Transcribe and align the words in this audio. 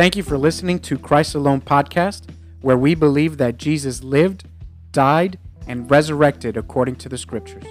Thank 0.00 0.16
you 0.16 0.22
for 0.22 0.38
listening 0.38 0.78
to 0.78 0.96
Christ 0.96 1.34
Alone 1.34 1.60
podcast, 1.60 2.30
where 2.62 2.78
we 2.78 2.94
believe 2.94 3.36
that 3.36 3.58
Jesus 3.58 4.02
lived, 4.02 4.44
died, 4.92 5.38
and 5.66 5.90
resurrected 5.90 6.56
according 6.56 6.96
to 6.96 7.10
the 7.10 7.18
scriptures. 7.18 7.66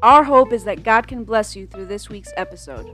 Our 0.00 0.22
hope 0.22 0.52
is 0.52 0.62
that 0.62 0.84
God 0.84 1.08
can 1.08 1.24
bless 1.24 1.56
you 1.56 1.66
through 1.66 1.86
this 1.86 2.08
week's 2.08 2.32
episode. 2.36 2.86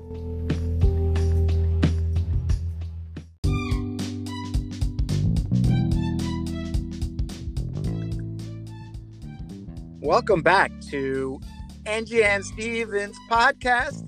Welcome 10.00 10.40
back 10.40 10.72
to 10.88 11.38
Angie 11.84 12.24
and 12.24 12.42
Stevens 12.42 13.18
podcast. 13.28 14.06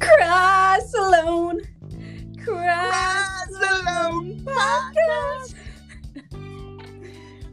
Christ 0.00 0.94
alone. 0.96 1.62
Christ 2.44 3.50
Alone 3.70 4.40
podcast. 4.44 5.54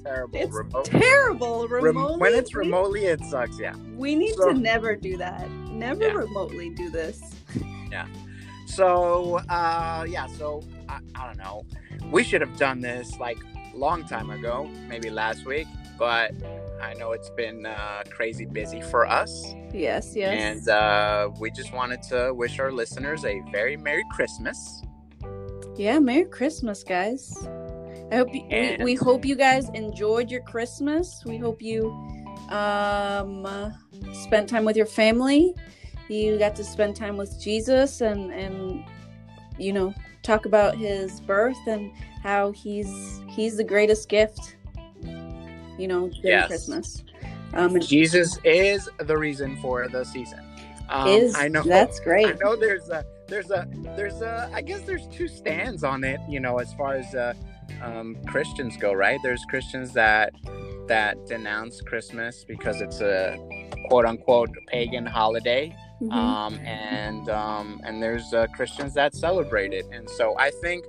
Terrible. 0.03 0.39
It's 0.39 0.53
remote. 0.53 0.85
terrible. 0.85 1.67
Rem- 1.67 2.19
when 2.19 2.33
it's 2.33 2.53
remotely, 2.55 3.05
it 3.05 3.21
sucks. 3.25 3.59
Yeah. 3.59 3.75
we 3.95 4.15
need 4.15 4.33
So- 4.35 4.51
to 4.51 4.57
never 4.59 4.95
do 4.95 5.15
that. 5.17 5.49
Never 5.69 6.07
Yeah. 6.07 6.13
remotely 6.13 6.69
do 6.71 6.89
this. 6.89 7.21
Yeah. 7.91 8.07
So, 8.67 9.39
uh, 9.49 10.05
yeah. 10.07 10.27
So 10.27 10.63
I, 10.87 10.99
I 11.13 11.25
don't 11.27 11.37
know. 11.37 11.65
We 12.09 12.23
should 12.23 12.39
have 12.39 12.55
done 12.57 12.79
this 12.79 13.19
like 13.19 13.37
long 13.75 14.05
time 14.07 14.29
ago, 14.29 14.69
maybe 14.87 15.09
last 15.09 15.45
week. 15.45 15.67
But 15.99 16.31
I 16.81 16.93
know 16.95 17.11
it's 17.11 17.29
been 17.29 17.65
uh, 17.65 18.03
crazy 18.09 18.45
busy 18.45 18.81
for 18.81 19.05
us, 19.05 19.53
Yes, 19.73 20.15
yes. 20.15 20.41
and 20.41 20.69
uh, 20.69 21.29
we 21.39 21.51
just 21.51 21.73
wanted 21.73 22.01
to 22.03 22.33
wish 22.33 22.59
our 22.59 22.71
listeners 22.71 23.23
a 23.25 23.41
very 23.51 23.77
merry 23.77 24.03
Christmas. 24.11 24.81
Yeah, 25.75 25.99
Merry 25.99 26.25
Christmas, 26.25 26.83
guys. 26.83 27.47
I 28.11 28.15
hope 28.17 28.33
you, 28.33 28.43
we, 28.49 28.77
we 28.83 28.95
hope 28.95 29.25
you 29.25 29.35
guys 29.35 29.69
enjoyed 29.69 30.29
your 30.29 30.41
Christmas. 30.41 31.23
We 31.25 31.37
hope 31.37 31.61
you 31.61 31.91
um 32.49 33.45
uh, 33.45 33.71
spent 34.13 34.49
time 34.49 34.65
with 34.65 34.75
your 34.75 34.85
family. 34.85 35.55
You 36.09 36.37
got 36.37 36.55
to 36.57 36.63
spend 36.63 36.95
time 36.95 37.15
with 37.15 37.39
Jesus 37.39 38.01
and 38.01 38.33
and 38.33 38.83
you 39.57 39.71
know 39.71 39.93
talk 40.23 40.45
about 40.45 40.75
his 40.75 41.21
birth 41.21 41.57
and 41.67 41.91
how 42.21 42.51
he's 42.51 43.21
he's 43.29 43.55
the 43.55 43.63
greatest 43.63 44.09
gift. 44.09 44.57
You 45.81 45.87
know, 45.87 46.07
during 46.09 46.21
Yes. 46.23 46.47
Christmas. 46.47 47.03
Um, 47.53 47.75
and 47.75 47.85
Jesus 47.85 48.37
is 48.43 48.87
the 48.99 49.17
reason 49.17 49.57
for 49.57 49.87
the 49.87 50.03
season. 50.05 50.39
Um, 50.89 51.07
is 51.07 51.35
I 51.35 51.47
know 51.47 51.63
that's 51.63 51.99
great. 51.99 52.27
I 52.27 52.33
know 52.33 52.55
there's 52.55 52.89
a 52.89 53.03
there's 53.27 53.49
a 53.49 53.67
there's 53.97 54.21
a 54.21 54.49
I 54.53 54.61
guess 54.61 54.81
there's 54.81 55.07
two 55.07 55.27
stands 55.27 55.83
on 55.83 56.03
it, 56.03 56.19
you 56.29 56.39
know, 56.39 56.59
as 56.59 56.71
far 56.75 56.93
as 56.95 57.15
uh, 57.15 57.33
um, 57.81 58.15
Christians 58.27 58.77
go, 58.77 58.93
right? 58.93 59.19
There's 59.23 59.43
Christians 59.49 59.91
that 59.93 60.33
that 60.87 61.25
denounce 61.25 61.81
Christmas 61.81 62.43
because 62.47 62.79
it's 62.81 63.01
a 63.01 63.37
quote 63.87 64.05
unquote 64.05 64.49
pagan 64.67 65.05
holiday, 65.05 65.75
Mhm. 66.01 66.11
um, 66.13 66.53
and 66.59 67.27
um, 67.29 67.81
and 67.85 68.03
there's 68.03 68.33
uh, 68.33 68.47
Christians 68.55 68.93
that 68.93 69.15
celebrate 69.15 69.73
it, 69.73 69.85
and 69.91 70.07
so 70.09 70.37
I 70.37 70.51
think 70.61 70.83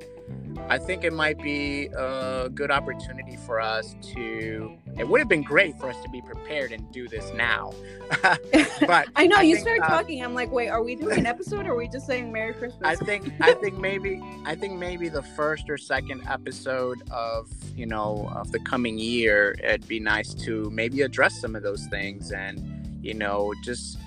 I 0.68 0.78
think 0.78 1.04
it 1.04 1.12
might 1.12 1.38
be 1.38 1.86
a 1.86 2.48
good 2.48 2.70
opportunity 2.70 3.36
for 3.36 3.60
us 3.60 3.94
to. 4.14 4.76
It 4.98 5.06
would 5.06 5.20
have 5.20 5.28
been 5.28 5.42
great 5.42 5.78
for 5.78 5.90
us 5.90 5.96
to 6.02 6.08
be 6.08 6.22
prepared 6.22 6.72
and 6.72 6.90
do 6.92 7.08
this 7.08 7.32
now, 7.34 7.72
but 8.22 9.08
I 9.16 9.26
know 9.26 9.36
I 9.36 9.42
you 9.42 9.56
think, 9.56 9.66
started 9.66 9.84
uh, 9.84 9.88
talking. 9.88 10.22
I'm 10.22 10.34
like, 10.34 10.50
wait, 10.50 10.68
are 10.68 10.82
we 10.82 10.94
doing 10.94 11.18
an 11.18 11.26
episode 11.26 11.66
or 11.66 11.72
are 11.72 11.76
we 11.76 11.88
just 11.88 12.06
saying 12.06 12.32
Merry 12.32 12.54
Christmas? 12.54 12.82
I 12.82 12.94
think 12.94 13.32
I 13.40 13.54
think 13.54 13.78
maybe 13.78 14.22
I 14.44 14.54
think 14.54 14.78
maybe 14.78 15.08
the 15.08 15.22
first 15.22 15.68
or 15.68 15.76
second 15.76 16.22
episode 16.28 17.02
of 17.10 17.50
you 17.76 17.86
know 17.86 18.30
of 18.34 18.52
the 18.52 18.60
coming 18.60 18.98
year 18.98 19.56
it'd 19.62 19.88
be 19.88 20.00
nice 20.00 20.34
to 20.34 20.70
maybe 20.70 21.02
address 21.02 21.40
some 21.40 21.56
of 21.56 21.62
those 21.62 21.86
things 21.86 22.32
and 22.32 23.04
you 23.04 23.14
know 23.14 23.52
just 23.64 23.98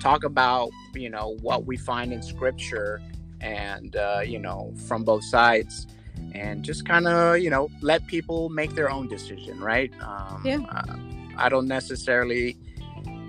talk 0.00 0.24
about 0.24 0.70
you 0.94 1.10
know 1.10 1.36
what 1.42 1.66
we 1.66 1.76
find 1.76 2.12
in 2.12 2.22
scripture 2.22 3.00
and 3.40 3.96
uh, 3.96 4.20
you 4.24 4.38
know 4.38 4.72
from 4.86 5.04
both 5.04 5.24
sides 5.24 5.86
and 6.32 6.62
just 6.64 6.86
kind 6.86 7.06
of 7.06 7.38
you 7.38 7.50
know 7.50 7.68
let 7.80 8.06
people 8.06 8.48
make 8.48 8.74
their 8.74 8.90
own 8.90 9.06
decision 9.08 9.60
right 9.60 9.92
um, 10.02 10.42
Yeah. 10.44 10.58
uh, 10.70 10.96
I 11.36 11.48
don't 11.48 11.68
necessarily 11.68 12.56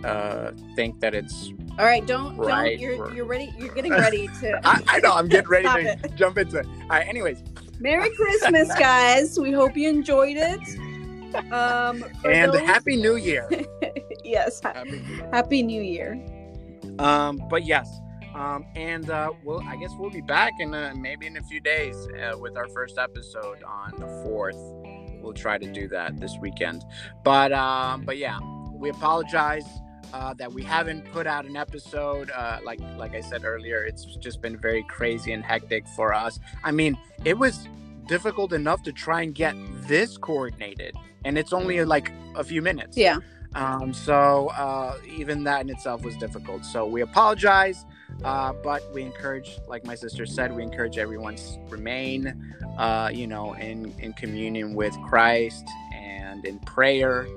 uh, 0.03 0.51
think 0.75 0.99
that 1.01 1.13
it's 1.13 1.51
All 1.77 1.85
right, 1.85 2.05
don't 2.05 2.35
Right, 2.37 2.71
don't. 2.71 2.79
You're 2.79 2.97
we're- 2.97 3.15
you're 3.15 3.25
ready. 3.25 3.53
You're 3.57 3.73
getting 3.75 3.91
ready 4.07 4.27
to. 4.41 4.59
I, 4.67 4.81
I 4.87 4.99
know 4.99 5.13
I'm 5.13 5.27
getting 5.27 5.49
ready 5.49 5.67
to 5.83 6.05
it. 6.05 6.15
jump 6.15 6.37
into 6.37 6.57
it. 6.59 6.65
All 6.83 6.87
right. 6.89 7.07
Anyways, 7.07 7.43
Merry 7.79 8.09
Christmas, 8.15 8.67
guys. 8.79 9.37
We 9.39 9.51
hope 9.51 9.77
you 9.77 9.87
enjoyed 9.89 10.37
it. 10.37 10.59
Um, 11.53 12.03
and 12.25 12.51
those- 12.53 12.61
happy 12.61 12.95
New 12.95 13.15
Year. 13.17 13.47
yes, 14.23 14.59
Happy 14.61 14.91
New 14.91 14.97
Year. 14.97 15.29
happy 15.31 15.63
New 15.63 15.81
Year. 15.81 16.19
Um, 16.97 17.41
but 17.49 17.65
yes, 17.65 17.87
um, 18.39 18.65
and 18.75 19.09
uh, 19.09 19.31
well, 19.43 19.61
I 19.67 19.75
guess 19.75 19.91
we'll 19.97 20.09
be 20.09 20.21
back 20.21 20.53
in 20.59 20.73
uh, 20.73 20.93
maybe 20.95 21.27
in 21.27 21.35
a 21.37 21.43
few 21.43 21.59
days 21.59 21.95
uh, 22.07 22.37
with 22.37 22.55
our 22.57 22.69
first 22.69 22.97
episode 22.97 23.61
on 23.63 23.91
the 23.99 24.07
fourth. 24.23 24.57
We'll 25.21 25.33
try 25.33 25.57
to 25.57 25.69
do 25.71 25.87
that 25.89 26.19
this 26.19 26.37
weekend. 26.39 26.85
But 27.23 27.51
um, 27.51 28.03
but 28.05 28.17
yeah, 28.17 28.39
we 28.73 28.89
apologize. 28.89 29.65
Uh, 30.11 30.33
that 30.33 30.51
we 30.51 30.63
haven't 30.63 31.05
put 31.11 31.27
out 31.27 31.45
an 31.45 31.55
episode, 31.55 32.31
uh, 32.31 32.57
like 32.63 32.79
like 32.97 33.13
I 33.13 33.21
said 33.21 33.43
earlier, 33.45 33.83
it's 33.83 34.05
just 34.15 34.41
been 34.41 34.57
very 34.57 34.83
crazy 34.89 35.33
and 35.33 35.43
hectic 35.43 35.87
for 35.89 36.15
us. 36.15 36.39
I 36.63 36.71
mean, 36.71 36.97
it 37.25 37.37
was 37.37 37.67
difficult 38.07 38.51
enough 38.51 38.81
to 38.83 38.91
try 38.91 39.21
and 39.21 39.35
get 39.35 39.55
this 39.87 40.17
coordinated, 40.17 40.95
and 41.25 41.37
it's 41.37 41.53
only 41.53 41.85
like 41.85 42.11
a 42.35 42.43
few 42.43 42.63
minutes. 42.63 42.97
Yeah, 42.97 43.19
Um, 43.53 43.93
so 43.93 44.47
uh, 44.49 44.97
even 45.07 45.43
that 45.43 45.61
in 45.61 45.69
itself 45.69 46.03
was 46.03 46.15
difficult. 46.17 46.65
So 46.65 46.87
we 46.87 47.01
apologize, 47.01 47.85
uh, 48.23 48.53
but 48.63 48.83
we 48.93 49.01
encourage, 49.01 49.59
like 49.67 49.85
my 49.85 49.95
sister 49.95 50.25
said, 50.25 50.53
we 50.53 50.61
encourage 50.63 50.97
everyone 50.97 51.35
to 51.35 51.59
remain, 51.69 52.53
uh, 52.77 53.09
you 53.13 53.27
know, 53.27 53.53
in 53.53 53.93
in 53.99 54.13
communion 54.13 54.73
with 54.75 54.95
Christ 55.07 55.65
and 55.93 56.45
in 56.45 56.59
prayer. 56.59 57.27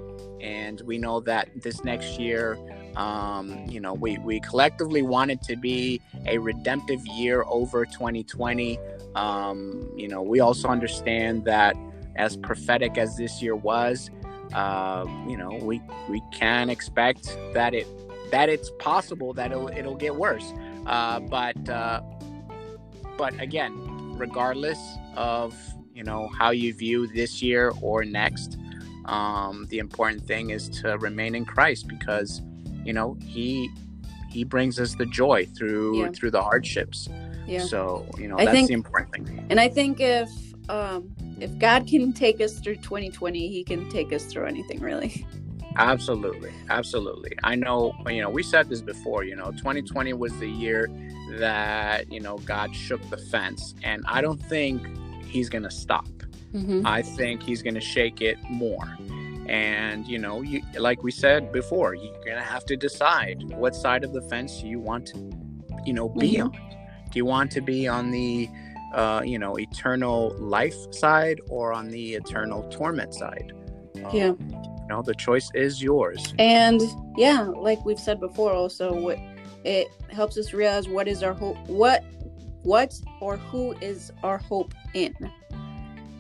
And 0.41 0.81
we 0.81 0.99
know 0.99 1.21
that 1.21 1.49
this 1.63 1.85
next 1.85 2.19
year, 2.19 2.59
um, 2.97 3.65
you 3.69 3.79
know, 3.79 3.95
we 3.95 4.19
we 4.19 4.41
collectively 4.41 5.03
want 5.03 5.31
it 5.31 5.41
to 5.43 5.57
be 5.57 6.01
a 6.27 6.39
redemptive 6.39 7.07
year 7.07 7.45
over 7.47 7.87
2020. 7.87 8.79
Um, 9.15 9.89
you 9.97 10.09
know, 10.09 10.23
we 10.23 10.41
also 10.41 10.69
understand 10.69 11.45
that 11.45 11.77
as 12.17 12.37
prophetic 12.37 12.99
as 12.99 13.17
this 13.17 13.41
year 13.41 13.55
was, 13.55 14.11
uh, 14.53 15.07
you 15.29 15.37
know, 15.37 15.59
we 15.63 15.81
we 16.09 16.21
can 16.33 16.71
expect 16.71 17.39
that 17.55 17.73
it 17.73 17.87
that 18.33 18.49
it's 18.49 18.71
possible 18.81 19.33
that 19.35 19.53
it'll 19.53 19.69
it'll 19.69 19.95
get 19.95 20.17
worse. 20.17 20.53
Uh, 20.87 21.21
but 21.21 21.69
uh, 21.69 22.01
but 23.17 23.39
again, 23.41 23.73
regardless 24.17 24.79
of 25.17 25.55
you 25.95 26.03
know 26.05 26.29
how 26.39 26.51
you 26.51 26.73
view 26.75 27.07
this 27.07 27.43
year 27.43 27.73
or 27.81 28.05
next, 28.05 28.59
um, 29.05 29.67
the 29.71 29.79
important 29.79 30.25
thing 30.27 30.51
is 30.51 30.69
to 30.81 30.99
remain 30.99 31.35
in 31.35 31.45
Christ 31.45 31.89
because 31.89 32.43
you 32.85 32.93
know 32.93 33.17
he 33.25 33.71
he 34.31 34.45
brings 34.45 34.81
us 34.81 34.95
the 34.95 35.07
joy 35.07 35.47
through 35.57 36.01
Yeah. 36.01 36.09
through 36.13 36.31
the 36.33 36.43
hardships. 36.43 37.09
yeah. 37.47 37.61
So 37.65 38.07
you 38.19 38.29
know 38.29 38.39
I 38.39 38.45
that's 38.47 38.57
think- 38.57 38.69
the 38.69 38.75
important 38.75 39.13
thing. 39.27 39.47
And 39.51 39.61
I 39.61 39.69
think 39.69 40.01
if 40.01 40.29
um, 40.69 41.13
if 41.41 41.57
God 41.59 41.87
can 41.89 42.13
take 42.13 42.41
us 42.41 42.59
through 42.61 42.77
2020, 42.77 43.49
He 43.49 43.65
can 43.65 43.89
take 43.91 44.13
us 44.13 44.25
through 44.25 44.47
anything, 44.47 44.81
really. 44.81 45.27
Absolutely, 45.77 46.53
absolutely. 46.71 47.33
I 47.45 47.55
know, 47.55 47.95
you 48.09 48.21
know, 48.21 48.31
we 48.31 48.43
said 48.43 48.69
this 48.69 48.83
before, 48.83 49.25
you 49.25 49.37
know, 49.37 49.51
2020 49.53 50.13
was 50.13 50.37
the 50.39 50.49
year 50.49 50.91
that, 51.39 52.13
you 52.13 52.21
know, 52.21 52.39
God 52.39 52.75
shook 52.75 53.01
the 53.11 53.17
fence. 53.17 53.75
And 53.83 54.03
I 54.07 54.21
don't 54.21 54.43
think 54.43 54.87
he's 55.25 55.49
going 55.49 55.63
to 55.65 55.71
stop. 55.71 56.07
Mm-hmm. 56.53 56.87
I 56.87 57.03
think 57.03 57.43
he's 57.43 57.63
going 57.63 57.75
to 57.75 57.81
shake 57.81 58.21
it 58.21 58.37
more. 58.51 58.97
And, 59.49 60.07
you 60.07 60.19
know, 60.19 60.43
you, 60.43 60.63
like 60.79 61.03
we 61.03 61.11
said 61.11 61.51
before, 61.53 61.95
you're 61.95 62.13
going 62.25 62.37
to 62.37 62.43
have 62.43 62.65
to 62.67 62.77
decide 62.77 63.43
what 63.55 63.75
side 63.75 64.05
of 64.05 64.13
the 64.13 64.23
fence 64.23 64.63
you 64.63 64.79
want 64.79 65.07
to, 65.09 65.31
you 65.85 65.93
know, 65.95 66.09
be 66.09 66.35
Mhm. 66.37 66.45
on. 66.45 66.53
Do 67.11 67.19
you 67.19 67.25
want 67.25 67.51
to 67.53 67.61
be 67.61 67.89
on 67.89 68.11
the, 68.11 68.49
uh, 68.95 69.23
you 69.25 69.39
know, 69.39 69.59
eternal 69.59 70.35
life 70.39 70.77
side 70.93 71.41
or 71.49 71.73
on 71.73 71.89
the 71.89 72.15
eternal 72.15 72.63
torment 72.71 73.15
side? 73.15 73.53
Yeah. 74.13 74.33
You 74.83 74.89
know, 74.89 75.03
the 75.03 75.15
choice 75.15 75.51
is 75.55 75.83
yours. 75.83 76.35
And 76.39 76.81
yeah, 77.17 77.43
like 77.43 77.85
we've 77.85 77.99
said 77.99 78.21
before, 78.21 78.53
also 78.53 78.93
what 78.93 79.19
it 79.65 79.89
helps 80.11 80.37
us 80.37 80.53
realize 80.53 80.89
what 80.89 81.09
is 81.09 81.23
our 81.23 81.33
hope, 81.33 81.57
what, 81.69 82.05
what 82.63 82.93
or 83.21 83.37
who 83.37 83.73
is 83.81 84.13
our 84.23 84.39
hope 84.39 84.75
in. 84.95 85.15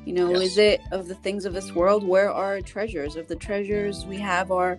You 0.05 0.15
know, 0.15 0.31
Yes. 0.31 0.41
is 0.43 0.59
it 0.59 0.81
of 0.91 1.09
the 1.09 1.15
things 1.17 1.45
of 1.45 1.53
this 1.53 1.73
world? 1.75 2.07
Where 2.07 2.31
are 2.31 2.55
our 2.55 2.61
treasures? 2.61 3.17
If 3.17 3.29
the 3.29 3.37
treasures 3.37 4.05
we 4.07 4.19
have 4.19 4.51
are 4.51 4.79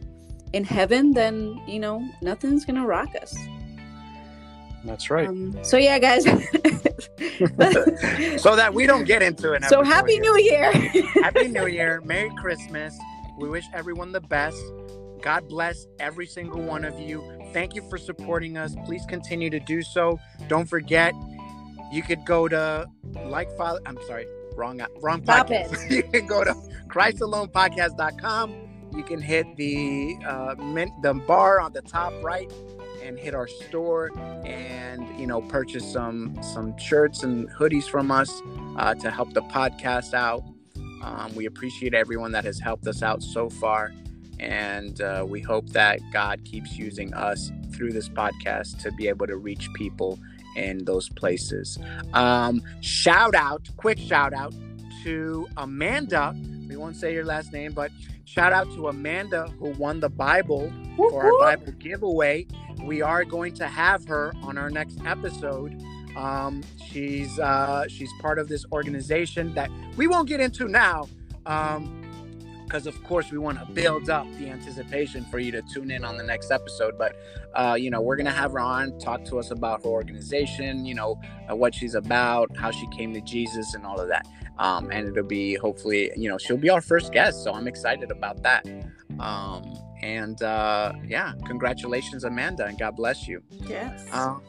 in 0.53 0.63
heaven, 0.63 1.13
then 1.13 1.62
you 1.68 1.79
know 1.79 2.07
nothing's 2.21 2.65
gonna 2.65 2.86
rock 2.86 3.09
us. 3.21 3.36
That's 4.86 5.09
right. 5.09 5.27
Um, 5.27 5.57
so 5.63 5.77
yeah, 5.77 5.97
guys. 5.97 6.24
so 8.41 8.56
that 8.56 8.71
we 8.74 8.86
don't 8.86 9.06
get 9.06 9.21
into 9.21 9.53
it. 9.53 9.63
so 9.69 9.81
happy 9.81 10.19
New 10.19 10.38
Year. 10.38 10.71
happy 10.74 11.47
New 11.47 11.68
Year. 11.68 12.01
Merry 12.03 12.29
Christmas. 12.36 12.97
We 13.38 13.50
wish 13.50 13.65
everyone 13.74 14.12
the 14.12 14.21
best. 14.21 14.62
God 15.21 15.47
bless 15.47 15.88
every 16.00 16.25
single 16.27 16.62
one 16.62 16.83
of 16.83 17.00
you. 17.00 17.24
Thank 17.53 17.75
you 17.75 17.88
for 17.89 17.97
supporting 17.97 18.57
us. 18.57 18.75
Please 18.85 19.06
continue 19.07 19.50
to 19.50 19.59
do 19.59 19.81
so. 19.81 20.19
Don't 20.47 20.68
forget, 20.68 21.13
you 21.91 22.03
could 22.03 22.25
go 22.25 22.47
to 22.47 22.88
like 23.25 23.56
father. 23.56 23.80
I'm 23.85 23.97
sorry, 24.07 24.25
wrong 24.56 24.81
wrong 25.01 25.24
Stop 25.24 25.47
podcast. 25.47 25.89
you 25.95 26.03
can 26.03 26.27
go 26.27 26.44
to 26.44 26.53
ChristAlonePodcast.com. 26.88 28.56
You 28.95 29.03
can 29.03 29.21
hit 29.21 29.56
the 29.56 30.18
uh, 30.27 30.56
mint, 30.59 30.91
the 31.01 31.13
bar 31.13 31.59
on 31.59 31.74
the 31.74 31.81
top 31.81 32.13
right 32.21 32.51
and 33.03 33.19
hit 33.19 33.36
our 33.36 33.47
store 33.47 34.12
and 34.45 35.07
you 35.19 35.27
know 35.27 35.41
purchase 35.41 35.91
some 35.91 36.38
some 36.41 36.77
shirts 36.77 37.24
and 37.24 37.50
hoodies 37.50 37.86
from 37.86 38.12
us 38.12 38.41
uh, 38.77 38.95
to 38.95 39.12
help 39.12 39.33
the 39.33 39.41
podcast 39.44 40.13
out. 40.13 40.44
Um, 41.03 41.35
we 41.35 41.45
appreciate 41.45 41.94
everyone 41.94 42.31
that 42.31 42.45
has 42.45 42.59
helped 42.59 42.88
us 42.88 43.03
out 43.03 43.21
so 43.21 43.50
far, 43.50 43.91
and 44.39 45.00
uh, 45.01 45.25
we 45.27 45.41
hope 45.41 45.67
that 45.69 46.00
God 46.11 46.44
keeps 46.45 46.77
using 46.77 47.13
us 47.13 47.51
through 47.73 47.91
this 47.91 48.07
podcast 48.07 48.81
to 48.83 48.91
be 48.94 49.07
able 49.07 49.27
to 49.27 49.35
reach 49.35 49.69
people 49.73 50.17
in 50.55 50.85
those 50.85 51.09
places. 51.09 51.77
Um, 52.13 52.61
shout 52.81 53.35
out, 53.35 53.67
quick 53.77 54.00
shout 54.00 54.33
out 54.33 54.53
to 55.03 55.47
Amanda. 55.57 56.35
We 56.67 56.77
won't 56.77 56.95
say 56.95 57.13
your 57.13 57.25
last 57.25 57.51
name, 57.51 57.73
but 57.73 57.91
shout 58.25 58.53
out 58.53 58.71
to 58.73 58.88
Amanda 58.88 59.47
who 59.59 59.69
won 59.71 60.00
the 60.00 60.09
Bible 60.09 60.71
for 60.95 61.23
our 61.25 61.57
Bible 61.57 61.73
giveaway. 61.73 62.47
We 62.83 63.01
are 63.01 63.23
going 63.25 63.53
to 63.55 63.67
have 63.67 64.05
her 64.07 64.33
on 64.41 64.57
our 64.57 64.69
next 64.69 65.00
episode. 65.05 65.81
Um, 66.15 66.63
she's 66.86 67.39
uh, 67.39 67.88
she's 67.88 68.12
part 68.19 68.39
of 68.39 68.48
this 68.48 68.65
organization 68.71 69.54
that 69.56 69.69
we 69.98 70.07
won't 70.07 70.27
get 70.27 70.39
into 70.39 70.68
now, 70.68 71.07
because 71.44 71.77
um, 71.77 72.88
of 72.88 73.04
course 73.04 73.31
we 73.31 73.38
want 73.38 73.60
to 73.60 73.65
build 73.74 74.10
up 74.10 74.27
the 74.38 74.50
anticipation 74.50 75.25
for 75.25 75.39
you 75.39 75.51
to 75.51 75.62
tune 75.62 75.92
in 75.92 76.04
on 76.04 76.18
the 76.18 76.24
next 76.24 76.51
episode. 76.51 76.98
But 76.98 77.15
uh, 77.56 77.75
you 77.80 77.89
know 77.89 78.01
we're 78.01 78.15
gonna 78.15 78.31
have 78.31 78.51
her 78.54 78.60
on, 78.60 78.98
talk 79.00 79.25
to 79.25 79.39
us 79.39 79.51
about 79.51 79.83
her 79.83 79.89
organization, 79.89 80.86
you 80.86 80.95
know 80.95 81.19
uh, 81.50 81.56
what 81.56 81.74
she's 81.74 81.95
about, 81.95 82.56
how 82.56 82.71
she 82.71 82.88
came 82.88 83.13
to 83.13 83.21
Jesus, 83.21 83.74
and 83.74 83.86
all 83.86 84.00
of 84.00 84.07
that. 84.10 84.27
Um, 84.60 84.92
and 84.92 85.07
it'll 85.07 85.24
be 85.24 85.56
hopefully 85.56 86.12
you 86.15 86.30
know 86.30 86.38
she'll 86.38 86.57
be 86.57 86.69
our 86.69 86.81
first 86.81 87.12
guest, 87.12 87.44
so 87.44 87.54
I'm 87.54 87.68
excited 87.68 88.12
about 88.12 88.44
that. 88.44 88.68
Um, 89.19 89.74
and 90.04 90.42
uh, 90.44 90.94
yeah, 91.07 91.33
congratulations, 91.45 92.24
Amanda, 92.25 92.65
and 92.65 92.77
God 92.77 92.95
bless 92.95 93.27
you. 93.27 93.42
Yes. 93.50 94.06
Um, 94.12 94.44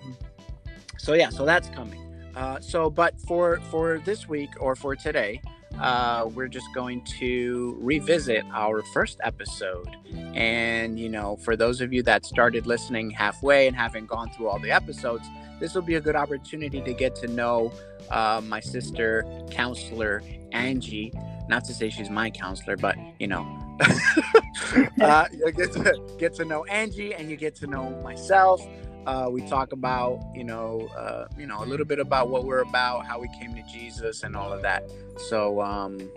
so 0.99 1.15
yeah, 1.15 1.31
so 1.31 1.45
that's 1.45 1.69
coming. 1.71 2.01
Uh, 2.37 2.61
so, 2.61 2.91
but 2.91 3.21
for 3.21 3.61
for 3.71 3.99
this 4.05 4.29
week 4.29 4.51
or 4.61 4.75
for 4.75 4.97
today, 4.97 5.41
uh, 5.81 6.29
we're 6.35 6.49
just 6.49 6.67
going 6.75 7.03
to 7.05 7.77
revisit 7.81 8.45
our 8.53 8.83
first 8.93 9.19
episode. 9.23 9.89
And 10.35 10.99
you 10.99 11.09
know, 11.09 11.37
for 11.37 11.57
those 11.57 11.81
of 11.81 11.93
you 11.93 12.03
that 12.05 12.25
started 12.25 12.67
listening 12.67 13.11
halfway 13.11 13.67
and 13.67 13.77
haven't 13.77 14.07
gone 14.07 14.31
through 14.31 14.49
all 14.49 14.59
the 14.59 14.71
episodes, 14.71 15.27
this 15.61 15.75
will 15.75 15.83
be 15.83 15.95
a 15.95 16.01
good 16.01 16.17
opportunity 16.17 16.81
to 16.81 16.93
get 16.93 17.15
to 17.17 17.29
know 17.29 17.73
uh, 18.11 18.41
my 18.45 18.61
sister, 18.61 19.25
counselor 19.51 20.23
Angie. 20.53 21.13
Not 21.49 21.65
to 21.67 21.75
say 21.75 21.91
she's 21.91 22.11
my 22.11 22.31
counselor, 22.31 22.77
but 22.77 22.97
you 23.21 23.27
know, 23.27 23.47
uh, 25.01 25.27
you 25.33 25.53
get 25.53 25.73
to 25.73 26.17
get 26.19 26.35
to 26.35 26.45
know 26.45 26.65
Angie, 26.65 27.15
and 27.15 27.31
you 27.31 27.37
get 27.37 27.55
to 27.57 27.67
know 27.67 27.91
myself. 28.03 28.61
Uh, 29.07 29.29
we 29.31 29.43
talk 29.43 29.73
about, 29.73 30.21
you 30.35 30.45
know, 30.45 30.89
uh, 30.97 31.27
you 31.39 31.47
know, 31.47 31.63
a 31.63 31.67
little 31.67 31.87
bit 31.87 31.99
about 31.99 32.31
what 32.31 32.45
we're 32.45 32.63
about, 32.63 33.07
how 33.07 33.19
we 33.21 33.29
came 33.39 33.55
to 33.55 33.63
Jesus, 33.63 34.23
and 34.23 34.35
all 34.35 34.53
of 34.53 34.63
that. 34.63 34.91
So 35.17 35.61
um, 35.61 36.11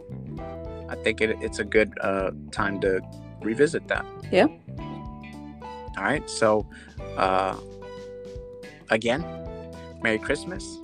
I 0.89 0.95
think 0.95 1.22
it, 1.22 1.38
it's 1.42 1.60
a 1.60 1.66
good 1.66 1.92
uh, 2.01 2.31
time 2.51 2.80
to 2.81 3.01
revisit 3.42 3.88
that. 3.89 4.06
Yeah. 4.31 4.48
All 5.98 6.04
right. 6.04 6.28
So 6.30 6.66
uh, 7.18 7.57
again, 8.89 9.25
Merry 10.01 10.19
Christmas, 10.19 10.78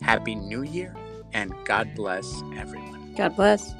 Happy 0.00 0.34
New 0.34 0.62
Year, 0.62 0.94
and 1.32 1.52
God 1.64 1.94
bless 1.94 2.42
everyone. 2.56 3.14
God 3.16 3.36
bless. 3.36 3.74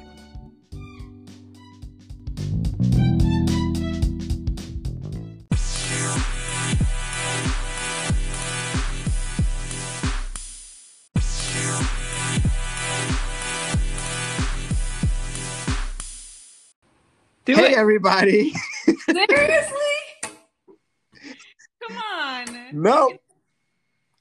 Do 17.43 17.55
hey, 17.55 17.71
it. 17.71 17.77
everybody. 17.77 18.53
Seriously? 19.09 19.75
Come 21.81 21.97
on. 21.97 22.45
No, 22.73 23.17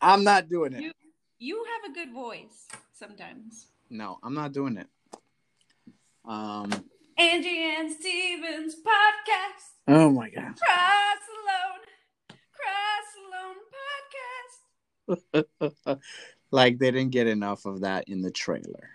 I'm 0.01 0.25
not 0.25 0.49
doing 0.49 0.73
it. 0.73 0.83
You, 0.83 0.93
you 1.39 1.65
have 1.65 1.91
a 1.91 1.95
good 1.95 2.13
voice 2.13 2.67
sometimes. 2.95 3.67
No, 3.91 4.19
I'm 4.23 4.33
not 4.33 4.53
doing 4.53 4.79
it. 4.79 4.87
Um, 6.25 6.71
Angie 7.19 7.75
and 7.77 7.93
Stevens 7.93 8.77
podcast. 8.77 9.89
Oh 9.89 10.11
my 10.11 10.31
god. 10.31 10.55
Cross 10.59 11.23
alone. 11.43 11.81
Cross 12.57 13.09
alone 15.27 15.45
podcast. 15.85 15.99
like 16.51 16.79
they 16.79 16.91
didn't 16.91 17.11
get 17.11 17.27
enough 17.27 17.67
of 17.67 17.83
that 17.83 18.09
in 18.09 18.23
the 18.23 18.31
trailer. 18.31 18.91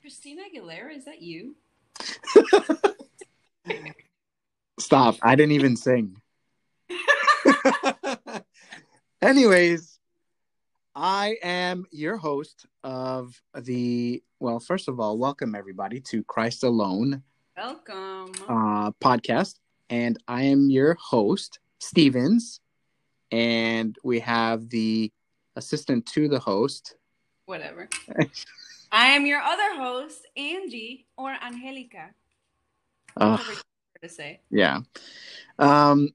Christina 0.00 0.42
Aguilera, 0.42 0.96
is 0.96 1.06
that 1.06 1.22
you? 1.22 1.56
Stop. 4.78 5.16
I 5.22 5.34
didn't 5.34 5.52
even 5.52 5.76
sing. 5.76 6.20
Anyways, 9.22 9.98
I 10.94 11.36
am 11.42 11.86
your 11.90 12.16
host 12.16 12.66
of 12.82 13.40
the, 13.58 14.22
well, 14.40 14.60
first 14.60 14.88
of 14.88 15.00
all, 15.00 15.16
welcome 15.16 15.54
everybody 15.54 16.00
to 16.00 16.22
Christ 16.24 16.64
Alone. 16.64 17.22
Welcome. 17.56 18.32
Uh, 18.48 18.90
podcast. 19.02 19.54
And 19.90 20.18
I 20.28 20.42
am 20.42 20.70
your 20.70 20.94
host, 20.94 21.60
Stevens. 21.78 22.60
And 23.30 23.96
we 24.04 24.20
have 24.20 24.68
the 24.68 25.12
assistant 25.56 26.06
to 26.06 26.28
the 26.28 26.38
host. 26.38 26.96
Whatever. 27.46 27.88
I 28.92 29.06
am 29.08 29.26
your 29.26 29.40
other 29.40 29.76
host, 29.76 30.26
Angie 30.36 31.06
or 31.16 31.34
Angelica. 31.42 32.10
Uh, 33.16 33.38
to 34.04 34.08
say. 34.08 34.40
Yeah. 34.50 34.80
Um. 35.58 36.10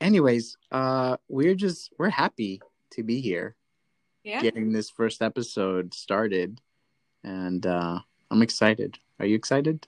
Anyways, 0.00 0.56
uh, 0.70 1.16
we're 1.28 1.54
just 1.54 1.92
we're 1.98 2.10
happy 2.10 2.60
to 2.92 3.02
be 3.02 3.20
here. 3.20 3.56
Yeah. 4.22 4.40
Getting 4.40 4.72
this 4.72 4.90
first 4.90 5.22
episode 5.22 5.92
started, 5.92 6.60
and 7.22 7.66
uh, 7.66 8.00
I'm 8.30 8.42
excited. 8.42 8.98
Are 9.18 9.26
you 9.26 9.34
excited? 9.34 9.86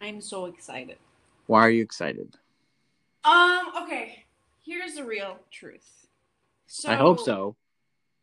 I'm 0.00 0.20
so 0.20 0.46
excited. 0.46 0.98
Why 1.46 1.60
are 1.60 1.70
you 1.70 1.82
excited? 1.82 2.36
Um. 3.24 3.70
Okay. 3.82 4.24
Here's 4.64 4.94
the 4.94 5.04
real 5.04 5.38
truth. 5.50 6.06
So. 6.66 6.90
I 6.90 6.94
hope 6.94 7.20
so. 7.20 7.56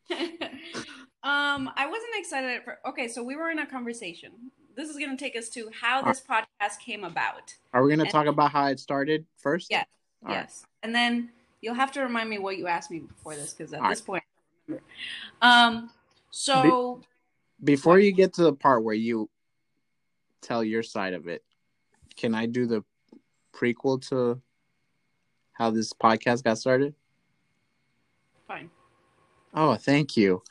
um, 0.11 1.69
I 1.75 1.88
wasn't 1.88 2.15
excited 2.15 2.63
for. 2.63 2.79
Okay, 2.88 3.07
so 3.07 3.23
we 3.23 3.35
were 3.35 3.50
in 3.50 3.59
a 3.59 3.65
conversation 3.65 4.31
this 4.75 4.89
is 4.89 4.97
going 4.97 5.09
to 5.09 5.17
take 5.17 5.35
us 5.35 5.49
to 5.49 5.69
how 5.73 6.01
this 6.01 6.21
podcast 6.21 6.79
came 6.79 7.03
about. 7.03 7.53
Are 7.73 7.83
we 7.83 7.93
going 7.93 8.05
to 8.05 8.11
talk 8.11 8.25
about 8.25 8.51
how 8.51 8.65
it 8.67 8.79
started 8.79 9.25
first? 9.37 9.67
Yes. 9.69 9.85
All 10.25 10.31
yes. 10.31 10.63
Right. 10.63 10.67
And 10.83 10.95
then 10.95 11.29
you'll 11.61 11.75
have 11.75 11.91
to 11.93 12.01
remind 12.01 12.29
me 12.29 12.39
what 12.39 12.57
you 12.57 12.67
asked 12.67 12.91
me 12.91 12.99
before 12.99 13.35
this 13.35 13.53
because 13.53 13.73
at 13.73 13.81
All 13.81 13.89
this 13.89 13.99
right. 14.07 14.23
point, 14.69 14.81
um, 15.41 15.89
so 16.29 17.01
Be- 17.63 17.73
before 17.73 17.99
you 17.99 18.11
get 18.11 18.33
to 18.35 18.43
the 18.43 18.53
part 18.53 18.83
where 18.83 18.95
you 18.95 19.29
tell 20.41 20.63
your 20.63 20.83
side 20.83 21.13
of 21.13 21.27
it, 21.27 21.43
can 22.15 22.35
I 22.35 22.45
do 22.45 22.65
the 22.65 22.83
prequel 23.53 24.07
to 24.09 24.41
how 25.53 25.71
this 25.71 25.93
podcast 25.93 26.43
got 26.43 26.57
started? 26.57 26.95
Fine. 28.47 28.69
Oh, 29.53 29.75
thank 29.75 30.15
you. 30.15 30.41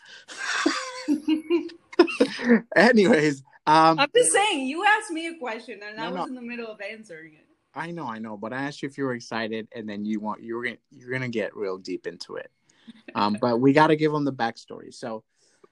Anyways, 2.77 3.43
um, 3.67 3.99
I'm 3.99 4.09
just 4.15 4.33
saying, 4.33 4.67
you 4.67 4.85
asked 4.85 5.11
me 5.11 5.29
a 5.29 5.39
question 5.39 5.81
and 5.87 5.97
no, 5.97 6.05
I 6.05 6.09
was 6.09 6.17
no. 6.17 6.25
in 6.25 6.35
the 6.35 6.43
middle 6.43 6.67
of 6.67 6.81
answering 6.81 7.35
it. 7.35 7.47
I 7.75 7.91
know, 7.91 8.07
I 8.07 8.19
know, 8.19 8.37
but 8.37 8.53
I 8.53 8.63
asked 8.63 8.83
you 8.83 8.89
if 8.89 8.99
you 8.99 9.05
were 9.05 9.15
excited, 9.15 9.69
and 9.75 9.89
then 9.89 10.05
you 10.05 10.19
want 10.19 10.43
you're 10.43 10.63
gonna 10.63 10.77
you're 10.91 11.13
gonna 11.13 11.29
get 11.29 11.55
real 11.55 11.79
deep 11.79 12.07
into 12.07 12.37
it. 12.37 12.51
Um, 13.15 13.37
but 13.41 13.61
we 13.61 13.73
got 13.73 13.89
to 13.89 13.97
give 13.97 14.11
them 14.13 14.25
the 14.25 14.33
backstory. 14.33 14.93
So, 14.93 15.23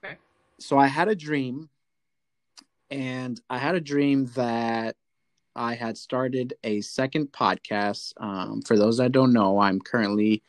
okay. 0.03 0.15
so 0.59 0.77
I 0.77 0.87
had 0.87 1.09
a 1.09 1.15
dream, 1.15 1.69
and 2.89 3.39
I 3.49 3.57
had 3.57 3.75
a 3.75 3.81
dream 3.81 4.27
that 4.35 4.95
I 5.55 5.75
had 5.75 5.97
started 5.97 6.53
a 6.63 6.79
second 6.81 7.33
podcast. 7.33 8.13
Um, 8.17 8.61
for 8.61 8.77
those 8.77 8.97
that 8.97 9.11
don't 9.11 9.33
know, 9.33 9.59
I'm 9.59 9.81
currently 9.81 10.41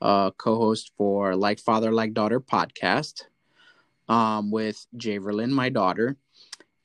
a 0.00 0.32
co-host 0.36 0.92
for 0.96 1.36
Like 1.36 1.58
Father 1.58 1.90
Like 1.90 2.12
Daughter 2.12 2.40
podcast 2.40 3.22
um, 4.08 4.50
with 4.50 4.86
Javerlyn, 4.96 5.50
my 5.50 5.68
daughter, 5.70 6.16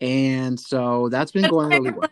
and 0.03 0.59
so 0.59 1.07
that's 1.09 1.31
been 1.31 1.49
going 1.49 1.69
really 1.69 1.91
well. 1.97 2.09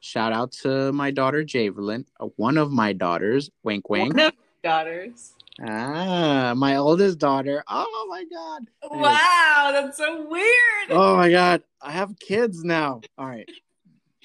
Shout 0.00 0.32
out 0.32 0.52
to 0.62 0.92
my 0.92 1.10
daughter 1.10 1.42
Javerlyn, 1.42 2.04
uh, 2.20 2.26
one 2.36 2.58
of 2.58 2.70
my 2.70 2.92
daughters. 2.92 3.50
Wink, 3.64 3.88
wink. 3.88 4.14
One 4.14 4.26
of 4.26 4.32
daughters. 4.62 5.32
Ah, 5.66 6.52
my 6.54 6.76
oldest 6.76 7.18
daughter. 7.18 7.64
Oh 7.66 8.06
my 8.10 8.24
god. 8.24 8.68
Wow, 8.90 9.70
that's 9.72 9.96
so 9.96 10.26
weird. 10.28 10.90
Oh 10.90 11.16
my 11.16 11.30
god, 11.30 11.62
I 11.80 11.92
have 11.92 12.18
kids 12.18 12.62
now. 12.62 13.00
All 13.16 13.26
right. 13.26 13.50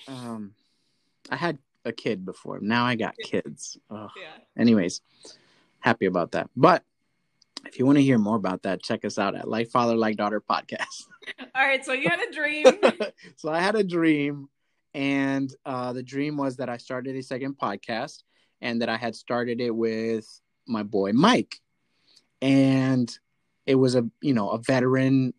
Um, 0.08 0.54
I 1.30 1.38
had 1.38 1.58
a 1.86 1.94
kid 1.94 2.26
before. 2.26 2.60
Now 2.60 2.84
I 2.84 2.96
got 2.96 3.16
kids. 3.18 3.78
Yeah. 3.90 4.08
Anyways, 4.58 5.00
happy 5.80 6.06
about 6.06 6.34
that. 6.34 6.50
But 6.58 6.84
if 7.65 7.80
you 7.80 7.86
want 7.86 7.98
to 7.98 8.03
hear 8.03 8.18
more 8.18 8.36
about 8.36 8.63
that, 8.63 8.84
check 8.84 9.06
us 9.06 9.18
out 9.18 9.36
at 9.36 9.48
Like 9.48 9.70
Father 9.70 9.96
Like 9.96 10.18
Daughter 10.18 10.41
podcast. 10.41 11.06
All 11.56 11.65
right, 11.65 11.84
so 11.86 11.94
you 11.94 12.10
had 12.10 12.20
a 12.20 12.32
dream. 12.32 12.65
so 13.38 13.50
I 13.50 13.60
had 13.60 13.75
a 13.75 13.84
dream, 13.84 14.50
and 14.94 15.53
uh, 15.65 15.94
the 15.94 16.03
dream 16.03 16.38
was 16.38 16.58
that 16.58 16.70
I 16.70 16.77
started 16.77 17.15
a 17.15 17.24
second 17.24 17.58
podcast, 17.58 18.24
and 18.62 18.82
that 18.82 18.89
I 18.89 18.98
had 18.98 19.15
started 19.15 19.62
it 19.62 19.75
with 19.75 20.25
my 20.68 20.84
boy 20.84 21.13
Mike, 21.13 21.60
and 22.41 23.12
it 23.65 23.75
was 23.75 23.96
a 23.96 24.10
you 24.22 24.34
know 24.34 24.50
a 24.50 24.58
veteran 24.58 25.34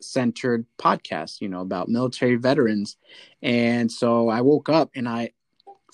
centered 0.00 0.66
podcast, 0.78 1.40
you 1.40 1.48
know 1.48 1.60
about 1.60 1.88
military 1.88 2.36
veterans, 2.36 2.96
and 3.42 3.90
so 3.90 4.28
I 4.28 4.40
woke 4.40 4.68
up 4.68 4.90
and 4.94 5.08
I, 5.08 5.32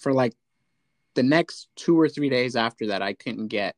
for 0.01 0.13
like 0.13 0.35
the 1.15 1.23
next 1.23 1.69
two 1.77 1.99
or 1.99 2.09
three 2.09 2.29
days 2.29 2.55
after 2.55 2.89
that, 2.89 3.03
I 3.03 3.15
couldn't 3.15 3.49
get 3.49 3.75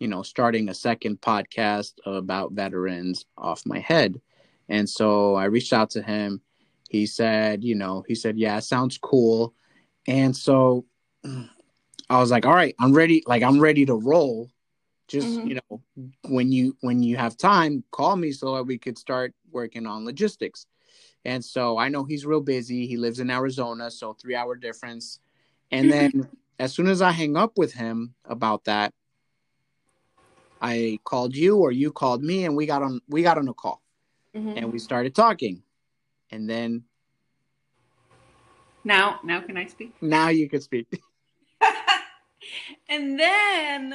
you 0.00 0.08
know, 0.08 0.22
starting 0.22 0.68
a 0.68 0.74
second 0.74 1.20
podcast 1.20 1.92
about 2.06 2.52
veterans 2.52 3.26
off 3.36 3.66
my 3.66 3.78
head. 3.78 4.20
And 4.68 4.88
so 4.88 5.34
I 5.34 5.44
reached 5.44 5.72
out 5.72 5.90
to 5.90 6.02
him. 6.02 6.40
He 6.88 7.06
said, 7.06 7.62
you 7.62 7.74
know, 7.74 8.02
he 8.08 8.14
said, 8.14 8.38
yeah, 8.38 8.58
sounds 8.58 8.98
cool. 8.98 9.54
And 10.08 10.34
so 10.36 10.86
I 12.08 12.18
was 12.18 12.30
like, 12.30 12.46
all 12.46 12.54
right, 12.54 12.74
I'm 12.80 12.92
ready. 12.94 13.22
Like, 13.26 13.42
I'm 13.42 13.60
ready 13.60 13.84
to 13.86 13.94
roll. 13.94 14.50
Just, 15.06 15.40
Mhm. 15.40 15.46
you 15.48 15.60
know, 15.60 15.82
when 16.28 16.50
you, 16.50 16.76
when 16.80 17.02
you 17.02 17.16
have 17.16 17.36
time, 17.36 17.84
call 17.90 18.16
me 18.16 18.32
so 18.32 18.54
that 18.54 18.64
we 18.64 18.78
could 18.78 18.96
start 18.96 19.34
working 19.52 19.86
on 19.86 20.04
logistics. 20.04 20.66
And 21.24 21.44
so 21.44 21.76
I 21.78 21.88
know 21.88 22.04
he's 22.04 22.24
real 22.24 22.40
busy. 22.40 22.86
He 22.86 22.96
lives 22.96 23.20
in 23.20 23.30
Arizona, 23.30 23.90
so 23.90 24.14
three 24.14 24.34
hour 24.34 24.56
difference. 24.56 25.20
And 25.70 25.92
then 25.92 26.28
as 26.58 26.72
soon 26.72 26.86
as 26.86 27.02
I 27.02 27.10
hang 27.10 27.36
up 27.36 27.58
with 27.58 27.72
him 27.74 28.14
about 28.24 28.64
that, 28.64 28.94
I 30.60 30.98
called 31.04 31.34
you 31.34 31.56
or 31.58 31.72
you 31.72 31.90
called 31.92 32.22
me 32.22 32.44
and 32.44 32.54
we 32.56 32.66
got 32.66 32.82
on 32.82 33.00
we 33.08 33.22
got 33.22 33.38
on 33.38 33.48
a 33.48 33.54
call 33.54 33.82
Mhm. 34.34 34.56
and 34.56 34.72
we 34.72 34.78
started 34.78 35.14
talking. 35.14 35.62
And 36.30 36.48
then 36.48 36.84
Now, 38.84 39.20
now 39.24 39.40
can 39.40 39.56
I 39.56 39.66
speak? 39.66 39.94
now 40.00 40.28
you 40.28 40.48
can 40.48 40.60
speak. 40.60 40.86
and 42.88 43.18
then, 43.20 43.92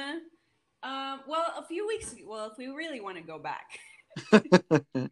um, 0.82 1.20
well, 1.26 1.52
a 1.56 1.64
few 1.66 1.86
weeks. 1.86 2.14
Well, 2.24 2.50
if 2.50 2.58
we 2.58 2.68
really 2.68 3.00
want 3.00 3.16
to 3.16 3.22
go 3.22 3.38
back, 3.38 3.80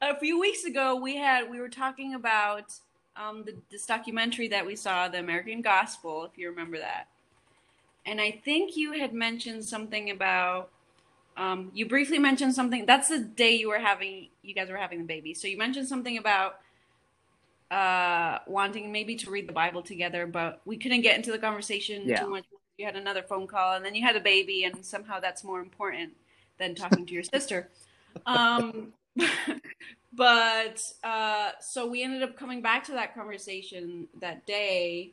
a 0.00 0.18
few 0.20 0.38
weeks 0.38 0.64
ago, 0.64 0.96
we 0.96 1.16
had 1.16 1.50
we 1.50 1.60
were 1.60 1.68
talking 1.68 2.14
about 2.14 2.72
um, 3.16 3.44
the, 3.44 3.54
this 3.70 3.86
documentary 3.86 4.48
that 4.48 4.64
we 4.64 4.76
saw, 4.76 5.08
the 5.08 5.18
American 5.18 5.62
Gospel, 5.62 6.24
if 6.24 6.38
you 6.38 6.48
remember 6.48 6.78
that. 6.78 7.08
And 8.06 8.20
I 8.20 8.30
think 8.44 8.76
you 8.76 8.92
had 8.92 9.12
mentioned 9.14 9.64
something 9.64 10.10
about. 10.10 10.70
Um, 11.36 11.70
you 11.74 11.86
briefly 11.86 12.18
mentioned 12.18 12.54
something. 12.54 12.84
That's 12.86 13.08
the 13.08 13.20
day 13.20 13.52
you 13.52 13.68
were 13.68 13.78
having. 13.78 14.28
You 14.42 14.54
guys 14.54 14.68
were 14.68 14.76
having 14.76 14.98
the 14.98 15.04
baby. 15.04 15.34
So 15.34 15.48
you 15.48 15.56
mentioned 15.56 15.88
something 15.88 16.18
about 16.18 16.56
uh, 17.70 18.38
wanting 18.46 18.90
maybe 18.90 19.14
to 19.16 19.30
read 19.30 19.48
the 19.48 19.52
Bible 19.52 19.82
together, 19.82 20.26
but 20.26 20.60
we 20.64 20.76
couldn't 20.76 21.02
get 21.02 21.16
into 21.16 21.30
the 21.30 21.38
conversation 21.38 22.08
Yeah. 22.08 22.24
too 22.24 22.30
much. 22.30 22.44
You 22.78 22.86
had 22.86 22.96
another 22.96 23.22
phone 23.22 23.46
call, 23.46 23.74
and 23.74 23.84
then 23.84 23.94
you 23.94 24.02
had 24.02 24.16
a 24.16 24.20
baby, 24.20 24.64
and 24.64 24.84
somehow 24.84 25.20
that's 25.20 25.44
more 25.44 25.60
important 25.60 26.12
than 26.58 26.74
talking 26.74 27.06
to 27.06 27.14
your 27.14 27.22
sister. 27.34 27.68
Um, 28.26 28.92
but 30.12 30.82
uh, 31.04 31.50
so 31.60 31.86
we 31.86 32.02
ended 32.02 32.22
up 32.22 32.36
coming 32.36 32.62
back 32.62 32.84
to 32.84 32.92
that 32.92 33.14
conversation 33.14 34.08
that 34.20 34.46
day, 34.46 35.12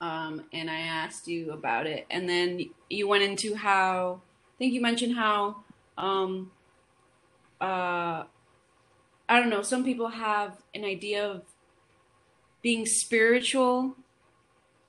um, 0.00 0.42
and 0.52 0.70
I 0.70 0.80
asked 0.80 1.28
you 1.28 1.52
about 1.52 1.86
it, 1.86 2.06
and 2.10 2.28
then 2.28 2.70
you 2.88 3.08
went 3.08 3.22
into 3.22 3.54
how 3.54 4.20
I 4.22 4.58
think 4.58 4.72
you 4.72 4.80
mentioned 4.80 5.16
how 5.16 5.56
um, 5.98 6.50
uh, 7.60 8.24
I 9.28 9.38
don't 9.38 9.50
know. 9.50 9.62
Some 9.62 9.84
people 9.84 10.08
have 10.08 10.56
an 10.74 10.84
idea 10.84 11.24
of 11.26 11.42
being 12.62 12.86
spiritual, 12.86 13.96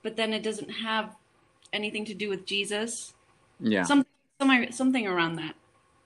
but 0.02 0.16
then 0.16 0.32
it 0.32 0.42
doesn't 0.42 0.68
have 0.68 1.14
anything 1.72 2.04
to 2.06 2.14
do 2.14 2.28
with 2.28 2.44
Jesus. 2.46 3.14
yeah. 3.60 3.84
Some, 3.84 4.04
some, 4.40 4.66
something 4.72 5.06
around 5.06 5.36
that. 5.36 5.54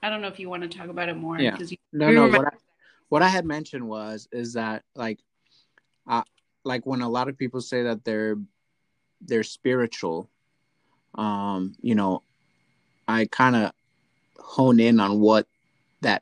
I 0.03 0.09
don't 0.09 0.21
know 0.21 0.27
if 0.27 0.39
you 0.39 0.49
want 0.49 0.63
to 0.63 0.77
talk 0.77 0.89
about 0.89 1.09
it 1.09 1.17
more 1.17 1.39
Yeah. 1.39 1.57
you, 1.57 1.77
No, 1.91 2.11
no. 2.11 2.27
What 2.27 2.47
I, 2.47 2.57
what 3.09 3.21
I 3.23 3.27
had 3.27 3.45
mentioned 3.45 3.87
was 3.87 4.27
is 4.31 4.53
that 4.53 4.83
like, 4.95 5.19
uh, 6.07 6.23
like 6.63 6.85
when 6.85 7.01
a 7.01 7.09
lot 7.09 7.29
of 7.29 7.37
people 7.37 7.61
say 7.61 7.83
that 7.83 8.03
they're 8.03 8.37
they're 9.21 9.43
spiritual, 9.43 10.29
um, 11.15 11.75
you 11.81 11.95
know, 11.95 12.23
I 13.07 13.25
kind 13.25 13.55
of 13.55 13.71
hone 14.37 14.79
in 14.79 14.99
on 14.99 15.19
what 15.19 15.47
that 16.01 16.21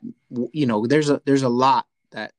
you 0.52 0.66
know. 0.66 0.86
There's 0.86 1.10
a 1.10 1.20
there's 1.24 1.42
a 1.42 1.48
lot 1.48 1.86
that 2.10 2.32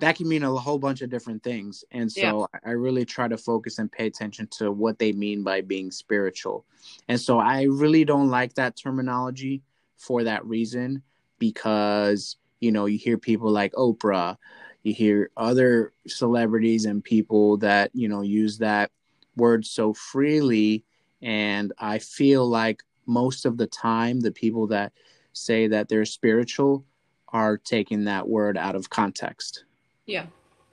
that 0.00 0.16
can 0.16 0.28
mean 0.28 0.42
a 0.42 0.54
whole 0.54 0.78
bunch 0.78 1.02
of 1.02 1.10
different 1.10 1.42
things, 1.42 1.84
and 1.90 2.10
so 2.10 2.48
I 2.64 2.70
really 2.70 3.04
try 3.04 3.28
to 3.28 3.36
focus 3.36 3.78
and 3.78 3.90
pay 3.90 4.06
attention 4.06 4.48
to 4.58 4.70
what 4.70 4.98
they 4.98 5.12
mean 5.12 5.42
by 5.42 5.60
being 5.60 5.90
spiritual, 5.90 6.64
and 7.08 7.20
so 7.20 7.38
I 7.38 7.62
really 7.64 8.04
don't 8.04 8.28
like 8.28 8.54
that 8.54 8.76
terminology 8.76 9.62
for 9.96 10.24
that 10.24 10.44
reason 10.44 11.02
because 11.38 12.36
you 12.60 12.72
know 12.72 12.86
you 12.86 12.98
hear 12.98 13.18
people 13.18 13.50
like 13.50 13.72
Oprah, 13.72 14.36
you 14.84 14.94
hear 14.94 15.30
other 15.36 15.92
celebrities 16.06 16.84
and 16.84 17.02
people 17.02 17.56
that 17.56 17.90
you 17.94 18.08
know 18.08 18.20
use 18.20 18.58
that 18.58 18.90
word 19.36 19.66
so 19.66 19.92
freely, 19.92 20.84
and 21.22 21.72
I 21.78 21.98
feel 21.98 22.46
like 22.46 22.82
most 23.06 23.46
of 23.46 23.56
the 23.56 23.66
time 23.66 24.20
the 24.20 24.30
people 24.30 24.68
that 24.68 24.92
say 25.32 25.66
that 25.68 25.88
they're 25.88 26.04
spiritual 26.04 26.84
are 27.28 27.56
taking 27.56 28.04
that 28.04 28.28
word 28.28 28.56
out 28.56 28.76
of 28.76 28.88
context. 28.88 29.64
yeah, 30.06 30.26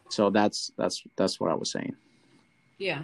So 0.09 0.29
that's 0.29 0.71
that's 0.77 1.03
that's 1.15 1.39
what 1.39 1.49
I 1.49 1.55
was 1.55 1.71
saying. 1.71 1.95
yeah. 2.77 3.03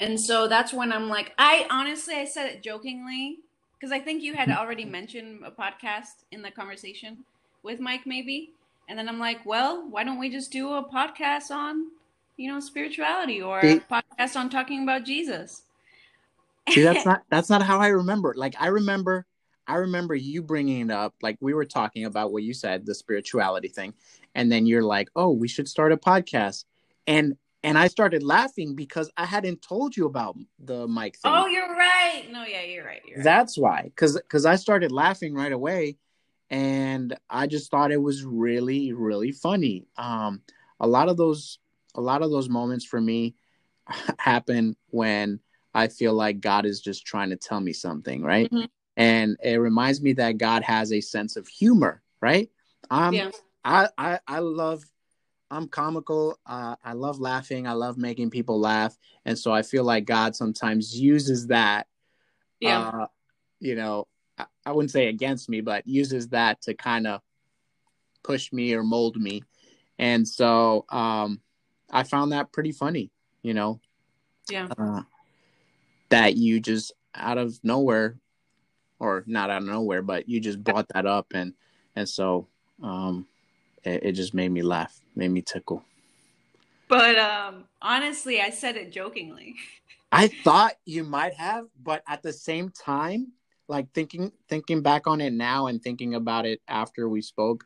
And 0.00 0.20
so 0.20 0.48
that's 0.48 0.72
when 0.72 0.92
I'm 0.92 1.08
like, 1.08 1.32
I 1.38 1.68
honestly, 1.70 2.14
I 2.14 2.24
said 2.24 2.46
it 2.46 2.62
jokingly 2.64 3.38
because 3.78 3.92
I 3.92 4.00
think 4.00 4.22
you 4.22 4.34
had 4.34 4.48
mm-hmm. 4.48 4.58
already 4.58 4.84
mentioned 4.84 5.44
a 5.44 5.50
podcast 5.52 6.24
in 6.32 6.42
the 6.42 6.50
conversation 6.50 7.18
with 7.62 7.78
Mike, 7.78 8.06
maybe. 8.06 8.52
And 8.88 8.98
then 8.98 9.08
I'm 9.08 9.18
like, 9.18 9.44
well, 9.46 9.88
why 9.88 10.04
don't 10.04 10.18
we 10.18 10.28
just 10.30 10.52
do 10.52 10.74
a 10.74 10.88
podcast 10.88 11.50
on, 11.50 11.86
you 12.36 12.52
know, 12.52 12.60
spirituality 12.60 13.40
or 13.40 13.60
a 13.60 13.80
podcast 13.80 14.36
on 14.36 14.50
talking 14.50 14.82
about 14.82 15.04
Jesus? 15.04 15.62
See, 16.70 16.82
that's 16.82 17.04
not 17.06 17.22
that's 17.30 17.50
not 17.50 17.62
how 17.62 17.78
I 17.78 17.88
remember. 17.88 18.34
Like 18.36 18.54
I 18.58 18.68
remember, 18.68 19.26
I 19.66 19.76
remember 19.76 20.14
you 20.14 20.42
bringing 20.42 20.90
it 20.90 20.92
up. 20.92 21.14
Like 21.22 21.38
we 21.40 21.54
were 21.54 21.64
talking 21.64 22.04
about 22.04 22.32
what 22.32 22.42
you 22.42 22.52
said, 22.52 22.84
the 22.84 22.94
spirituality 22.94 23.68
thing, 23.68 23.94
and 24.34 24.50
then 24.50 24.66
you're 24.66 24.82
like, 24.82 25.08
"Oh, 25.16 25.30
we 25.30 25.48
should 25.48 25.68
start 25.68 25.92
a 25.92 25.96
podcast," 25.96 26.64
and 27.06 27.36
and 27.62 27.78
I 27.78 27.88
started 27.88 28.22
laughing 28.22 28.74
because 28.74 29.10
I 29.16 29.24
hadn't 29.24 29.62
told 29.62 29.96
you 29.96 30.04
about 30.04 30.36
the 30.58 30.86
Mike 30.86 31.16
thing. 31.16 31.32
Oh, 31.34 31.46
you're 31.46 31.74
right. 31.74 32.24
No, 32.30 32.44
yeah, 32.44 32.62
you're 32.62 32.84
right. 32.84 33.00
You're 33.06 33.18
right. 33.18 33.24
That's 33.24 33.56
why, 33.56 33.84
because 33.84 34.16
because 34.16 34.44
I 34.44 34.56
started 34.56 34.92
laughing 34.92 35.34
right 35.34 35.52
away, 35.52 35.96
and 36.54 37.16
I 37.28 37.48
just 37.48 37.68
thought 37.68 37.90
it 37.90 38.00
was 38.00 38.24
really 38.24 38.92
really 38.92 39.32
funny. 39.32 39.86
Um, 39.98 40.42
a 40.78 40.86
lot 40.86 41.08
of 41.08 41.16
those 41.16 41.58
a 41.96 42.00
lot 42.00 42.22
of 42.22 42.30
those 42.30 42.48
moments 42.48 42.84
for 42.84 43.00
me 43.00 43.34
happen 44.18 44.76
when 44.90 45.40
I 45.74 45.88
feel 45.88 46.14
like 46.14 46.40
God 46.40 46.64
is 46.64 46.80
just 46.80 47.04
trying 47.04 47.30
to 47.30 47.36
tell 47.36 47.60
me 47.60 47.72
something, 47.72 48.22
right? 48.22 48.48
Mhm. 48.50 48.68
And 48.96 49.36
it 49.42 49.56
reminds 49.56 50.00
me 50.00 50.12
that 50.12 50.38
God 50.38 50.62
has 50.62 50.92
a 50.92 51.00
sense 51.00 51.36
of 51.36 51.48
humor, 51.48 52.02
right? 52.20 52.48
Um, 52.90 53.14
yeah. 53.14 53.30
I, 53.64 53.88
I 53.98 54.20
I 54.28 54.38
love 54.38 54.84
I'm 55.50 55.66
comical. 55.68 56.38
Uh, 56.46 56.76
I 56.84 56.92
love 56.92 57.18
laughing. 57.18 57.66
I 57.66 57.72
love 57.72 57.98
making 57.98 58.30
people 58.30 58.60
laugh, 58.60 58.96
and 59.24 59.36
so 59.36 59.52
I 59.52 59.62
feel 59.62 59.82
like 59.82 60.04
God 60.04 60.36
sometimes 60.36 60.98
uses 60.98 61.48
that 61.48 61.88
Yeah. 62.60 62.80
uh, 62.80 63.06
you 63.58 63.74
know, 63.74 64.06
I, 64.38 64.72
wouldn't 64.72 64.90
say 64.90 65.08
against 65.08 65.48
me, 65.48 65.60
but 65.60 65.86
uses 65.86 66.28
that 66.28 66.62
to 66.62 66.74
kind 66.74 67.06
of 67.06 67.20
push 68.22 68.52
me 68.52 68.74
or 68.74 68.82
mold 68.82 69.16
me. 69.16 69.42
And 69.98 70.26
so 70.26 70.84
um, 70.88 71.40
I 71.90 72.02
found 72.02 72.32
that 72.32 72.52
pretty 72.52 72.72
funny, 72.72 73.10
you 73.42 73.54
know, 73.54 73.80
yeah. 74.50 74.68
uh, 74.76 75.02
that 76.08 76.36
you 76.36 76.60
just 76.60 76.92
out 77.14 77.38
of 77.38 77.58
nowhere, 77.62 78.18
or 78.98 79.24
not 79.26 79.50
out 79.50 79.62
of 79.62 79.68
nowhere, 79.68 80.02
but 80.02 80.28
you 80.28 80.40
just 80.40 80.62
brought 80.62 80.88
that 80.94 81.06
up, 81.06 81.26
and 81.34 81.54
and 81.94 82.08
so 82.08 82.48
um, 82.82 83.26
it, 83.84 84.04
it 84.04 84.12
just 84.12 84.34
made 84.34 84.50
me 84.50 84.62
laugh, 84.62 84.98
made 85.14 85.30
me 85.30 85.42
tickle. 85.42 85.84
But 86.88 87.18
um, 87.18 87.64
honestly, 87.80 88.40
I 88.40 88.50
said 88.50 88.76
it 88.76 88.92
jokingly. 88.92 89.56
I 90.12 90.28
thought 90.28 90.74
you 90.84 91.02
might 91.02 91.34
have, 91.34 91.66
but 91.82 92.02
at 92.06 92.22
the 92.22 92.32
same 92.32 92.70
time, 92.70 93.32
like 93.68 93.92
thinking 93.92 94.32
thinking 94.48 94.82
back 94.82 95.06
on 95.06 95.20
it 95.20 95.32
now 95.32 95.66
and 95.66 95.82
thinking 95.82 96.14
about 96.14 96.46
it 96.46 96.60
after 96.68 97.08
we 97.08 97.22
spoke, 97.22 97.64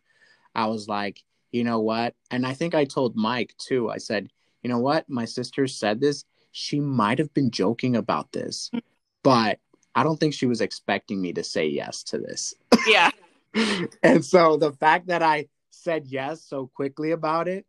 I 0.54 0.66
was 0.66 0.88
like, 0.88 1.22
you 1.52 1.64
know 1.64 1.80
what? 1.80 2.14
And 2.30 2.46
I 2.46 2.54
think 2.54 2.74
I 2.74 2.84
told 2.84 3.16
Mike 3.16 3.54
too. 3.58 3.90
I 3.90 3.98
said, 3.98 4.28
you 4.62 4.70
know 4.70 4.78
what? 4.78 5.08
My 5.08 5.24
sister 5.24 5.66
said 5.66 6.00
this. 6.00 6.24
She 6.52 6.80
might 6.80 7.18
have 7.18 7.32
been 7.34 7.50
joking 7.50 7.96
about 7.96 8.32
this, 8.32 8.70
hmm. 8.72 8.78
but 9.22 9.58
I 9.94 10.02
don't 10.02 10.18
think 10.18 10.34
she 10.34 10.46
was 10.46 10.60
expecting 10.60 11.20
me 11.20 11.32
to 11.34 11.42
say 11.42 11.66
yes 11.66 12.02
to 12.04 12.18
this. 12.18 12.54
Yeah. 12.86 13.10
and 14.02 14.24
so 14.24 14.56
the 14.56 14.72
fact 14.72 15.08
that 15.08 15.22
I 15.22 15.48
said 15.70 16.06
yes 16.06 16.44
so 16.44 16.68
quickly 16.68 17.12
about 17.12 17.48
it, 17.48 17.66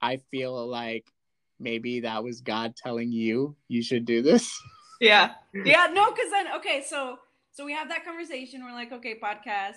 I 0.00 0.18
feel 0.30 0.66
like 0.66 1.06
maybe 1.58 2.00
that 2.00 2.22
was 2.22 2.40
God 2.40 2.76
telling 2.76 3.12
you 3.12 3.56
you 3.68 3.82
should 3.82 4.04
do 4.04 4.22
this. 4.22 4.60
Yeah. 5.00 5.32
Yeah. 5.64 5.86
No, 5.90 6.10
because 6.10 6.30
then, 6.30 6.46
okay, 6.56 6.84
so 6.86 7.18
so 7.56 7.64
we 7.64 7.72
have 7.72 7.88
that 7.88 8.04
conversation. 8.04 8.62
We're 8.62 8.72
like, 8.72 8.92
okay, 8.92 9.18
podcast, 9.18 9.76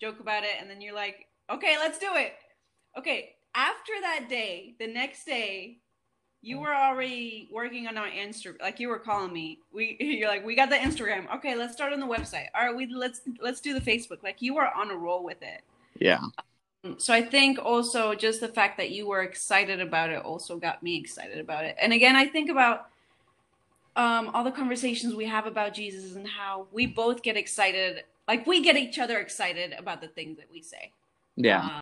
joke 0.00 0.20
about 0.20 0.44
it, 0.44 0.52
and 0.60 0.70
then 0.70 0.80
you're 0.80 0.94
like, 0.94 1.26
okay, 1.50 1.76
let's 1.76 1.98
do 1.98 2.06
it. 2.14 2.34
Okay, 2.96 3.34
after 3.52 3.92
that 4.00 4.28
day, 4.28 4.76
the 4.78 4.86
next 4.86 5.24
day, 5.24 5.78
you 6.40 6.60
were 6.60 6.72
already 6.72 7.48
working 7.52 7.88
on 7.88 7.98
our 7.98 8.06
Insta. 8.06 8.54
Like 8.60 8.78
you 8.78 8.88
were 8.88 9.00
calling 9.00 9.32
me. 9.32 9.58
We 9.72 9.96
you're 10.00 10.28
like, 10.28 10.46
we 10.46 10.54
got 10.54 10.70
the 10.70 10.76
Instagram. 10.76 11.26
Okay, 11.34 11.56
let's 11.56 11.72
start 11.72 11.92
on 11.92 11.98
the 11.98 12.06
website. 12.06 12.46
All 12.54 12.64
right, 12.64 12.76
we 12.76 12.86
let's 12.86 13.22
let's 13.40 13.60
do 13.60 13.74
the 13.74 13.80
Facebook. 13.80 14.22
Like 14.22 14.40
you 14.40 14.54
were 14.54 14.68
on 14.68 14.92
a 14.92 14.96
roll 14.96 15.24
with 15.24 15.42
it. 15.42 15.62
Yeah. 15.98 16.20
Um, 16.84 17.00
so 17.00 17.12
I 17.12 17.22
think 17.22 17.58
also 17.58 18.14
just 18.14 18.40
the 18.40 18.48
fact 18.48 18.76
that 18.76 18.90
you 18.90 19.08
were 19.08 19.22
excited 19.22 19.80
about 19.80 20.10
it 20.10 20.22
also 20.22 20.58
got 20.58 20.80
me 20.80 20.96
excited 20.96 21.40
about 21.40 21.64
it. 21.64 21.74
And 21.80 21.92
again, 21.92 22.14
I 22.14 22.26
think 22.26 22.50
about 22.50 22.86
um, 23.96 24.30
all 24.34 24.44
the 24.44 24.52
conversations 24.52 25.14
we 25.14 25.24
have 25.24 25.46
about 25.46 25.74
Jesus 25.74 26.14
and 26.14 26.26
how 26.28 26.66
we 26.70 26.86
both 26.86 27.22
get 27.22 27.36
excited. 27.36 28.04
Like 28.28 28.46
we 28.46 28.62
get 28.62 28.76
each 28.76 28.98
other 28.98 29.18
excited 29.18 29.72
about 29.78 30.00
the 30.00 30.08
things 30.08 30.36
that 30.36 30.46
we 30.52 30.62
say. 30.62 30.92
Yeah. 31.36 31.60
Um, 31.64 31.80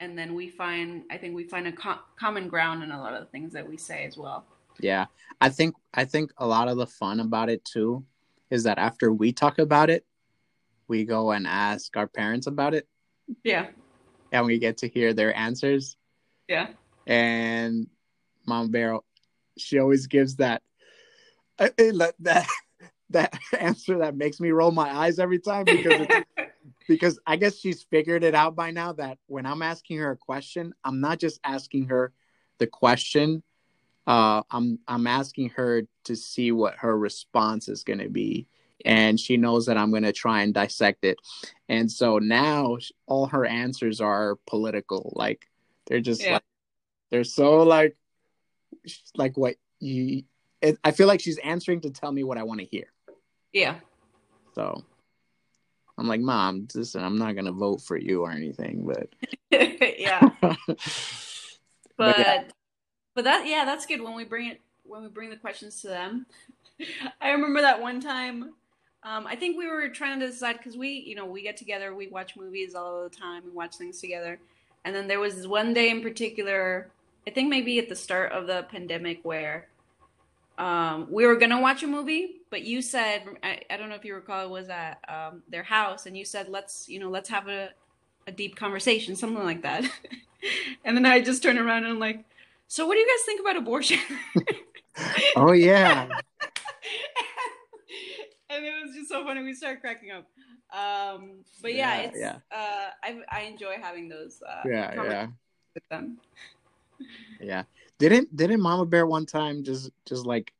and 0.00 0.16
then 0.16 0.34
we 0.34 0.48
find, 0.48 1.02
I 1.10 1.18
think 1.18 1.34
we 1.34 1.44
find 1.44 1.66
a 1.66 1.72
co- 1.72 1.98
common 2.18 2.48
ground 2.48 2.84
in 2.84 2.92
a 2.92 3.00
lot 3.00 3.14
of 3.14 3.20
the 3.20 3.26
things 3.26 3.52
that 3.54 3.68
we 3.68 3.76
say 3.76 4.04
as 4.04 4.16
well. 4.16 4.44
Yeah. 4.80 5.06
I 5.40 5.48
think 5.48 5.74
I 5.92 6.04
think 6.04 6.32
a 6.38 6.46
lot 6.46 6.68
of 6.68 6.76
the 6.76 6.86
fun 6.86 7.18
about 7.18 7.50
it 7.50 7.64
too 7.64 8.04
is 8.50 8.62
that 8.62 8.78
after 8.78 9.12
we 9.12 9.32
talk 9.32 9.58
about 9.58 9.90
it, 9.90 10.04
we 10.86 11.04
go 11.04 11.32
and 11.32 11.46
ask 11.46 11.96
our 11.96 12.06
parents 12.06 12.46
about 12.46 12.74
it 12.74 12.86
Yeah. 13.42 13.66
and 14.30 14.46
we 14.46 14.58
get 14.58 14.78
to 14.78 14.88
hear 14.88 15.12
their 15.12 15.36
answers. 15.36 15.96
Yeah. 16.46 16.68
And 17.06 17.88
Mom 18.46 18.70
Bear, 18.70 18.98
she 19.58 19.80
always 19.80 20.06
gives 20.06 20.36
that 20.36 20.62
that 22.20 22.46
that 23.10 23.38
answer 23.58 23.98
that 23.98 24.16
makes 24.16 24.40
me 24.40 24.50
roll 24.50 24.70
my 24.70 24.90
eyes 24.90 25.18
every 25.18 25.38
time 25.38 25.66
because 25.66 26.06
because 26.88 27.18
I 27.26 27.36
guess 27.36 27.56
she's 27.58 27.82
figured 27.82 28.24
it 28.24 28.34
out 28.34 28.54
by 28.54 28.70
now 28.70 28.92
that 28.94 29.18
when 29.26 29.46
I'm 29.46 29.62
asking 29.62 29.98
her 29.98 30.12
a 30.12 30.16
question, 30.16 30.72
I'm 30.84 31.00
not 31.00 31.18
just 31.18 31.40
asking 31.44 31.86
her 31.86 32.12
the 32.58 32.66
question. 32.66 33.42
Uh, 34.06 34.42
I'm 34.50 34.78
I'm 34.88 35.06
asking 35.06 35.50
her 35.50 35.82
to 36.04 36.16
see 36.16 36.52
what 36.52 36.76
her 36.76 36.96
response 36.96 37.68
is 37.68 37.84
going 37.84 37.98
to 37.98 38.08
be, 38.08 38.46
and 38.84 39.20
she 39.20 39.36
knows 39.36 39.66
that 39.66 39.76
I'm 39.76 39.90
going 39.90 40.04
to 40.04 40.12
try 40.12 40.42
and 40.42 40.54
dissect 40.54 41.04
it. 41.04 41.18
And 41.68 41.90
so 41.90 42.18
now 42.18 42.78
all 43.06 43.26
her 43.26 43.44
answers 43.44 44.00
are 44.00 44.36
political, 44.46 45.12
like 45.14 45.46
they're 45.86 46.00
just 46.00 46.22
Yeah. 46.22 46.34
like 46.34 46.42
they're 47.10 47.24
so 47.24 47.62
like 47.62 47.96
like 49.16 49.36
what 49.36 49.56
you. 49.80 50.22
It, 50.60 50.78
I 50.82 50.90
feel 50.90 51.06
like 51.06 51.20
she's 51.20 51.38
answering 51.38 51.80
to 51.82 51.90
tell 51.90 52.10
me 52.10 52.24
what 52.24 52.38
I 52.38 52.42
want 52.42 52.60
to 52.60 52.66
hear. 52.66 52.86
yeah. 53.52 53.76
So 54.54 54.82
I'm 55.96 56.06
like, 56.08 56.20
Mom, 56.20 56.68
listen, 56.74 57.02
I'm 57.02 57.18
not 57.18 57.34
gonna 57.34 57.52
vote 57.52 57.80
for 57.80 57.96
you 57.96 58.22
or 58.22 58.30
anything, 58.30 58.86
but 58.86 59.08
yeah. 59.98 60.28
but, 60.40 60.78
But 61.96 62.18
yeah, 62.18 62.44
but 63.14 63.24
that 63.24 63.46
yeah, 63.46 63.64
that's 63.64 63.84
good 63.86 64.00
when 64.00 64.14
we 64.14 64.24
bring 64.24 64.48
it 64.48 64.60
when 64.84 65.02
we 65.02 65.08
bring 65.08 65.30
the 65.30 65.36
questions 65.36 65.80
to 65.82 65.88
them. 65.88 66.26
I 67.20 67.30
remember 67.30 67.60
that 67.60 67.80
one 67.80 68.00
time. 68.00 68.54
Um, 69.04 69.26
I 69.26 69.36
think 69.36 69.56
we 69.56 69.68
were 69.68 69.88
trying 69.88 70.18
to 70.20 70.26
decide 70.26 70.58
because 70.58 70.76
we, 70.76 70.90
you 70.90 71.14
know, 71.14 71.24
we 71.24 71.42
get 71.42 71.56
together, 71.56 71.94
we 71.94 72.08
watch 72.08 72.36
movies 72.36 72.74
all 72.74 73.04
the 73.04 73.10
time, 73.10 73.44
we 73.44 73.50
watch 73.50 73.76
things 73.76 74.00
together, 74.00 74.38
and 74.84 74.94
then 74.94 75.06
there 75.06 75.20
was 75.20 75.36
this 75.36 75.46
one 75.46 75.72
day 75.72 75.90
in 75.90 76.02
particular. 76.02 76.90
I 77.26 77.30
think 77.30 77.48
maybe 77.48 77.78
at 77.78 77.88
the 77.88 77.96
start 77.96 78.32
of 78.32 78.46
the 78.46 78.66
pandemic 78.70 79.20
where 79.22 79.68
um, 80.58 81.06
we 81.10 81.24
were 81.24 81.36
gonna 81.36 81.60
watch 81.60 81.82
a 81.82 81.86
movie, 81.86 82.42
but 82.50 82.62
you 82.62 82.82
said 82.82 83.22
I, 83.42 83.60
I 83.70 83.76
don't 83.76 83.88
know 83.88 83.94
if 83.94 84.04
you 84.04 84.14
recall 84.14 84.44
it 84.44 84.50
was 84.50 84.68
at 84.68 84.98
um, 85.08 85.42
their 85.48 85.62
house, 85.62 86.06
and 86.06 86.16
you 86.16 86.24
said 86.24 86.48
let's 86.48 86.88
you 86.88 86.98
know 86.98 87.08
let's 87.08 87.28
have 87.28 87.48
a 87.48 87.70
a 88.26 88.32
deep 88.32 88.56
conversation, 88.56 89.16
something 89.16 89.42
like 89.42 89.62
that. 89.62 89.84
and 90.84 90.96
then 90.96 91.06
I 91.06 91.20
just 91.20 91.42
turned 91.42 91.58
around 91.58 91.84
and 91.84 91.92
I'm 91.94 91.98
like, 91.98 92.24
so 92.66 92.86
what 92.86 92.94
do 92.94 93.00
you 93.00 93.06
guys 93.06 93.24
think 93.24 93.40
about 93.40 93.56
abortion? 93.56 93.98
oh 95.36 95.52
yeah, 95.52 96.02
and 98.50 98.64
it 98.64 98.84
was 98.84 98.94
just 98.94 99.08
so 99.08 99.24
funny. 99.24 99.42
We 99.42 99.54
started 99.54 99.80
cracking 99.80 100.10
up. 100.10 100.26
Um, 100.70 101.44
but 101.62 101.72
yeah, 101.72 101.96
Yeah, 101.96 102.08
it's 102.08 102.18
yeah. 102.18 102.36
Uh, 102.52 102.90
I 103.02 103.20
I 103.30 103.40
enjoy 103.42 103.76
having 103.80 104.08
those 104.08 104.42
uh, 104.46 104.62
yeah, 104.68 105.02
yeah, 105.02 105.26
with 105.74 105.88
them. 105.88 106.18
yeah. 107.40 107.62
Didn't 107.98 108.34
didn't 108.34 108.60
Mama 108.60 108.86
Bear 108.86 109.06
one 109.06 109.26
time 109.26 109.64
just 109.64 109.90
just 110.06 110.24
like 110.26 110.52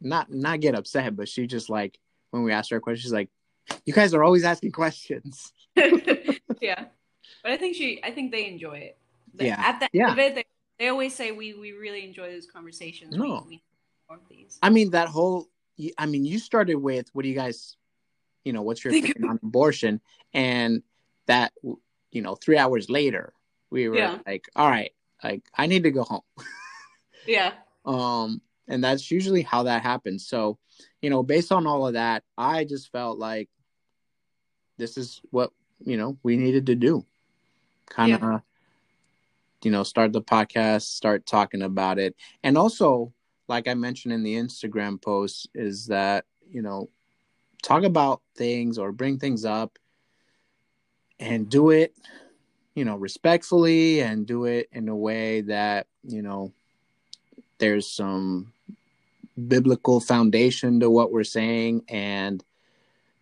not 0.00 0.30
not 0.32 0.60
get 0.60 0.74
upset, 0.74 1.16
but 1.16 1.28
she 1.28 1.46
just 1.46 1.70
like 1.70 1.98
when 2.30 2.42
we 2.42 2.52
asked 2.52 2.70
her 2.70 2.76
a 2.76 2.80
question, 2.80 3.00
she's 3.02 3.12
like, 3.12 3.28
"You 3.86 3.92
guys 3.92 4.14
are 4.14 4.22
always 4.22 4.44
asking 4.44 4.72
questions." 4.72 5.52
yeah, 5.76 6.84
but 7.42 7.52
I 7.52 7.56
think 7.56 7.76
she, 7.76 8.00
I 8.04 8.10
think 8.10 8.30
they 8.32 8.46
enjoy 8.46 8.78
it. 8.78 8.98
They- 9.34 9.46
Yeah, 9.46 9.56
At 9.58 9.80
the 9.80 9.84
end 9.86 9.90
yeah. 9.92 10.12
of 10.12 10.18
it, 10.18 10.34
they, 10.34 10.44
they 10.78 10.88
always 10.88 11.14
say 11.14 11.32
we 11.32 11.54
we 11.54 11.72
really 11.72 12.04
enjoy 12.04 12.30
those 12.30 12.46
conversations. 12.46 13.16
No. 13.16 13.44
we, 13.48 13.56
need 13.56 13.62
more 14.08 14.18
of 14.18 14.28
these. 14.28 14.58
I 14.62 14.70
mean, 14.70 14.90
that 14.90 15.08
whole. 15.08 15.46
I 15.96 16.04
mean, 16.04 16.26
you 16.26 16.38
started 16.38 16.74
with 16.74 17.08
what 17.14 17.22
do 17.22 17.28
you 17.30 17.34
guys, 17.34 17.76
you 18.44 18.52
know, 18.52 18.60
what's 18.62 18.84
your 18.84 18.92
opinion 18.94 19.24
on 19.30 19.40
abortion, 19.42 20.00
and 20.34 20.82
that 21.26 21.52
you 22.10 22.20
know, 22.22 22.34
three 22.34 22.58
hours 22.58 22.90
later, 22.90 23.32
we 23.70 23.88
were 23.88 23.96
Yeah. 23.96 24.18
like, 24.26 24.48
all 24.56 24.68
right, 24.68 24.92
like 25.22 25.42
I 25.56 25.66
need 25.66 25.84
to 25.84 25.90
go 25.90 26.04
home. 26.04 26.22
Yeah, 27.26 27.52
um 27.84 28.40
and 28.66 28.82
that's 28.82 29.10
usually 29.10 29.42
how 29.42 29.64
that 29.64 29.82
happens. 29.82 30.26
So 30.26 30.58
you 31.02 31.10
know 31.10 31.22
based 31.22 31.52
on 31.52 31.66
all 31.66 31.86
of 31.86 31.94
that 31.94 32.24
i 32.38 32.64
just 32.64 32.90
felt 32.92 33.18
like 33.18 33.48
this 34.78 34.96
is 34.96 35.20
what 35.30 35.52
you 35.84 35.96
know 35.96 36.16
we 36.22 36.36
needed 36.36 36.66
to 36.66 36.74
do. 36.74 37.04
Kind 37.88 38.12
of 38.14 38.42
you 39.62 39.70
know 39.70 39.82
start 39.82 40.12
the 40.12 40.22
podcast 40.22 40.82
start 40.82 41.26
talking 41.26 41.62
about 41.62 41.98
it. 41.98 42.16
And 42.42 42.56
also 42.56 43.12
like 43.48 43.68
i 43.68 43.74
mentioned 43.74 44.14
in 44.14 44.22
the 44.22 44.36
instagram 44.36 45.00
post 45.02 45.48
is 45.54 45.86
that 45.86 46.24
you 46.48 46.62
know 46.62 46.88
talk 47.62 47.82
about 47.82 48.22
things 48.36 48.78
or 48.78 48.92
bring 48.92 49.18
things 49.18 49.44
up 49.44 49.78
and 51.18 51.50
do 51.50 51.70
it 51.70 51.94
you 52.80 52.86
know 52.86 52.96
respectfully 52.96 54.00
and 54.00 54.26
do 54.26 54.46
it 54.46 54.66
in 54.72 54.88
a 54.88 54.96
way 54.96 55.42
that 55.42 55.86
you 56.02 56.22
know 56.22 56.50
there's 57.58 57.86
some 57.86 58.54
biblical 59.48 60.00
foundation 60.00 60.80
to 60.80 60.88
what 60.88 61.12
we're 61.12 61.22
saying 61.22 61.84
and 61.90 62.42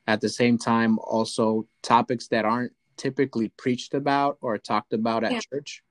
at 0.06 0.20
the 0.20 0.28
same 0.28 0.58
time 0.58 0.96
also 1.00 1.66
topics 1.82 2.28
that 2.28 2.44
aren't 2.44 2.72
typically 2.96 3.48
preached 3.48 3.94
about 3.94 4.38
or 4.42 4.56
talked 4.58 4.92
about 4.92 5.24
at 5.24 5.32
Yeah. 5.32 5.40
church 5.40 5.82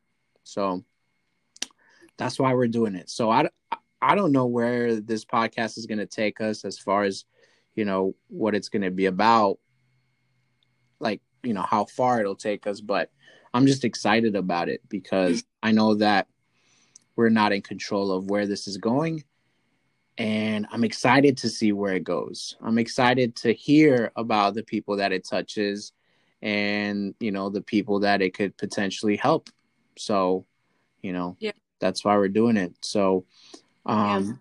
so 0.44 0.82
that's 2.16 2.40
why 2.40 2.54
we're 2.54 2.70
doing 2.70 2.96
it 2.96 3.10
so 3.10 3.30
i 3.30 3.50
i 4.02 4.16
don't 4.16 4.32
know 4.32 4.46
where 4.46 5.02
this 5.02 5.26
podcast 5.26 5.78
is 5.78 5.86
going 5.88 6.00
to 6.00 6.06
take 6.06 6.40
us 6.40 6.64
as 6.64 6.80
far 6.80 7.04
as 7.04 7.26
you 7.76 7.84
know 7.84 8.16
what 8.30 8.56
it's 8.56 8.70
going 8.70 8.84
to 8.84 8.92
be 8.92 9.08
about 9.08 9.60
like 11.02 11.20
you 11.44 11.54
know 11.54 11.64
how 11.64 11.84
far 11.84 12.22
it'll 12.22 12.34
take 12.34 12.66
us 12.66 12.80
but 12.80 13.12
i'm 13.54 13.66
just 13.66 13.84
excited 13.86 14.36
about 14.36 14.70
it 14.70 14.82
because 14.90 15.44
i 15.64 15.72
know 15.72 15.96
that 15.96 16.28
we're 17.16 17.30
not 17.30 17.52
in 17.52 17.62
control 17.62 18.12
of 18.12 18.30
where 18.30 18.46
this 18.46 18.68
is 18.68 18.78
going 18.78 19.24
and 20.18 20.66
i'm 20.72 20.84
excited 20.84 21.38
to 21.38 21.50
see 21.50 21.72
where 21.72 21.94
it 21.94 22.04
goes. 22.04 22.56
I'm 22.62 22.78
excited 22.80 23.36
to 23.38 23.54
hear 23.54 24.12
about 24.16 24.56
the 24.56 24.64
people 24.64 24.98
that 24.98 25.12
it 25.12 25.28
touches 25.28 25.94
and 26.42 27.14
you 27.20 27.32
know 27.32 27.50
the 27.50 27.62
people 27.62 28.00
that 28.02 28.22
it 28.22 28.34
could 28.34 28.56
potentially 28.58 29.16
help. 29.16 29.50
So 29.98 30.46
you 31.02 31.14
know 31.14 31.36
Yeah. 31.40 31.52
that's 31.80 32.04
why 32.04 32.16
we're 32.18 32.30
doing 32.30 32.58
it. 32.58 32.74
So 32.82 33.26
um 33.86 34.40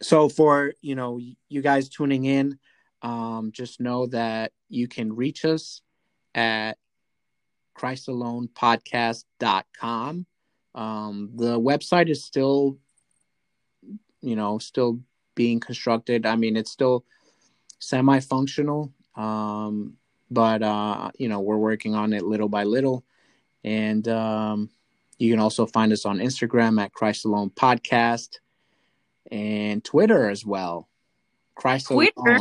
so 0.00 0.28
for 0.28 0.74
you 0.80 0.94
know 0.94 1.18
you 1.48 1.62
guys 1.62 1.88
tuning 1.88 2.24
in, 2.26 2.58
um, 3.02 3.50
just 3.52 3.80
know 3.80 4.06
that 4.08 4.52
you 4.68 4.86
can 4.86 5.14
reach 5.14 5.44
us 5.44 5.82
at 6.34 6.76
christalonepodcast.com. 7.78 10.26
Um, 10.74 11.30
the 11.34 11.58
website 11.58 12.10
is 12.10 12.22
still, 12.24 12.76
you 14.20 14.36
know, 14.36 14.58
still 14.58 15.00
being 15.34 15.60
constructed. 15.60 16.26
I 16.26 16.36
mean, 16.36 16.56
it's 16.56 16.70
still 16.70 17.04
semi-functional, 17.78 18.92
um, 19.14 19.96
but 20.30 20.62
uh, 20.62 21.10
you 21.18 21.28
know, 21.28 21.40
we're 21.40 21.56
working 21.56 21.94
on 21.94 22.12
it 22.12 22.24
little 22.24 22.48
by 22.48 22.64
little, 22.64 23.04
and 23.64 24.06
um, 24.08 24.68
you 25.18 25.32
can 25.32 25.40
also 25.40 25.64
find 25.66 25.92
us 25.92 26.04
on 26.04 26.18
Instagram 26.18 26.82
at 26.82 26.92
Christ 26.92 27.24
Alone 27.24 27.50
Podcast 27.50 28.38
and 29.30 29.84
Twitter 29.84 30.28
as 30.28 30.44
well. 30.44 30.88
Christ 31.54 31.86
Twitter? 31.88 32.40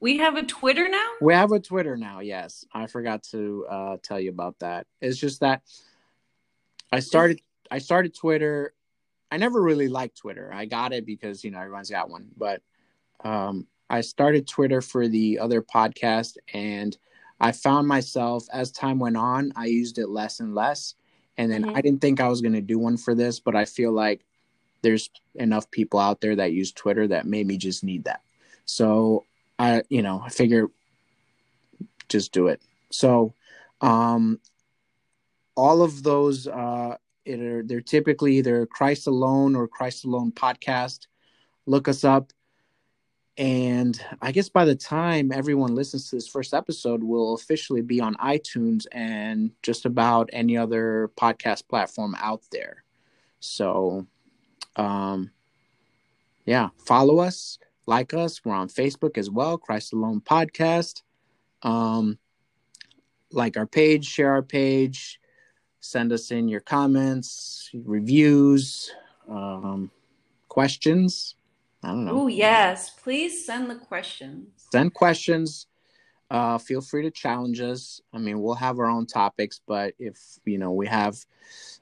We 0.00 0.16
have 0.16 0.36
a 0.36 0.42
Twitter 0.42 0.88
now? 0.88 1.06
We 1.20 1.34
have 1.34 1.52
a 1.52 1.60
Twitter 1.60 1.96
now. 1.96 2.20
Yes, 2.20 2.64
I 2.72 2.86
forgot 2.86 3.22
to 3.24 3.66
uh, 3.68 3.96
tell 4.02 4.18
you 4.18 4.30
about 4.30 4.58
that. 4.60 4.86
It's 5.00 5.18
just 5.18 5.40
that 5.40 5.62
I 6.90 7.00
started. 7.00 7.40
I 7.70 7.78
started 7.78 8.14
Twitter. 8.14 8.74
I 9.30 9.36
never 9.36 9.62
really 9.62 9.88
liked 9.88 10.16
Twitter. 10.16 10.50
I 10.52 10.64
got 10.64 10.92
it 10.92 11.06
because 11.06 11.44
you 11.44 11.50
know 11.50 11.60
everyone's 11.60 11.90
got 11.90 12.10
one, 12.10 12.28
but 12.36 12.62
um, 13.22 13.66
I 13.90 14.00
started 14.00 14.48
Twitter 14.48 14.80
for 14.80 15.06
the 15.06 15.38
other 15.38 15.62
podcast, 15.62 16.36
and 16.52 16.96
I 17.38 17.52
found 17.52 17.86
myself 17.86 18.46
as 18.52 18.70
time 18.72 18.98
went 18.98 19.16
on, 19.16 19.52
I 19.56 19.66
used 19.66 19.98
it 19.98 20.08
less 20.08 20.40
and 20.40 20.54
less. 20.54 20.94
And 21.38 21.50
then 21.50 21.64
Mhm. 21.64 21.76
I 21.76 21.80
didn't 21.80 22.00
think 22.02 22.20
I 22.20 22.28
was 22.28 22.42
going 22.42 22.52
to 22.52 22.60
do 22.60 22.78
one 22.78 22.98
for 22.98 23.14
this, 23.14 23.40
but 23.40 23.56
I 23.56 23.64
feel 23.64 23.92
like 23.92 24.26
there's 24.82 25.08
enough 25.36 25.70
people 25.70 25.98
out 25.98 26.20
there 26.20 26.36
that 26.36 26.52
use 26.52 26.72
Twitter 26.72 27.08
that 27.08 27.26
made 27.26 27.46
me 27.46 27.56
just 27.56 27.82
need 27.82 28.04
that. 28.04 28.22
So 28.66 29.24
I, 29.60 29.82
you 29.90 30.00
know, 30.00 30.22
I 30.24 30.30
figure 30.30 30.68
just 32.08 32.32
do 32.32 32.48
it. 32.48 32.62
So, 32.88 33.34
um, 33.82 34.40
all 35.54 35.82
of 35.82 36.02
those, 36.02 36.46
uh, 36.46 36.96
it 37.26 37.40
are, 37.40 37.62
they're 37.62 37.82
typically 37.82 38.38
either 38.38 38.64
Christ 38.64 39.06
Alone 39.06 39.54
or 39.54 39.68
Christ 39.68 40.06
Alone 40.06 40.32
podcast. 40.32 41.08
Look 41.66 41.88
us 41.88 42.04
up. 42.04 42.32
And 43.36 44.02
I 44.22 44.32
guess 44.32 44.48
by 44.48 44.64
the 44.64 44.74
time 44.74 45.30
everyone 45.30 45.74
listens 45.74 46.08
to 46.08 46.16
this 46.16 46.26
first 46.26 46.54
episode, 46.54 47.04
we'll 47.04 47.34
officially 47.34 47.82
be 47.82 48.00
on 48.00 48.14
iTunes 48.14 48.86
and 48.92 49.50
just 49.62 49.84
about 49.84 50.30
any 50.32 50.56
other 50.56 51.10
podcast 51.18 51.68
platform 51.68 52.16
out 52.18 52.40
there. 52.50 52.82
So, 53.40 54.06
um, 54.76 55.30
yeah, 56.46 56.70
follow 56.78 57.18
us, 57.18 57.58
like 57.86 58.14
us. 58.14 58.44
We're 58.44 58.54
on 58.54 58.68
Facebook 58.68 59.18
as 59.18 59.30
well, 59.30 59.58
Christ 59.58 59.92
Alone 59.92 60.20
Podcast. 60.20 61.02
Um, 61.62 62.18
like 63.32 63.56
our 63.56 63.66
page, 63.66 64.06
share 64.06 64.32
our 64.32 64.42
page, 64.42 65.20
send 65.80 66.12
us 66.12 66.30
in 66.30 66.48
your 66.48 66.60
comments, 66.60 67.70
reviews, 67.74 68.90
um, 69.28 69.90
questions. 70.48 71.36
I 71.82 71.88
don't 71.88 72.04
know 72.04 72.22
Oh, 72.22 72.26
yes. 72.26 72.90
Please 72.90 73.44
send 73.46 73.70
the 73.70 73.76
questions. 73.76 74.48
send 74.72 74.94
questions 74.94 75.66
uh 76.30 76.58
feel 76.58 76.80
free 76.80 77.02
to 77.02 77.10
challenge 77.10 77.60
us 77.60 78.00
i 78.12 78.18
mean 78.18 78.40
we'll 78.40 78.54
have 78.54 78.78
our 78.78 78.86
own 78.86 79.04
topics 79.04 79.60
but 79.66 79.94
if 79.98 80.16
you 80.44 80.58
know 80.58 80.70
we 80.70 80.86
have 80.86 81.16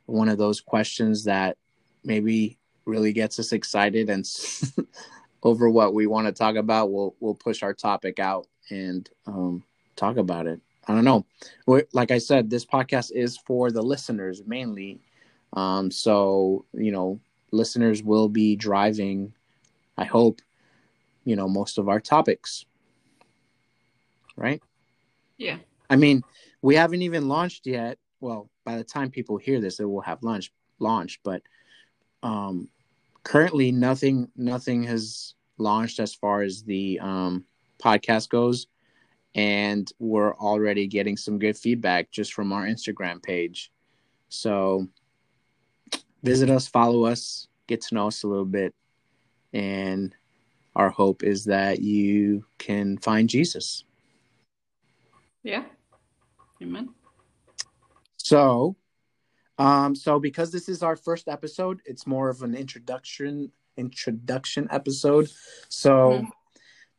one 0.06 0.26
of 0.26 0.38
those 0.38 0.58
questions 0.58 1.24
that 1.24 1.58
maybe 2.02 2.56
really 2.86 3.12
gets 3.12 3.38
us 3.38 3.52
excited 3.52 4.08
and 4.08 4.24
over 5.42 5.70
what 5.70 5.94
we 5.94 6.06
want 6.06 6.26
to 6.26 6.32
talk 6.32 6.56
about 6.56 6.90
we'll 6.90 7.14
we'll 7.20 7.34
push 7.34 7.62
our 7.62 7.74
topic 7.74 8.18
out 8.18 8.46
and 8.70 9.08
um 9.26 9.62
talk 9.96 10.16
about 10.16 10.46
it. 10.46 10.60
I 10.86 10.94
don't 10.94 11.04
know. 11.04 11.26
We 11.66 11.82
like 11.92 12.10
i 12.10 12.18
said 12.18 12.48
this 12.48 12.64
podcast 12.64 13.12
is 13.12 13.36
for 13.36 13.70
the 13.70 13.82
listeners 13.82 14.42
mainly. 14.46 15.00
Um 15.52 15.90
so 15.90 16.64
you 16.72 16.92
know 16.92 17.20
listeners 17.50 18.02
will 18.02 18.28
be 18.28 18.56
driving 18.56 19.32
i 19.96 20.04
hope 20.04 20.42
you 21.24 21.34
know 21.36 21.48
most 21.48 21.78
of 21.78 21.88
our 21.88 22.00
topics. 22.00 22.64
Right? 24.36 24.62
Yeah. 25.36 25.58
i 25.90 25.96
mean 25.96 26.22
we 26.62 26.74
haven't 26.74 27.02
even 27.02 27.28
launched 27.28 27.66
yet. 27.66 27.98
Well 28.20 28.50
by 28.64 28.76
the 28.76 28.84
time 28.84 29.10
people 29.10 29.36
hear 29.38 29.60
this 29.60 29.80
it 29.80 29.84
will 29.84 30.00
have 30.02 30.22
launched 30.22 30.52
launched 30.78 31.20
but 31.24 31.42
um 32.22 32.68
currently 33.28 33.70
nothing 33.70 34.26
nothing 34.36 34.82
has 34.82 35.34
launched 35.58 36.00
as 36.00 36.14
far 36.14 36.40
as 36.40 36.62
the 36.62 36.98
um 37.00 37.44
podcast 37.78 38.30
goes 38.30 38.68
and 39.34 39.92
we're 39.98 40.34
already 40.36 40.86
getting 40.86 41.14
some 41.14 41.38
good 41.38 41.56
feedback 41.56 42.10
just 42.10 42.32
from 42.32 42.52
our 42.54 42.64
instagram 42.64 43.22
page 43.22 43.70
so 44.30 44.88
visit 46.22 46.48
us 46.48 46.66
follow 46.66 47.04
us 47.04 47.48
get 47.66 47.82
to 47.82 47.94
know 47.94 48.06
us 48.06 48.22
a 48.22 48.26
little 48.26 48.46
bit 48.46 48.74
and 49.52 50.14
our 50.74 50.88
hope 50.88 51.22
is 51.22 51.44
that 51.44 51.80
you 51.80 52.42
can 52.56 52.96
find 52.96 53.28
jesus 53.28 53.84
Yeah. 55.42 55.64
Amen. 56.62 56.90
So, 58.16 58.76
um, 59.58 59.94
so 59.94 60.18
because 60.20 60.50
this 60.52 60.68
is 60.68 60.82
our 60.82 60.96
first 60.96 61.28
episode, 61.28 61.80
it's 61.84 62.06
more 62.06 62.28
of 62.28 62.42
an 62.42 62.54
introduction 62.54 63.50
introduction 63.76 64.66
episode. 64.72 65.30
So, 65.68 65.92
Mhm. 66.22 66.30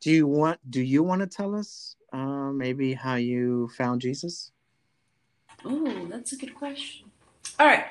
do 0.01 0.11
you 0.11 0.27
want 0.27 0.59
do 0.69 0.81
you 0.81 1.03
want 1.03 1.21
to 1.21 1.27
tell 1.27 1.55
us 1.55 1.95
uh, 2.13 2.51
maybe 2.51 2.93
how 2.93 3.15
you 3.15 3.67
found 3.77 4.01
Jesus? 4.01 4.51
Oh, 5.65 6.05
that's 6.09 6.31
a 6.31 6.37
good 6.37 6.55
question. 6.55 7.11
All 7.59 7.67
right. 7.67 7.85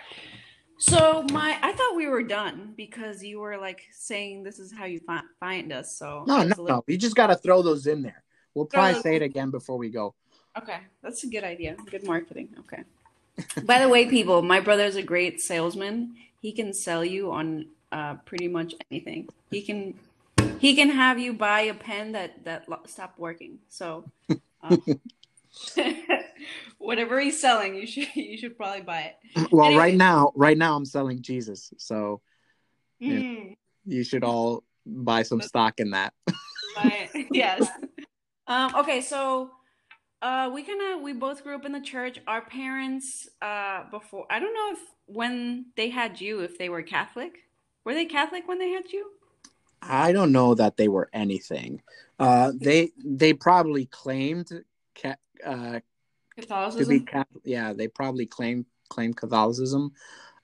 So 0.80 1.24
my, 1.32 1.58
I 1.60 1.72
thought 1.72 1.96
we 1.96 2.06
were 2.06 2.22
done 2.22 2.72
because 2.76 3.22
you 3.22 3.40
were 3.40 3.58
like 3.58 3.82
saying 3.92 4.44
this 4.44 4.58
is 4.58 4.72
how 4.72 4.84
you 4.86 5.00
find 5.00 5.24
find 5.40 5.72
us. 5.72 5.96
So 5.98 6.24
No, 6.26 6.38
no, 6.38 6.44
little- 6.44 6.66
no. 6.66 6.84
You 6.86 6.96
just 6.96 7.16
got 7.16 7.26
to 7.28 7.36
throw 7.36 7.62
those 7.62 7.86
in 7.86 8.02
there. 8.02 8.22
We'll 8.54 8.66
probably 8.66 8.94
those- 8.94 9.02
say 9.02 9.16
it 9.16 9.22
again 9.22 9.50
before 9.50 9.76
we 9.76 9.90
go. 9.90 10.14
Okay, 10.56 10.78
that's 11.02 11.22
a 11.24 11.26
good 11.28 11.44
idea. 11.44 11.76
Good 11.90 12.04
marketing. 12.04 12.54
Okay. 12.60 12.84
By 13.64 13.80
the 13.80 13.88
way, 13.88 14.06
people, 14.06 14.42
my 14.42 14.60
brother's 14.60 14.96
a 14.96 15.02
great 15.02 15.40
salesman. 15.40 16.14
He 16.40 16.52
can 16.52 16.72
sell 16.72 17.04
you 17.04 17.32
on 17.32 17.66
uh, 17.92 18.14
pretty 18.24 18.48
much 18.48 18.74
anything. 18.90 19.28
He 19.50 19.62
can 19.62 19.94
he 20.58 20.74
can 20.74 20.90
have 20.90 21.18
you 21.18 21.32
buy 21.32 21.60
a 21.62 21.74
pen 21.74 22.12
that 22.12 22.44
that 22.44 22.68
lo- 22.68 22.80
stopped 22.86 23.18
working. 23.18 23.58
So 23.68 24.04
um, 24.62 24.82
whatever 26.78 27.20
he's 27.20 27.40
selling, 27.40 27.74
you 27.74 27.86
should 27.86 28.08
you 28.14 28.38
should 28.38 28.56
probably 28.56 28.82
buy 28.82 29.00
it. 29.12 29.16
Well, 29.50 29.66
Anyway. 29.66 29.80
right 29.80 29.94
now, 29.94 30.32
right 30.34 30.58
now 30.58 30.76
I'm 30.76 30.84
selling 30.84 31.22
Jesus, 31.22 31.72
so 31.76 32.20
Yeah. 32.98 33.20
Mm, 33.20 33.56
you 33.84 34.04
should 34.04 34.24
all 34.24 34.64
buy 34.86 35.22
some 35.22 35.40
stock 35.40 35.80
in 35.80 35.90
that. 35.90 36.12
yes. 37.30 37.68
Um, 38.50 38.74
okay, 38.76 39.02
so 39.02 39.50
uh, 40.20 40.50
we 40.52 40.62
kind 40.62 40.80
of 40.94 41.02
we 41.02 41.12
both 41.12 41.42
grew 41.44 41.54
up 41.54 41.64
in 41.64 41.72
the 41.72 41.80
church. 41.80 42.18
Our 42.26 42.42
parents 42.42 43.28
uh, 43.40 43.84
before 43.90 44.26
I 44.30 44.40
don't 44.40 44.54
know 44.54 44.72
if 44.72 44.80
when 45.06 45.66
they 45.76 45.90
had 45.90 46.20
you 46.20 46.40
if 46.40 46.58
they 46.58 46.68
were 46.68 46.82
Catholic. 46.82 47.44
Were 47.84 47.94
they 47.94 48.04
Catholic 48.04 48.46
when 48.46 48.58
they 48.58 48.70
had 48.70 48.92
you? 48.92 49.10
I 49.80 50.12
don't 50.12 50.32
know 50.32 50.54
that 50.54 50.76
they 50.76 50.88
were 50.88 51.08
anything. 51.12 51.82
Uh, 52.18 52.52
they 52.60 52.90
they 53.02 53.32
probably 53.32 53.86
claimed 53.86 54.50
ca- 55.00 55.16
uh, 55.44 55.72
to 55.74 55.82
be 56.34 56.42
Catholicism. 56.42 57.06
Catholic. 57.06 57.42
Yeah, 57.44 57.72
they 57.72 57.88
probably 57.88 58.26
claimed 58.26 58.66
claim 58.88 59.14
Catholicism. 59.14 59.92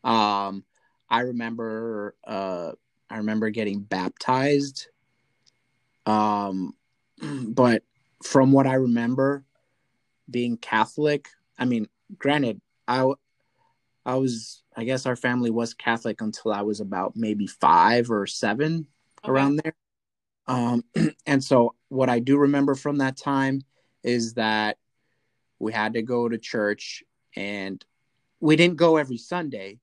Um, 0.05 0.65
I 1.11 1.21
remember 1.21 2.15
uh, 2.25 2.73
I 3.11 3.17
remember 3.17 3.51
getting 3.51 3.81
baptized. 3.81 4.89
Um, 6.07 6.75
but 7.49 7.83
from 8.23 8.53
what 8.53 8.67
I 8.67 8.75
remember, 8.75 9.45
being 10.31 10.57
Catholic, 10.57 11.29
I 11.59 11.65
mean, 11.65 11.89
granted, 12.19 12.61
I 12.89 13.13
I 14.07 14.17
was 14.17 14.63
I 14.77 14.85
guess 14.85 15.07
our 15.07 15.17
family 15.17 15.51
was 15.51 15.75
Catholic 15.75 16.21
until 16.21 16.53
I 16.53 16.63
was 16.63 16.81
about 16.81 17.17
maybe 17.17 17.47
five 17.47 18.11
or 18.11 18.27
seven 18.27 18.87
Okay. 19.25 19.33
around 19.33 19.57
there. 19.57 19.75
Um, 20.47 20.85
and 21.27 21.43
so 21.43 21.75
what 21.89 22.11
I 22.11 22.19
do 22.19 22.37
remember 22.37 22.75
from 22.75 22.99
that 22.99 23.17
time 23.17 23.63
is 24.03 24.35
that 24.35 24.77
we 25.59 25.73
had 25.73 25.95
to 25.95 26.03
go 26.03 26.29
to 26.29 26.37
church 26.37 27.03
and 27.37 27.83
we 28.41 28.57
didn't 28.57 28.77
go 28.77 28.99
every 28.99 29.17
Sunday, 29.17 29.79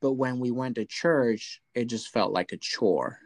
but 0.00 0.14
when 0.14 0.40
we 0.40 0.50
went 0.50 0.74
to 0.76 0.84
church, 0.84 1.60
it 1.74 1.84
just 1.84 2.08
felt 2.08 2.32
like 2.32 2.52
a 2.52 2.56
chore. 2.56 3.20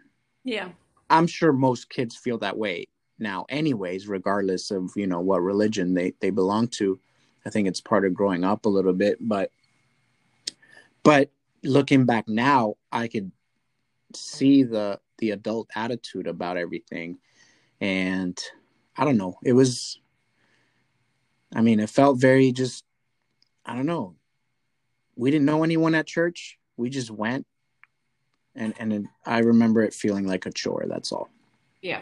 Yeah. 0.44 0.70
I'm 1.08 1.26
sure 1.26 1.52
most 1.52 1.88
kids 1.88 2.16
feel 2.16 2.38
that 2.38 2.58
way 2.58 2.88
now 3.18 3.46
anyways, 3.48 4.08
regardless 4.08 4.70
of, 4.70 4.90
you 4.96 5.06
know, 5.06 5.20
what 5.20 5.42
religion 5.42 5.94
they, 5.94 6.14
they 6.20 6.30
belong 6.30 6.68
to. 6.68 6.98
I 7.44 7.50
think 7.50 7.68
it's 7.68 7.80
part 7.80 8.04
of 8.04 8.14
growing 8.14 8.44
up 8.44 8.66
a 8.66 8.68
little 8.68 8.92
bit, 8.92 9.18
but 9.20 9.52
but 11.02 11.30
looking 11.62 12.04
back 12.04 12.26
now, 12.26 12.74
I 12.90 13.06
could 13.06 13.30
see 14.14 14.64
the 14.64 14.98
the 15.18 15.30
adult 15.30 15.68
attitude 15.74 16.26
about 16.26 16.56
everything. 16.56 17.18
And 17.80 18.40
i 18.98 19.04
don't 19.04 19.18
know 19.18 19.38
it 19.44 19.52
was 19.52 20.00
i 21.54 21.60
mean 21.60 21.80
it 21.80 21.90
felt 21.90 22.18
very 22.18 22.50
just 22.50 22.84
i 23.66 23.74
don't 23.74 23.86
know. 23.86 24.14
We 25.16 25.30
didn't 25.30 25.46
know 25.46 25.64
anyone 25.64 25.94
at 25.94 26.06
church. 26.06 26.58
We 26.76 26.90
just 26.90 27.10
went. 27.10 27.46
And 28.54 28.74
and 28.78 28.92
it, 28.92 29.02
i 29.24 29.38
remember 29.40 29.82
it 29.82 29.92
feeling 29.92 30.26
like 30.26 30.46
a 30.46 30.50
chore 30.50 30.86
that's 30.88 31.12
all. 31.12 31.28
Yeah. 31.82 32.00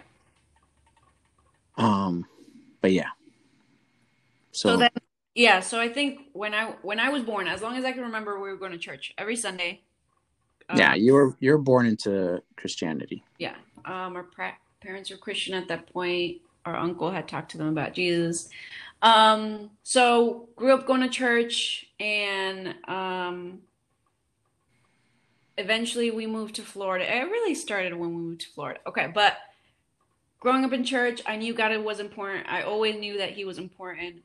Um 1.76 2.26
but 2.80 2.92
yeah 2.92 3.08
so, 4.52 4.68
So 4.68 4.76
then, 4.76 4.90
yeah. 5.34 5.58
So 5.58 5.80
I 5.80 5.88
think 5.88 6.20
when 6.32 6.54
I 6.54 6.74
when 6.82 7.00
I 7.00 7.08
was 7.08 7.24
born, 7.24 7.48
as 7.48 7.60
long 7.60 7.76
as 7.76 7.84
I 7.84 7.90
can 7.90 8.02
remember, 8.02 8.38
we 8.38 8.50
were 8.50 8.56
going 8.56 8.70
to 8.70 8.78
church 8.78 9.12
every 9.18 9.34
Sunday. 9.34 9.82
Um, 10.68 10.78
yeah 10.78 10.94
you 10.94 11.12
were 11.12 11.37
you 11.40 11.50
were 11.50 11.58
born 11.58 11.84
into 11.84 12.42
christianity 12.56 13.22
yeah. 13.38 13.56
Um, 13.84 14.16
our 14.16 14.22
pra- 14.22 14.56
parents 14.80 15.10
were 15.10 15.16
Christian 15.16 15.54
at 15.54 15.68
that 15.68 15.92
point. 15.92 16.38
Our 16.64 16.76
uncle 16.76 17.10
had 17.10 17.28
talked 17.28 17.50
to 17.50 17.58
them 17.58 17.68
about 17.68 17.92
Jesus. 17.92 18.48
Um, 19.02 19.70
so 19.82 20.48
grew 20.56 20.72
up 20.72 20.87
going 20.87 21.02
to 21.02 21.08
church, 21.08 21.87
and 22.00 22.74
um, 22.88 23.60
eventually 25.58 26.10
we 26.10 26.26
moved 26.26 26.54
to 26.54 26.62
Florida. 26.62 27.04
It 27.04 27.24
really 27.24 27.54
started 27.54 27.92
when 27.94 28.10
we 28.14 28.22
moved 28.22 28.40
to 28.42 28.48
Florida. 28.48 28.80
Okay, 28.87 29.10
but 29.14 29.37
growing 30.44 30.62
up 30.62 30.74
in 30.74 30.85
church, 30.85 31.22
I 31.26 31.37
knew 31.37 31.54
God 31.54 31.74
was 31.78 32.00
important. 32.00 32.46
I 32.48 32.62
always 32.62 32.96
knew 32.96 33.16
that 33.16 33.30
He 33.30 33.46
was 33.46 33.59
important. 33.59 34.16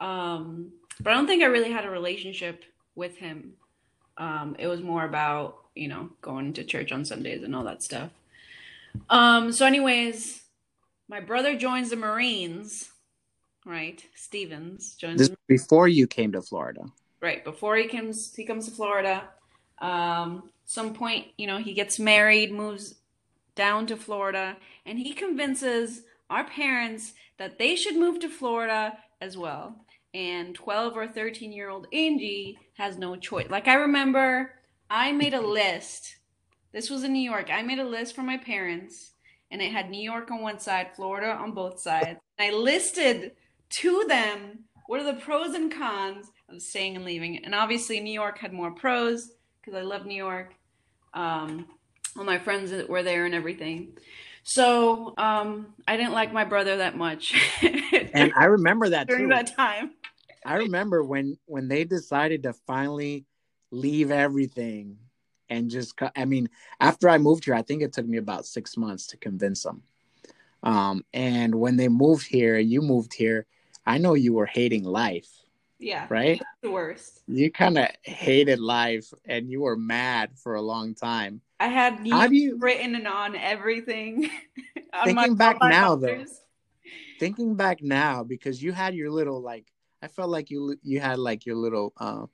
Um, 0.00 0.70
but 1.00 1.12
I 1.12 1.16
don't 1.16 1.26
think 1.26 1.42
I 1.42 1.46
really 1.46 1.72
had 1.72 1.84
a 1.84 1.90
relationship 1.90 2.62
with 2.94 3.16
Him. 3.16 3.54
Um, 4.16 4.54
it 4.60 4.68
was 4.68 4.80
more 4.80 5.04
about 5.04 5.58
you 5.74 5.88
know 5.88 6.10
going 6.22 6.52
to 6.54 6.64
church 6.64 6.92
on 6.92 7.04
Sundays 7.04 7.42
and 7.42 7.56
all 7.56 7.64
that 7.64 7.82
stuff. 7.82 8.10
Um, 9.10 9.50
so, 9.50 9.66
anyways, 9.66 10.42
my 11.08 11.18
brother 11.18 11.56
joins 11.56 11.90
the 11.90 11.96
Marines, 11.96 12.90
right? 13.66 14.00
Stevens 14.14 14.94
joins 14.94 15.18
this 15.18 15.36
before 15.48 15.88
you 15.88 16.06
came 16.06 16.32
to 16.32 16.40
florida 16.40 16.82
right 17.20 17.44
before 17.44 17.76
he 17.76 17.86
comes 17.88 18.34
he 18.34 18.44
comes 18.44 18.66
to 18.66 18.70
florida 18.70 19.22
um 19.80 20.50
some 20.64 20.94
point 20.94 21.26
you 21.36 21.46
know 21.46 21.58
he 21.58 21.72
gets 21.74 21.98
married 21.98 22.52
moves 22.52 22.94
down 23.54 23.86
to 23.86 23.96
florida 23.96 24.56
and 24.84 24.98
he 24.98 25.12
convinces 25.12 26.02
our 26.30 26.44
parents 26.44 27.12
that 27.38 27.58
they 27.58 27.76
should 27.76 27.96
move 27.96 28.18
to 28.20 28.28
florida 28.28 28.98
as 29.20 29.36
well. 29.36 29.84
And 30.12 30.54
12 30.54 30.96
or 30.96 31.08
13 31.08 31.52
year 31.52 31.70
old 31.70 31.86
angie 31.92 32.58
has 32.74 32.98
no 32.98 33.16
choice. 33.16 33.50
Like 33.50 33.68
i 33.68 33.74
remember 33.74 34.52
i 34.90 35.12
made 35.12 35.34
a 35.34 35.40
list. 35.40 36.16
This 36.72 36.90
was 36.90 37.04
in 37.04 37.12
new 37.12 37.30
york. 37.30 37.50
I 37.52 37.62
made 37.62 37.78
a 37.78 37.84
list 37.84 38.14
for 38.14 38.22
my 38.22 38.36
parents 38.36 39.12
and 39.50 39.60
it 39.62 39.72
had 39.72 39.90
new 39.90 40.02
york 40.02 40.30
on 40.30 40.42
one 40.42 40.58
side 40.58 40.94
florida 40.94 41.32
on 41.32 41.52
both 41.52 41.80
sides. 41.80 42.18
And 42.38 42.48
i 42.48 42.50
listed 42.50 43.32
to 43.80 44.04
them 44.08 44.64
what 44.86 45.00
are 45.00 45.12
the 45.12 45.20
pros 45.20 45.54
and 45.54 45.72
cons 45.72 46.30
of 46.48 46.60
staying 46.60 46.96
and 46.96 47.04
leaving? 47.04 47.44
And 47.44 47.54
obviously, 47.54 48.00
New 48.00 48.12
York 48.12 48.38
had 48.38 48.52
more 48.52 48.70
pros 48.70 49.30
because 49.60 49.78
I 49.78 49.82
love 49.82 50.04
New 50.06 50.16
York. 50.16 50.54
Um, 51.14 51.66
all 52.16 52.24
my 52.24 52.38
friends 52.38 52.70
that 52.70 52.88
were 52.88 53.02
there 53.02 53.24
and 53.24 53.34
everything. 53.34 53.96
So 54.42 55.14
um, 55.16 55.74
I 55.88 55.96
didn't 55.96 56.12
like 56.12 56.32
my 56.32 56.44
brother 56.44 56.76
that 56.78 56.96
much 56.96 57.34
and 58.12 58.30
i 58.36 58.44
remember 58.44 58.90
that 58.90 59.08
during 59.08 59.24
too. 59.24 59.28
that 59.30 59.46
time. 59.56 59.92
I 60.44 60.56
remember 60.56 61.02
when 61.02 61.38
when 61.46 61.68
they 61.68 61.84
decided 61.84 62.42
to 62.42 62.52
finally 62.52 63.24
leave 63.70 64.10
everything 64.10 64.98
and 65.48 65.70
just 65.70 65.94
I 66.14 66.26
mean 66.26 66.50
after 66.80 67.08
I 67.08 67.16
moved 67.18 67.46
here 67.46 67.54
I 67.54 67.62
think 67.62 67.82
it 67.82 67.94
took 67.94 68.06
me 68.06 68.18
about 68.18 68.44
6 68.44 68.76
months 68.76 69.06
to 69.08 69.16
convince 69.16 69.62
them. 69.62 69.82
Um 70.62 71.04
and 71.14 71.54
when 71.54 71.76
they 71.76 71.88
moved 71.88 72.26
here 72.26 72.58
you 72.58 72.82
moved 72.82 73.14
here 73.14 73.46
I 73.86 73.96
know 73.98 74.12
you 74.14 74.34
were 74.34 74.46
hating 74.46 74.84
life, 74.84 75.28
Yeah, 75.78 76.06
right? 76.10 76.40
the 76.62 76.70
worst. 76.70 77.22
You 77.26 77.50
kind 77.50 77.78
of 77.78 77.88
hated 78.02 78.60
life 78.60 79.12
and 79.24 79.50
you 79.50 79.62
were 79.62 79.76
mad 79.76 80.32
for 80.36 80.54
a 80.56 80.62
long 80.62 80.94
time. 80.94 81.40
I 81.64 81.68
had 81.68 82.06
How 82.10 82.26
you 82.26 82.58
written 82.58 82.94
and 82.94 83.06
on 83.08 83.34
everything. 83.34 84.28
on 84.92 85.06
Thinking 85.06 85.34
back 85.34 85.56
now, 85.62 85.96
though, 85.96 86.24
thinking 87.18 87.54
back 87.54 87.82
now 87.82 88.22
because 88.22 88.62
you 88.62 88.70
had 88.72 88.94
your 88.94 89.10
little 89.10 89.40
like 89.40 89.72
I 90.02 90.08
felt 90.08 90.28
like 90.28 90.50
you 90.50 90.76
you 90.82 91.00
had 91.00 91.18
like 91.18 91.46
your 91.46 91.56
little 91.56 91.94
uh 91.96 92.26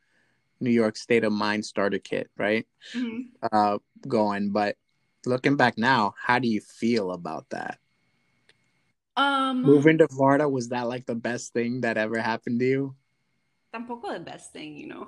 New 0.59 0.71
York 0.71 0.97
state 0.97 1.23
of 1.23 1.33
mind 1.33 1.65
starter 1.65 2.01
kit, 2.01 2.29
right? 2.37 2.67
Mhm. 2.95 3.27
uh 3.53 3.79
going 4.07 4.51
but 4.51 4.77
looking 5.27 5.57
back 5.57 5.79
now 5.79 6.15
how 6.21 6.39
do 6.39 6.49
you 6.49 6.61
feel 6.61 7.13
about 7.13 7.49
that 7.51 7.79
Um, 9.17 9.63
moving 9.63 9.99
to 9.99 10.09
florida 10.09 10.49
was 10.49 10.69
that 10.71 10.89
like 10.89 11.07
the 11.07 11.15
best 11.15 11.53
thing 11.53 11.83
that 11.83 11.97
ever 11.97 12.19
happened 12.19 12.61
to 12.61 12.67
you 12.67 12.95
tampoco 13.75 14.13
the 14.13 14.21
best 14.21 14.53
thing, 14.53 14.77
you 14.77 14.89
know. 14.89 15.07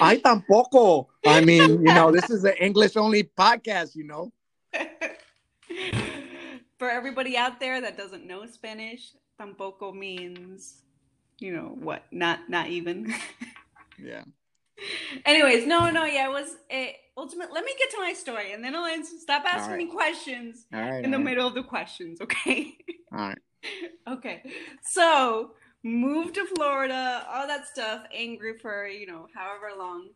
i 0.00 0.16
tampoco 0.24 1.06
i 1.26 1.44
mean 1.44 1.70
you 1.70 1.92
know 1.94 2.10
this 2.10 2.30
is 2.30 2.42
an 2.44 2.54
english 2.60 2.96
only 2.96 3.22
podcast 3.22 3.94
you 3.94 4.04
know 4.04 4.32
For 6.78 6.90
everybody 6.90 7.36
out 7.36 7.58
there 7.60 7.80
that 7.80 7.96
doesn't 7.96 8.26
know 8.26 8.44
Spanish, 8.46 9.12
tampoco 9.40 9.94
means, 9.94 10.82
you 11.38 11.52
know, 11.52 11.76
what? 11.78 12.04
Not 12.10 12.50
not 12.50 12.68
even. 12.68 13.14
yeah 13.98 14.24
Anyways, 15.24 15.66
no, 15.66 15.90
no, 15.90 16.04
yeah, 16.04 16.28
it 16.28 16.32
was 16.32 16.56
it 16.68 16.96
ultimate. 17.16 17.52
Let 17.52 17.64
me 17.64 17.74
get 17.78 17.90
to 17.92 17.98
my 17.98 18.12
story, 18.12 18.52
and 18.52 18.62
then 18.62 18.76
I'll 18.76 18.84
answer. 18.84 19.16
Stop 19.18 19.44
asking 19.46 19.72
right. 19.72 19.86
me 19.86 19.90
questions 19.90 20.66
right 20.70 21.02
in 21.02 21.10
the 21.10 21.16
right, 21.16 21.24
middle 21.24 21.46
of 21.46 21.54
the 21.54 21.62
questions, 21.62 22.20
okay? 22.20 22.76
all 23.12 23.18
right. 23.18 23.38
okay. 24.08 24.42
So 24.82 25.52
moved 25.86 26.34
to 26.34 26.44
Florida, 26.46 27.24
all 27.30 27.46
that 27.46 27.66
stuff. 27.66 28.02
Angry 28.12 28.58
for 28.58 28.86
you 28.86 29.06
know 29.06 29.28
however 29.34 29.70
long. 29.78 30.08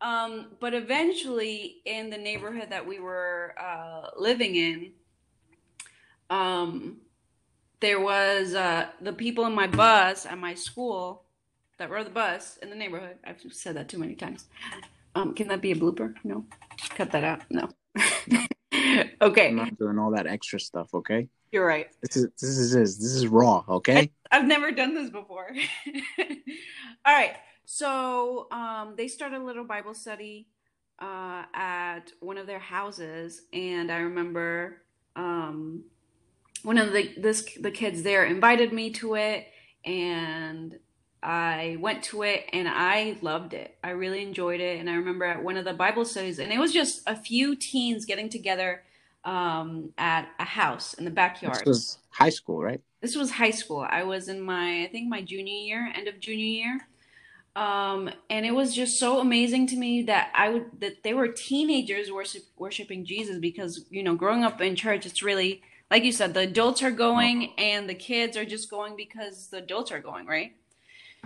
Um, 0.00 0.48
but 0.58 0.74
eventually, 0.74 1.76
in 1.84 2.10
the 2.10 2.18
neighborhood 2.18 2.70
that 2.70 2.86
we 2.86 2.98
were 2.98 3.54
uh, 3.58 4.08
living 4.18 4.56
in, 4.56 4.90
um, 6.28 6.96
there 7.80 8.00
was 8.00 8.54
uh, 8.54 8.88
the 9.00 9.12
people 9.12 9.46
in 9.46 9.54
my 9.54 9.68
bus 9.68 10.26
at 10.26 10.38
my 10.38 10.54
school 10.54 11.22
that 11.78 11.88
rode 11.88 12.06
the 12.06 12.10
bus 12.10 12.58
in 12.60 12.68
the 12.68 12.76
neighborhood. 12.76 13.16
I've 13.24 13.40
said 13.50 13.76
that 13.76 13.88
too 13.88 13.98
many 13.98 14.16
times. 14.16 14.48
Um, 15.14 15.34
can 15.34 15.46
that 15.48 15.60
be 15.60 15.70
a 15.70 15.76
blooper? 15.76 16.14
No, 16.24 16.46
cut 16.90 17.12
that 17.12 17.22
out. 17.22 17.42
No. 17.48 17.68
i'm 18.74 19.10
okay, 19.20 19.52
not 19.52 19.78
doing 19.78 19.98
all 19.98 20.12
that 20.12 20.26
extra 20.26 20.58
stuff 20.58 20.94
okay 20.94 21.28
you're 21.52 21.66
right. 21.66 21.88
this 22.02 22.16
is 22.16 22.28
this 22.40 22.50
is 22.50 22.72
this, 22.72 22.96
this 22.96 23.14
is 23.14 23.26
raw 23.28 23.62
okay 23.68 24.10
I've 24.32 24.46
never 24.46 24.72
done 24.72 24.94
this 24.94 25.10
before. 25.10 25.54
All 27.04 27.14
right. 27.14 27.36
So 27.66 28.48
um, 28.50 28.94
they 28.96 29.06
started 29.06 29.42
a 29.42 29.44
little 29.44 29.64
Bible 29.64 29.94
study 29.94 30.48
uh, 30.98 31.44
at 31.54 32.12
one 32.20 32.38
of 32.38 32.46
their 32.46 32.58
houses, 32.58 33.42
and 33.52 33.92
I 33.92 33.98
remember 33.98 34.82
um, 35.14 35.84
one 36.62 36.78
of 36.78 36.92
the 36.92 37.12
this 37.18 37.46
the 37.60 37.70
kids 37.70 38.02
there 38.02 38.24
invited 38.24 38.72
me 38.72 38.90
to 38.92 39.14
it, 39.14 39.46
and 39.84 40.78
I 41.22 41.76
went 41.78 42.02
to 42.04 42.22
it, 42.22 42.46
and 42.54 42.68
I 42.68 43.18
loved 43.20 43.52
it. 43.52 43.76
I 43.84 43.90
really 43.90 44.22
enjoyed 44.22 44.60
it, 44.60 44.80
and 44.80 44.88
I 44.88 44.94
remember 44.94 45.26
at 45.26 45.44
one 45.44 45.58
of 45.58 45.66
the 45.66 45.74
Bible 45.74 46.06
studies, 46.06 46.38
and 46.38 46.50
it 46.50 46.58
was 46.58 46.72
just 46.72 47.02
a 47.06 47.14
few 47.14 47.54
teens 47.54 48.06
getting 48.06 48.30
together 48.30 48.82
um, 49.24 49.90
at 49.98 50.28
a 50.38 50.44
house 50.44 50.94
in 50.94 51.04
the 51.04 51.10
backyard 51.10 51.58
this 51.58 51.66
was 51.66 51.98
high 52.10 52.30
school 52.30 52.60
right 52.60 52.80
this 53.02 53.16
was 53.16 53.32
high 53.32 53.50
school. 53.50 53.84
I 53.86 54.04
was 54.04 54.28
in 54.28 54.40
my, 54.40 54.84
I 54.84 54.88
think 54.90 55.08
my 55.08 55.20
junior 55.20 55.52
year, 55.52 55.92
end 55.94 56.06
of 56.06 56.20
junior 56.20 56.46
year. 56.46 56.88
Um, 57.56 58.08
and 58.30 58.46
it 58.46 58.54
was 58.54 58.74
just 58.74 58.98
so 58.98 59.18
amazing 59.18 59.66
to 59.68 59.76
me 59.76 60.02
that 60.04 60.30
I 60.34 60.48
would, 60.48 60.80
that 60.80 61.02
they 61.02 61.12
were 61.12 61.28
teenagers 61.28 62.10
worship, 62.10 62.44
worshiping 62.56 63.04
Jesus 63.04 63.38
because, 63.38 63.84
you 63.90 64.04
know, 64.04 64.14
growing 64.14 64.44
up 64.44 64.60
in 64.60 64.76
church, 64.76 65.04
it's 65.04 65.22
really, 65.22 65.62
like 65.90 66.04
you 66.04 66.12
said, 66.12 66.32
the 66.32 66.40
adults 66.40 66.82
are 66.82 66.92
going 66.92 67.52
and 67.58 67.90
the 67.90 67.94
kids 67.94 68.36
are 68.36 68.44
just 68.44 68.70
going 68.70 68.94
because 68.96 69.48
the 69.48 69.58
adults 69.58 69.90
are 69.90 70.00
going, 70.00 70.26
right? 70.26 70.52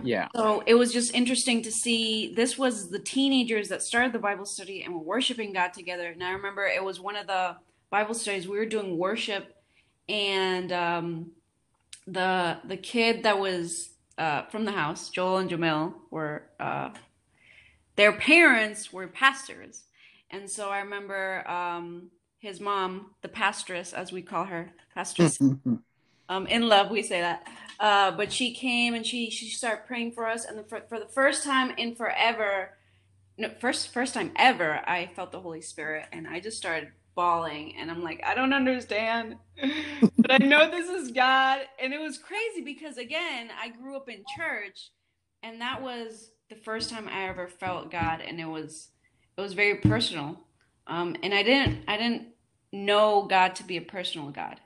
yeah 0.03 0.27
So 0.35 0.63
it 0.65 0.73
was 0.73 0.91
just 0.91 1.13
interesting 1.13 1.61
to 1.61 1.71
see 1.71 2.33
this 2.33 2.57
was 2.57 2.89
the 2.89 2.99
teenagers 2.99 3.69
that 3.69 3.83
started 3.83 4.13
the 4.13 4.19
Bible 4.19 4.45
study 4.45 4.81
and 4.81 4.93
were 4.95 4.99
worshiping 4.99 5.53
God 5.53 5.73
together. 5.73 6.07
And 6.07 6.23
I 6.23 6.31
remember 6.31 6.65
it 6.65 6.83
was 6.83 6.99
one 6.99 7.15
of 7.15 7.27
the 7.27 7.55
Bible 7.89 8.13
studies 8.13 8.47
we 8.47 8.57
were 8.57 8.65
doing 8.65 8.97
worship 8.97 9.57
and 10.09 10.71
um, 10.71 11.31
the 12.05 12.57
the 12.65 12.77
kid 12.77 13.23
that 13.23 13.39
was 13.39 13.89
uh, 14.17 14.43
from 14.43 14.65
the 14.65 14.71
house, 14.71 15.09
Joel 15.09 15.37
and 15.37 15.49
Jamil, 15.49 15.93
were 16.09 16.43
uh, 16.59 16.89
their 17.95 18.13
parents 18.13 18.93
were 18.93 19.07
pastors, 19.07 19.83
and 20.31 20.49
so 20.49 20.69
I 20.69 20.79
remember 20.79 21.47
um, 21.49 22.09
his 22.39 22.59
mom, 22.59 23.11
the 23.21 23.27
pastress, 23.27 23.93
as 23.93 24.11
we 24.11 24.21
call 24.21 24.45
her, 24.45 24.71
pastress. 24.95 25.39
um, 26.29 26.47
in 26.47 26.67
love, 26.67 26.89
we 26.89 27.03
say 27.03 27.21
that. 27.21 27.45
Uh, 27.79 28.11
but 28.11 28.31
she 28.31 28.53
came 28.53 28.93
and 28.93 29.05
she 29.05 29.29
she 29.29 29.49
started 29.49 29.85
praying 29.85 30.13
for 30.13 30.27
us, 30.27 30.45
and 30.45 30.57
the, 30.57 30.63
for, 30.63 30.81
for 30.87 30.99
the 30.99 31.07
first 31.07 31.43
time 31.43 31.71
in 31.77 31.95
forever, 31.95 32.71
no, 33.37 33.49
first 33.59 33.93
first 33.93 34.13
time 34.13 34.31
ever 34.37 34.81
I 34.87 35.11
felt 35.15 35.31
the 35.31 35.41
Holy 35.41 35.61
Spirit 35.61 36.05
and 36.11 36.27
I 36.27 36.39
just 36.39 36.57
started 36.57 36.91
bawling 37.17 37.73
and 37.77 37.91
I'm 37.91 38.03
like, 38.03 38.23
I 38.25 38.35
don't 38.35 38.53
understand. 38.53 39.35
but 40.17 40.31
I 40.31 40.37
know 40.37 40.69
this 40.69 40.87
is 40.87 41.11
God. 41.11 41.61
And 41.81 41.91
it 41.91 41.99
was 41.99 42.17
crazy 42.19 42.61
because 42.63 42.97
again, 42.97 43.49
I 43.59 43.69
grew 43.69 43.97
up 43.97 44.07
in 44.07 44.23
church 44.37 44.91
and 45.43 45.59
that 45.59 45.81
was 45.81 46.29
the 46.49 46.55
first 46.55 46.91
time 46.91 47.09
I 47.09 47.27
ever 47.27 47.47
felt 47.47 47.91
God 47.91 48.21
and 48.21 48.39
it 48.39 48.45
was 48.45 48.89
it 49.35 49.41
was 49.41 49.53
very 49.53 49.75
personal. 49.75 50.39
Um, 50.85 51.15
and 51.23 51.33
I 51.33 51.43
didn't 51.43 51.83
I 51.87 51.97
didn't 51.97 52.27
know 52.71 53.27
God 53.29 53.55
to 53.55 53.63
be 53.63 53.77
a 53.77 53.81
personal 53.81 54.29
God. 54.29 54.61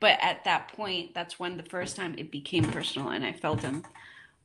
But 0.00 0.18
at 0.22 0.44
that 0.44 0.72
point, 0.72 1.12
that's 1.12 1.38
when 1.38 1.56
the 1.56 1.62
first 1.62 1.94
time 1.94 2.14
it 2.16 2.30
became 2.30 2.64
personal 2.64 3.10
and 3.10 3.24
I 3.24 3.32
felt 3.32 3.60
him. 3.60 3.84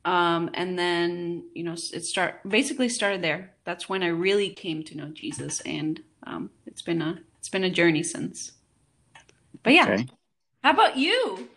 Um, 0.04 0.50
and 0.52 0.78
then 0.78 1.44
you 1.54 1.64
know 1.64 1.72
it 1.72 2.04
start 2.04 2.46
basically 2.46 2.90
started 2.90 3.22
there. 3.22 3.54
That's 3.64 3.88
when 3.88 4.02
I 4.02 4.08
really 4.08 4.50
came 4.50 4.82
to 4.84 4.96
know 4.96 5.08
Jesus, 5.08 5.62
and 5.62 6.02
um, 6.26 6.50
it's 6.66 6.82
been 6.82 7.02
a 7.02 7.18
it's 7.38 7.48
been 7.48 7.64
a 7.64 7.70
journey 7.70 8.02
since. 8.02 8.52
But 9.62 9.72
yeah, 9.72 9.88
okay. 9.88 10.06
how 10.62 10.72
about 10.72 10.96
you? 10.96 11.48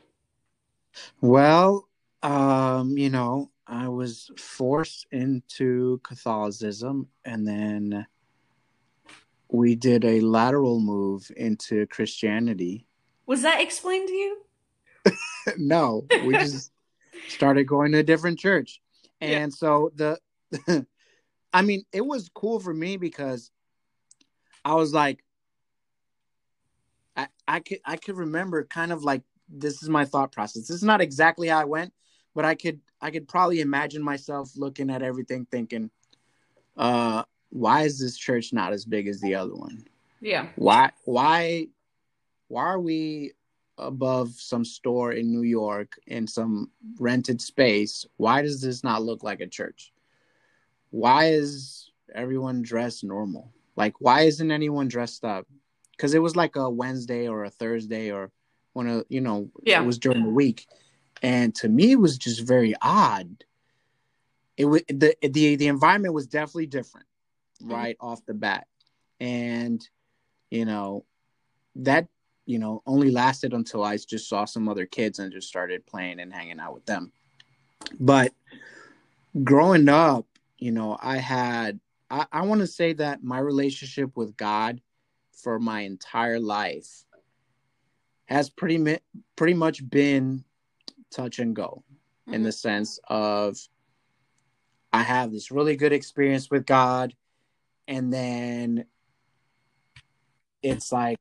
Well, 1.21 1.87
um, 2.23 2.97
you 2.97 3.09
know, 3.09 3.51
I 3.65 3.87
was 3.89 4.31
forced 4.37 5.07
into 5.11 5.99
Catholicism, 6.03 7.07
and 7.25 7.47
then 7.47 8.05
we 9.49 9.75
did 9.75 10.05
a 10.05 10.21
lateral 10.21 10.79
move 10.79 11.29
into 11.35 11.85
Christianity. 11.87 12.85
Was 13.25 13.41
that 13.43 13.61
explained 13.61 14.07
to 14.07 14.13
you? 14.13 14.37
no, 15.57 16.05
we 16.25 16.33
just 16.33 16.71
started 17.27 17.65
going 17.65 17.91
to 17.93 17.99
a 17.99 18.03
different 18.03 18.39
church. 18.39 18.81
And 19.21 19.31
yeah. 19.31 19.47
so 19.49 19.91
the 19.95 20.17
I 21.53 21.61
mean, 21.61 21.83
it 21.91 22.05
was 22.05 22.29
cool 22.33 22.59
for 22.59 22.73
me 22.73 22.97
because 22.97 23.51
I 24.67 24.73
was 24.73 24.93
like 24.93 25.23
I 27.15 27.27
I 27.47 27.61
could 27.61 27.79
I 27.85 27.95
could 27.95 28.17
remember 28.17 28.65
kind 28.65 28.91
of 28.91 29.01
like 29.01 29.21
this 29.47 29.81
is 29.81 29.87
my 29.87 30.03
thought 30.03 30.33
process. 30.33 30.67
This 30.67 30.75
is 30.75 30.83
not 30.83 30.99
exactly 30.99 31.47
how 31.47 31.61
I 31.61 31.63
went, 31.63 31.93
but 32.35 32.43
I 32.43 32.53
could 32.53 32.81
I 32.99 33.09
could 33.11 33.29
probably 33.29 33.61
imagine 33.61 34.03
myself 34.03 34.51
looking 34.57 34.89
at 34.89 35.01
everything 35.01 35.47
thinking, 35.49 35.89
uh, 36.75 37.23
why 37.49 37.83
is 37.83 37.97
this 37.97 38.17
church 38.17 38.51
not 38.51 38.73
as 38.73 38.83
big 38.83 39.07
as 39.07 39.21
the 39.21 39.35
other 39.35 39.55
one? 39.55 39.85
Yeah. 40.19 40.49
Why 40.57 40.91
why 41.05 41.67
why 42.49 42.63
are 42.63 42.79
we 42.81 43.35
above 43.77 44.31
some 44.31 44.65
store 44.65 45.13
in 45.13 45.31
New 45.31 45.43
York 45.43 45.97
in 46.07 46.27
some 46.27 46.71
rented 46.99 47.39
space, 47.39 48.05
why 48.17 48.41
does 48.41 48.59
this 48.59 48.83
not 48.83 49.01
look 49.01 49.23
like 49.23 49.39
a 49.39 49.47
church? 49.47 49.93
Why 50.89 51.27
is 51.27 51.89
everyone 52.13 52.63
dressed 52.63 53.05
normal? 53.05 53.53
Like, 53.77 53.93
why 53.99 54.21
isn't 54.21 54.51
anyone 54.51 54.89
dressed 54.89 55.23
up? 55.23 55.47
Because 55.91 56.13
it 56.13 56.21
was 56.21 56.35
like 56.35 56.57
a 56.57 56.69
Wednesday 56.69 57.27
or 57.27 57.45
a 57.45 57.49
Thursday 57.49 58.11
or 58.11 58.31
one 58.73 58.87
of 58.87 59.05
you 59.09 59.21
know, 59.21 59.49
yeah. 59.63 59.81
it 59.81 59.85
was 59.85 59.97
during 59.97 60.23
the 60.23 60.29
week, 60.29 60.67
and 61.23 61.55
to 61.55 61.69
me, 61.69 61.93
it 61.93 61.99
was 61.99 62.17
just 62.17 62.41
very 62.41 62.75
odd. 62.81 63.43
It 64.57 64.65
was 64.65 64.83
the 64.87 65.15
the 65.21 65.55
the 65.55 65.67
environment 65.67 66.13
was 66.13 66.27
definitely 66.27 66.67
different, 66.67 67.07
mm-hmm. 67.63 67.73
right 67.73 67.97
off 67.99 68.25
the 68.25 68.35
bat, 68.35 68.67
and 69.19 69.81
you 70.51 70.65
know 70.65 71.05
that 71.77 72.07
you 72.47 72.57
know, 72.57 72.81
only 72.87 73.11
lasted 73.11 73.53
until 73.53 73.83
I 73.83 73.97
just 73.97 74.27
saw 74.27 74.45
some 74.45 74.69
other 74.69 74.85
kids 74.85 75.19
and 75.19 75.31
just 75.31 75.49
started 75.49 75.85
playing 75.85 76.21
and 76.21 76.33
hanging 76.33 76.59
out 76.59 76.73
with 76.73 76.85
them. 76.85 77.11
But 77.99 78.33
growing 79.43 79.89
up, 79.89 80.25
you 80.57 80.71
know, 80.71 80.97
I 80.99 81.17
had, 81.17 81.79
I, 82.09 82.25
I 82.31 82.41
want 82.43 82.61
to 82.61 82.67
say 82.67 82.93
that 82.93 83.23
my 83.23 83.39
relationship 83.39 84.15
with 84.15 84.37
God 84.37 84.81
for 85.31 85.59
my 85.59 85.81
entire 85.81 86.39
life 86.39 87.05
has 88.25 88.49
pretty, 88.49 88.99
pretty 89.35 89.53
much 89.53 89.87
been 89.89 90.43
touch 91.11 91.39
and 91.39 91.55
go 91.55 91.83
mm-hmm. 92.23 92.35
in 92.35 92.43
the 92.43 92.51
sense 92.51 92.99
of 93.07 93.57
I 94.91 95.03
have 95.03 95.31
this 95.31 95.51
really 95.51 95.75
good 95.75 95.93
experience 95.93 96.49
with 96.49 96.65
God. 96.65 97.13
And 97.87 98.11
then 98.11 98.85
it's 100.61 100.91
like, 100.91 101.19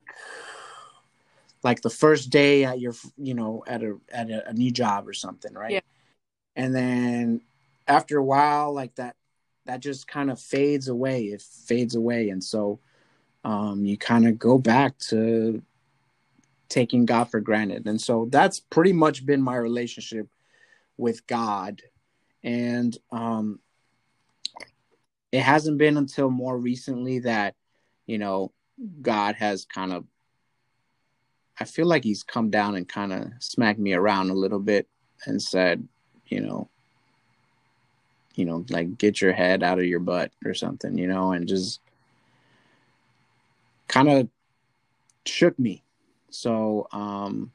like 1.63 1.81
the 1.81 1.89
first 1.89 2.29
day 2.29 2.63
at 2.63 2.79
your 2.79 2.93
you 3.17 3.33
know 3.33 3.61
at 3.67 3.83
a 3.83 3.97
at 4.09 4.29
a, 4.29 4.49
a 4.49 4.53
new 4.53 4.71
job 4.71 5.05
or 5.05 5.11
something 5.11 5.53
right 5.53 5.73
yeah. 5.73 5.79
and 6.55 6.73
then 6.73 7.41
after 7.87 8.17
a 8.17 8.23
while 8.23 8.73
like 8.73 8.95
that 8.95 9.16
that 9.67 9.81
just 9.81 10.07
kind 10.07 10.31
of 10.31 10.39
fades 10.39 10.87
away 10.87 11.25
it 11.25 11.41
fades 11.41 11.95
away. 11.95 12.29
And 12.29 12.43
so 12.43 12.79
um, 13.43 13.85
you 13.85 13.97
kind 13.97 14.27
of 14.27 14.39
go 14.39 14.57
back 14.57 14.97
to 15.09 15.61
taking 16.69 17.05
god 17.05 17.25
for 17.25 17.39
granted. 17.39 17.85
And 17.85 18.01
so 18.01 18.27
that's 18.29 18.59
pretty 18.59 18.93
much 18.93 19.25
been 19.25 19.41
my 19.41 19.55
relationship 19.55 20.27
with 20.97 21.27
god. 21.27 21.81
And 22.43 22.97
um, 23.11 23.59
it 25.31 25.41
hasn't 25.41 25.77
been 25.77 25.97
until 25.97 26.29
more 26.29 26.57
recently 26.57 27.19
that 27.19 27.55
you 28.05 28.17
know 28.17 28.53
god 29.01 29.35
has 29.35 29.65
kind 29.65 29.91
of 29.91 30.05
I 31.59 31.65
feel 31.65 31.87
like 31.87 32.03
he's 32.03 32.23
come 32.23 32.49
down 32.49 32.75
and 32.75 32.87
kind 32.87 33.11
of 33.11 33.31
smacked 33.39 33.79
me 33.79 33.93
around 33.93 34.29
a 34.29 34.35
little 34.35 34.59
bit 34.59 34.87
and 35.25 35.41
said, 35.41 35.87
you 36.27 36.39
know, 36.39 36.69
you 38.37 38.45
know, 38.45 38.63
like 38.69 38.97
get 38.97 39.19
your 39.19 39.33
head 39.33 39.63
out 39.63 39.79
of 39.79 39.85
your 39.85 39.99
butt 39.99 40.31
or 40.45 40.53
something, 40.53 40.97
you 40.97 41.07
know, 41.07 41.31
and 41.31 41.47
just 41.47 41.81
kind 43.87 44.09
of 44.09 44.29
shook 45.25 45.57
me. 45.57 45.83
So, 46.29 46.87
um, 46.91 47.51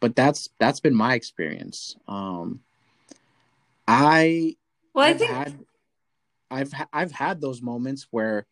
but 0.00 0.16
that's 0.16 0.48
that's 0.58 0.80
been 0.80 0.94
my 0.94 1.14
experience. 1.14 1.96
Um, 2.08 2.60
I 3.86 4.56
well, 4.94 5.06
I 5.06 5.10
I've 5.10 5.18
think 5.18 5.30
had, 5.30 5.58
I've 6.50 6.74
I've 6.92 7.12
had 7.12 7.40
those 7.40 7.60
moments 7.60 8.08
where 8.10 8.46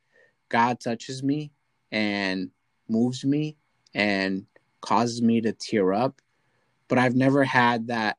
God 0.48 0.78
touches 0.78 1.22
me 1.22 1.52
and 1.90 2.50
moves 2.88 3.24
me 3.24 3.56
and 3.94 4.44
causes 4.82 5.22
me 5.22 5.40
to 5.40 5.52
tear 5.52 5.94
up, 5.94 6.20
but 6.88 6.98
I've 6.98 7.16
never 7.16 7.44
had 7.44 7.86
that 7.88 8.18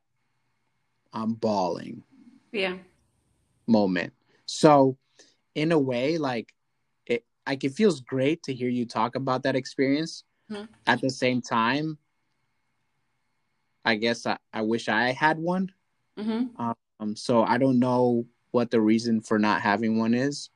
I'm 1.12 1.34
bawling. 1.34 2.02
Yeah. 2.52 2.78
Moment. 3.68 4.12
So, 4.46 4.96
in 5.54 5.72
a 5.72 5.78
way, 5.78 6.18
like 6.18 6.54
it, 7.06 7.24
like 7.46 7.64
it 7.64 7.72
feels 7.72 8.00
great 8.00 8.42
to 8.44 8.54
hear 8.54 8.68
you 8.68 8.86
talk 8.86 9.14
about 9.14 9.42
that 9.44 9.56
experience. 9.56 10.24
Mm-hmm. 10.50 10.64
At 10.86 11.00
the 11.00 11.10
same 11.10 11.42
time, 11.42 11.98
I 13.84 13.96
guess 13.96 14.26
I, 14.26 14.38
I 14.52 14.62
wish 14.62 14.88
I 14.88 15.12
had 15.12 15.38
one. 15.38 15.72
Mm-hmm. 16.18 16.60
Um, 17.00 17.16
so 17.16 17.42
I 17.42 17.58
don't 17.58 17.78
know 17.78 18.26
what 18.50 18.70
the 18.70 18.80
reason 18.80 19.20
for 19.20 19.38
not 19.38 19.60
having 19.60 19.98
one 19.98 20.14
is. 20.14 20.50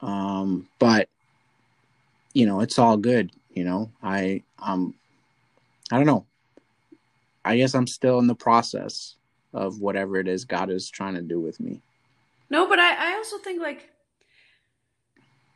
Um, 0.00 0.68
but 0.78 1.08
you 2.34 2.46
know, 2.46 2.60
it's 2.60 2.78
all 2.78 2.96
good. 2.96 3.30
You 3.50 3.64
know, 3.64 3.90
I 4.02 4.42
um 4.58 4.94
I 5.90 5.96
don't 5.96 6.06
know. 6.06 6.26
I 7.44 7.56
guess 7.56 7.74
I'm 7.74 7.86
still 7.86 8.18
in 8.18 8.26
the 8.26 8.34
process 8.34 9.16
of 9.52 9.80
whatever 9.80 10.16
it 10.16 10.28
is 10.28 10.44
God 10.44 10.70
is 10.70 10.88
trying 10.88 11.14
to 11.14 11.22
do 11.22 11.40
with 11.40 11.60
me. 11.60 11.82
No, 12.52 12.68
but 12.68 12.78
I, 12.78 13.12
I 13.12 13.14
also 13.16 13.38
think 13.38 13.62
like 13.62 13.88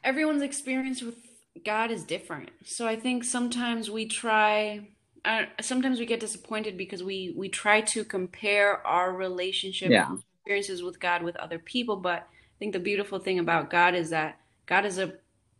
everyone's 0.03 0.41
experience 0.41 1.03
with 1.03 1.17
God 1.63 1.91
is 1.91 2.03
different. 2.03 2.49
So 2.65 2.89
I 2.89 2.97
think 2.97 3.23
sometimes 3.23 3.91
we 3.91 4.07
try 4.07 4.89
uh, 5.23 5.43
sometimes 5.61 5.99
we 5.99 6.07
get 6.07 6.21
disappointed 6.21 6.79
because 6.79 7.03
we 7.03 7.35
we 7.37 7.51
try 7.51 7.83
to 7.83 8.03
compare 8.03 8.85
our 8.87 9.13
relationship 9.13 9.91
yeah. 9.91 10.09
experiences 10.39 10.83
with 10.83 10.99
God 10.99 11.23
with 11.23 11.37
other 11.37 11.59
people, 11.59 11.97
but 11.97 12.21
I 12.21 12.57
think 12.59 12.73
the 12.73 12.81
beautiful 12.81 13.19
thing 13.19 13.39
about 13.39 13.69
God 13.69 13.95
is 13.95 14.09
that 14.11 14.41
God 14.65 14.87
is 14.87 14.99
a 14.99 15.13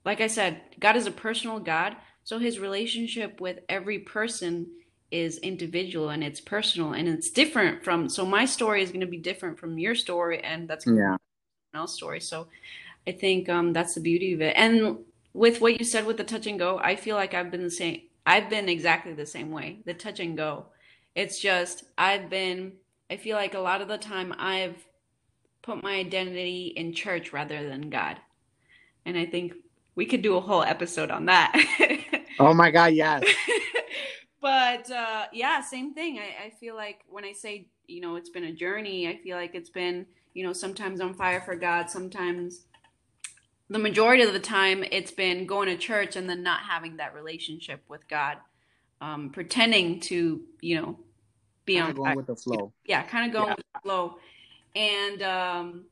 like 0.07 0.23
I 0.23 0.29
said, 0.29 0.63
God 0.81 0.97
is 0.97 1.07
a 1.07 1.11
personal 1.11 1.59
God, 1.61 1.97
so 2.25 2.39
his 2.39 2.59
relationship 2.59 3.43
with 3.43 3.59
every 3.69 3.99
person 3.99 4.69
is 5.11 5.37
individual 5.39 6.09
and 6.09 6.25
it's 6.25 6.41
personal 6.41 6.95
and 6.95 7.09
it's 7.09 7.31
different 7.31 7.85
from 7.85 8.09
so 8.09 8.25
my 8.25 8.47
story 8.47 8.83
is 8.83 8.89
going 8.89 9.03
to 9.03 9.07
be 9.07 9.19
different 9.19 9.59
from 9.59 9.79
your 9.79 9.95
story 9.95 10.43
and 10.43 10.67
that's 10.67 10.85
yeah 10.85 11.17
else 11.77 11.95
story. 11.95 12.21
So 12.21 12.49
i 13.09 13.13
think 13.13 13.49
um 13.49 13.73
that's 13.73 13.95
the 13.95 14.01
beauty 14.01 14.33
of 14.33 14.41
it. 14.41 14.55
And 14.57 14.99
with 15.33 15.61
what 15.61 15.79
you 15.79 15.85
said 15.85 16.07
with 16.07 16.17
the 16.17 16.25
touch 16.25 16.47
and 16.47 16.59
go 16.59 16.81
i 16.83 16.97
feel 16.97 17.15
like 17.15 17.35
i've 17.35 17.51
been 17.51 17.63
the 17.63 17.71
same 17.71 18.01
i've 18.25 18.51
been 18.51 18.69
exactly 18.69 19.13
the 19.13 19.27
same 19.27 19.51
way 19.53 19.79
the 19.85 19.95
touch 19.95 20.19
and 20.21 20.37
go. 20.37 20.67
It's 21.15 21.39
just 21.39 21.85
i've 21.97 22.29
been 22.29 22.73
i 23.11 23.17
feel 23.17 23.37
like 23.37 23.55
a 23.55 23.61
lot 23.61 23.81
of 23.81 23.89
the 23.89 23.99
time 23.99 24.35
i've 24.39 24.83
put 25.63 25.83
my 25.83 25.95
identity 25.95 26.73
in 26.77 26.93
church 26.93 27.33
rather 27.33 27.69
than 27.69 27.91
god. 27.91 28.19
And 29.05 29.17
i 29.17 29.27
think 29.27 29.55
we 29.95 30.07
could 30.07 30.23
do 30.23 30.37
a 30.37 30.41
whole 30.41 30.63
episode 30.63 31.11
on 31.11 31.27
that. 31.27 31.53
Oh 32.39 32.53
my 32.53 32.71
God, 32.71 32.93
yes. 32.93 33.25
but 34.41 34.91
uh, 34.91 35.25
yeah, 35.33 35.61
same 35.63 35.95
thing. 35.95 36.19
I, 36.19 36.47
I 36.47 36.51
feel 36.51 36.77
like 36.77 37.01
when 37.09 37.25
I 37.25 37.33
say, 37.33 37.69
you 37.87 38.01
know, 38.01 38.17
it's 38.17 38.31
been 38.31 38.45
a 38.45 38.53
journey, 38.53 39.09
I 39.09 39.17
feel 39.17 39.37
like 39.37 39.55
it's 39.55 39.71
been, 39.71 40.07
you 40.37 40.45
know, 40.45 40.53
sometimes 40.53 41.01
on 41.01 41.15
fire 41.15 41.41
for 41.41 41.57
God, 41.57 41.89
sometimes 41.89 42.67
the 43.71 43.79
majority 43.79 44.23
of 44.23 44.35
the 44.35 44.39
time 44.39 44.85
it's 44.93 45.11
been 45.11 45.47
going 45.47 45.67
to 45.69 45.79
church 45.79 46.15
and 46.15 46.29
then 46.29 46.43
not 46.43 46.61
having 46.61 46.99
that 46.99 47.15
relationship 47.15 47.83
with 47.89 48.07
God, 48.07 48.37
um, 49.01 49.31
pretending 49.31 49.99
to, 50.01 50.43
you 50.61 50.77
know, 50.81 50.99
be 51.65 51.77
Kinda 51.77 51.89
on 51.89 51.95
going 51.95 52.15
with 52.17 52.27
the 52.27 52.37
flow. 52.37 52.75
yeah, 52.85 53.03
kind 53.03 53.27
of 53.27 53.33
going 53.33 53.49
Yeah. 53.49 53.55
with 53.57 53.65
the 53.75 53.81
flow. 53.83 54.19
And 54.75 55.23
um 55.23 55.85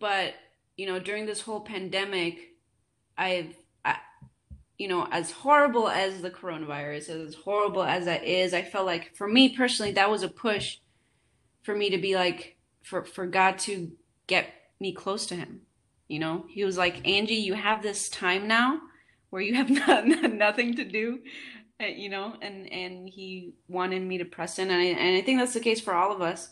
but 0.00 0.34
you 0.76 0.86
know, 0.86 0.98
during 0.98 1.26
this 1.26 1.40
whole 1.42 1.60
pandemic, 1.60 2.56
I've 3.16 3.54
I, 3.84 3.96
you 4.76 4.88
know, 4.88 5.06
as 5.12 5.30
horrible 5.30 5.88
as 5.88 6.20
the 6.20 6.30
coronavirus, 6.30 7.26
as 7.28 7.34
horrible 7.34 7.84
as 7.84 8.06
that 8.06 8.24
is, 8.24 8.52
I 8.54 8.62
felt 8.62 8.86
like 8.86 9.14
for 9.14 9.28
me 9.28 9.54
personally, 9.56 9.92
that 9.92 10.10
was 10.10 10.24
a 10.24 10.28
push 10.28 10.78
for 11.70 11.76
me 11.78 11.90
to 11.90 11.98
be 11.98 12.16
like 12.16 12.56
for 12.82 13.04
for 13.04 13.26
God 13.26 13.58
to 13.60 13.92
get 14.26 14.48
me 14.80 14.92
close 14.92 15.26
to 15.26 15.36
him. 15.36 15.62
You 16.08 16.18
know, 16.18 16.46
he 16.48 16.64
was 16.64 16.76
like, 16.78 17.06
"Angie, 17.08 17.34
you 17.36 17.54
have 17.54 17.82
this 17.82 18.08
time 18.08 18.48
now 18.48 18.80
where 19.30 19.42
you 19.42 19.54
have 19.54 19.70
not, 19.88 20.06
nothing 20.32 20.76
to 20.76 20.84
do." 20.84 21.20
uh, 21.82 21.86
you 21.86 22.08
know, 22.10 22.36
and 22.42 22.72
and 22.72 23.08
he 23.08 23.54
wanted 23.68 24.02
me 24.02 24.18
to 24.18 24.24
press 24.24 24.58
in, 24.58 24.70
and 24.70 24.80
I, 24.80 24.84
and 24.86 25.16
I 25.16 25.22
think 25.22 25.38
that's 25.40 25.54
the 25.54 25.60
case 25.60 25.80
for 25.80 25.94
all 25.94 26.12
of 26.12 26.22
us. 26.22 26.50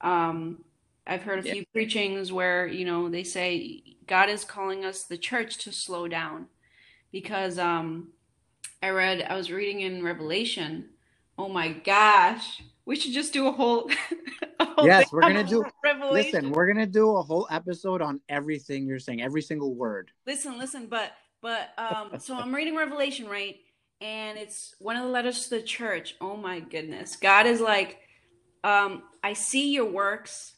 Um, 0.00 0.64
I've 1.06 1.22
heard 1.22 1.38
a 1.38 1.42
Yeah. 1.42 1.52
few 1.52 1.64
preachings 1.72 2.32
where 2.32 2.66
you 2.66 2.84
know 2.84 3.08
they 3.08 3.24
say 3.24 3.82
God 4.06 4.28
is 4.30 4.44
calling 4.44 4.84
us, 4.84 5.04
the 5.04 5.18
church, 5.18 5.58
to 5.64 5.72
slow 5.72 6.08
down, 6.08 6.46
because 7.12 7.58
um, 7.58 8.10
I 8.82 8.90
read, 8.90 9.22
I 9.22 9.36
was 9.36 9.52
reading 9.52 9.80
in 9.82 10.04
Revelation. 10.04 10.90
Oh 11.38 11.48
my 11.48 11.72
gosh, 11.72 12.62
we 12.86 12.96
should 12.96 13.12
just 13.12 13.32
do 13.32 13.48
a 13.48 13.52
whole. 13.52 13.90
whole 14.64 14.86
Yes, 14.86 15.12
we're 15.12 15.20
gonna 15.22 15.44
do- 15.44 15.64
Revelation. 15.84 16.32
Listen, 16.32 16.50
we're 16.52 16.66
gonna 16.66 16.86
do 16.86 17.16
a 17.16 17.22
whole 17.22 17.46
episode 17.50 18.02
on 18.02 18.20
everything 18.28 18.86
you're 18.86 18.98
saying, 18.98 19.22
every 19.22 19.42
single 19.42 19.74
word. 19.74 20.10
listen 20.26 20.58
listen 20.58 20.86
but 20.86 21.12
but 21.42 21.70
um 21.78 22.18
so 22.18 22.36
i'm 22.36 22.54
reading 22.54 22.76
revelation 22.76 23.26
right? 23.28 23.56
And 24.02 24.38
it's 24.38 24.74
one 24.78 24.96
of 24.96 25.02
the 25.04 25.10
letters 25.10 25.44
to 25.44 25.50
the 25.50 25.62
church. 25.62 26.16
Oh 26.22 26.36
my 26.36 26.60
goodness. 26.60 27.16
God 27.16 27.46
is 27.46 27.60
like 27.60 27.98
um 28.64 29.02
i 29.22 29.32
see 29.32 29.72
your 29.72 29.86
works 29.90 30.54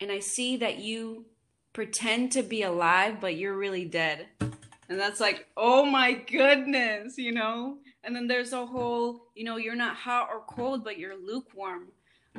and 0.00 0.10
i 0.12 0.18
see 0.18 0.56
that 0.58 0.78
you 0.78 1.24
pretend 1.72 2.32
to 2.32 2.42
be 2.42 2.62
alive 2.62 3.20
but 3.20 3.36
you're 3.36 3.56
really 3.56 3.84
dead. 3.86 4.26
And 4.40 4.98
that's 5.00 5.20
like 5.20 5.46
oh 5.56 5.84
my 5.86 6.12
goodness 6.12 7.16
you 7.18 7.32
know? 7.32 7.78
And 8.04 8.14
then 8.16 8.26
there's 8.26 8.52
a 8.52 8.66
whole 8.66 9.28
you 9.34 9.44
know 9.44 9.56
you're 9.56 9.74
not 9.76 9.96
hot 9.96 10.28
or 10.32 10.40
cold 10.46 10.84
but 10.84 10.98
you're 10.98 11.16
lukewarm 11.16 11.88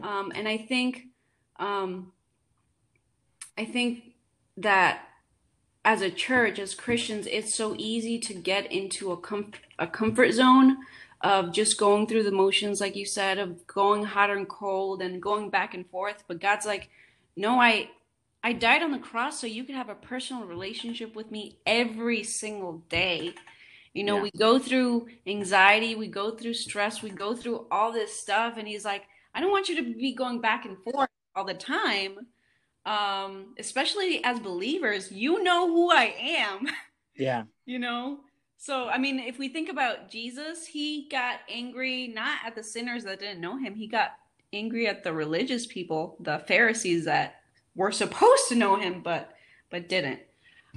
um 0.02 0.32
and 0.36 0.48
i 0.48 0.58
think 0.58 1.04
um 1.60 2.12
i 3.58 3.66
think 3.66 4.04
that 4.58 5.04
as 5.86 6.02
a 6.02 6.10
church, 6.10 6.60
as 6.60 6.74
Christians, 6.76 7.28
it's 7.28 7.56
so 7.56 7.76
easy 7.78 8.18
to 8.20 8.34
get 8.34 8.72
into 8.72 9.12
a 9.12 9.18
com- 9.18 9.52
a 9.78 9.86
comfort 9.86 10.32
zone 10.32 10.78
of 11.20 11.52
just 11.52 11.78
going 11.78 12.08
through 12.08 12.24
the 12.24 12.32
motions, 12.32 12.80
like 12.80 12.96
you 12.96 13.06
said, 13.06 13.38
of 13.38 13.68
going 13.68 14.04
hot 14.06 14.30
and 14.30 14.48
cold 14.48 15.02
and 15.02 15.22
going 15.22 15.50
back 15.50 15.74
and 15.74 15.86
forth. 15.89 16.24
But 16.28 16.39
God's 16.39 16.66
like, 16.66 16.89
no, 17.36 17.60
I 17.60 17.89
I 18.44 18.54
died 18.54 18.82
on 18.82 18.91
the 18.91 19.00
cross 19.00 19.39
so 19.41 19.48
you 19.48 19.64
could 19.66 19.76
have 19.76 19.89
a 19.89 19.96
personal 19.96 20.46
relationship 20.46 21.16
with 21.16 21.32
me 21.32 21.58
every 21.66 22.24
single 22.24 22.78
day. 22.89 23.34
You 23.94 24.06
know, 24.06 24.18
Yeah. 24.18 24.24
we 24.24 24.32
go 24.32 24.60
through 24.60 25.08
anxiety, 25.28 25.96
we 25.96 26.08
go 26.08 26.32
through 26.32 26.54
stress, 26.54 27.02
we 27.02 27.10
go 27.10 27.36
through 27.36 27.68
all 27.72 27.91
this 27.91 28.18
stuff, 28.18 28.56
and 28.58 28.68
He's 28.68 28.86
like, 28.86 29.04
I 29.34 29.42
don't 29.42 29.52
want 29.52 29.70
you 29.70 29.76
to 29.78 29.94
be 29.94 30.14
going 30.14 30.42
back 30.42 30.66
and 30.66 30.78
forth 30.84 31.10
all 31.36 31.46
the 31.46 31.54
time 31.54 32.18
um 32.86 33.56
especially 33.60 34.22
as 34.24 34.40
believers 34.40 35.12
you 35.12 35.42
know 35.44 35.68
who 35.68 35.92
i 35.92 36.14
am. 36.20 36.68
Yeah, 37.16 37.44
you 37.66 37.78
know? 37.78 38.22
So 38.58 38.88
i 38.90 38.98
mean 38.98 39.20
if 39.20 39.38
we 39.38 39.48
think 39.48 39.70
about 39.70 40.10
jesus 40.10 40.66
he 40.66 41.08
got 41.10 41.40
angry 41.48 42.08
not 42.08 42.40
at 42.46 42.56
the 42.56 42.64
sinners 42.64 43.04
that 43.04 43.20
didn't 43.20 43.40
know 43.40 43.58
him 43.58 43.76
he 43.76 43.88
got 43.88 44.14
angry 44.52 44.88
at 44.88 45.04
the 45.04 45.14
religious 45.14 45.66
people 45.68 46.18
the 46.22 46.40
pharisees 46.40 47.06
that 47.06 47.42
were 47.76 47.92
supposed 47.92 48.48
to 48.50 48.56
know 48.56 48.76
him 48.76 49.02
but 49.02 49.34
but 49.70 49.90
didn't. 49.90 50.20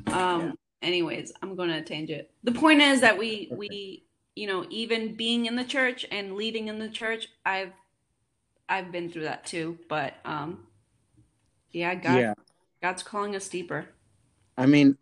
Um 0.08 0.58
anyways 0.82 1.32
i'm 1.42 1.56
going 1.56 1.70
to 1.70 1.82
tangent 1.82 2.28
the 2.44 2.52
point 2.52 2.80
is 2.80 3.00
that 3.00 3.16
we 3.16 3.48
we 3.52 4.04
you 4.34 4.46
know 4.46 4.66
even 4.68 5.14
being 5.14 5.46
in 5.46 5.56
the 5.56 5.64
church 5.64 6.04
and 6.10 6.36
leading 6.36 6.68
in 6.68 6.78
the 6.78 6.88
church 6.88 7.28
i've 7.44 7.72
i've 8.68 8.90
been 8.92 9.10
through 9.10 9.24
that 9.24 9.44
too 9.46 9.78
but 9.88 10.14
um 10.24 10.66
yeah 11.72 11.94
god 11.94 12.18
yeah. 12.18 12.34
god's 12.82 13.02
calling 13.02 13.34
us 13.36 13.48
deeper 13.48 13.86
I 14.56 14.66
mean, 14.66 14.96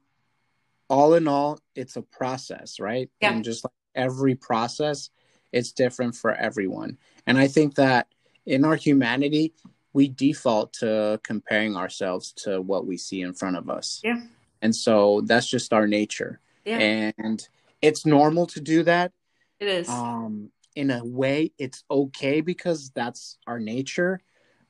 all 0.88 1.14
in 1.14 1.28
all, 1.28 1.60
it's 1.74 1.96
a 1.96 2.02
process, 2.02 2.80
right? 2.80 3.10
Yeah. 3.20 3.32
And 3.32 3.44
just 3.44 3.64
like 3.64 3.72
every 3.94 4.34
process, 4.34 5.10
it's 5.52 5.72
different 5.72 6.16
for 6.16 6.32
everyone. 6.34 6.98
And 7.26 7.38
I 7.38 7.46
think 7.46 7.76
that 7.76 8.08
in 8.46 8.64
our 8.64 8.76
humanity, 8.76 9.54
we 9.92 10.08
default 10.08 10.72
to 10.74 11.20
comparing 11.22 11.76
ourselves 11.76 12.32
to 12.32 12.60
what 12.60 12.86
we 12.86 12.96
see 12.96 13.22
in 13.22 13.32
front 13.32 13.56
of 13.56 13.70
us. 13.70 14.00
Yeah. 14.02 14.22
And 14.60 14.74
so 14.74 15.20
that's 15.20 15.48
just 15.48 15.72
our 15.72 15.86
nature. 15.86 16.40
yeah 16.64 16.78
And 16.78 17.48
it's 17.80 18.04
normal 18.04 18.46
to 18.48 18.60
do 18.60 18.82
that. 18.82 19.12
it 19.60 19.68
is 19.68 19.88
Um, 19.88 20.50
in 20.74 20.90
a 20.90 21.04
way, 21.04 21.52
it's 21.58 21.84
okay 21.90 22.40
because 22.40 22.90
that's 22.90 23.38
our 23.46 23.60
nature. 23.60 24.20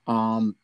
Um, 0.06 0.56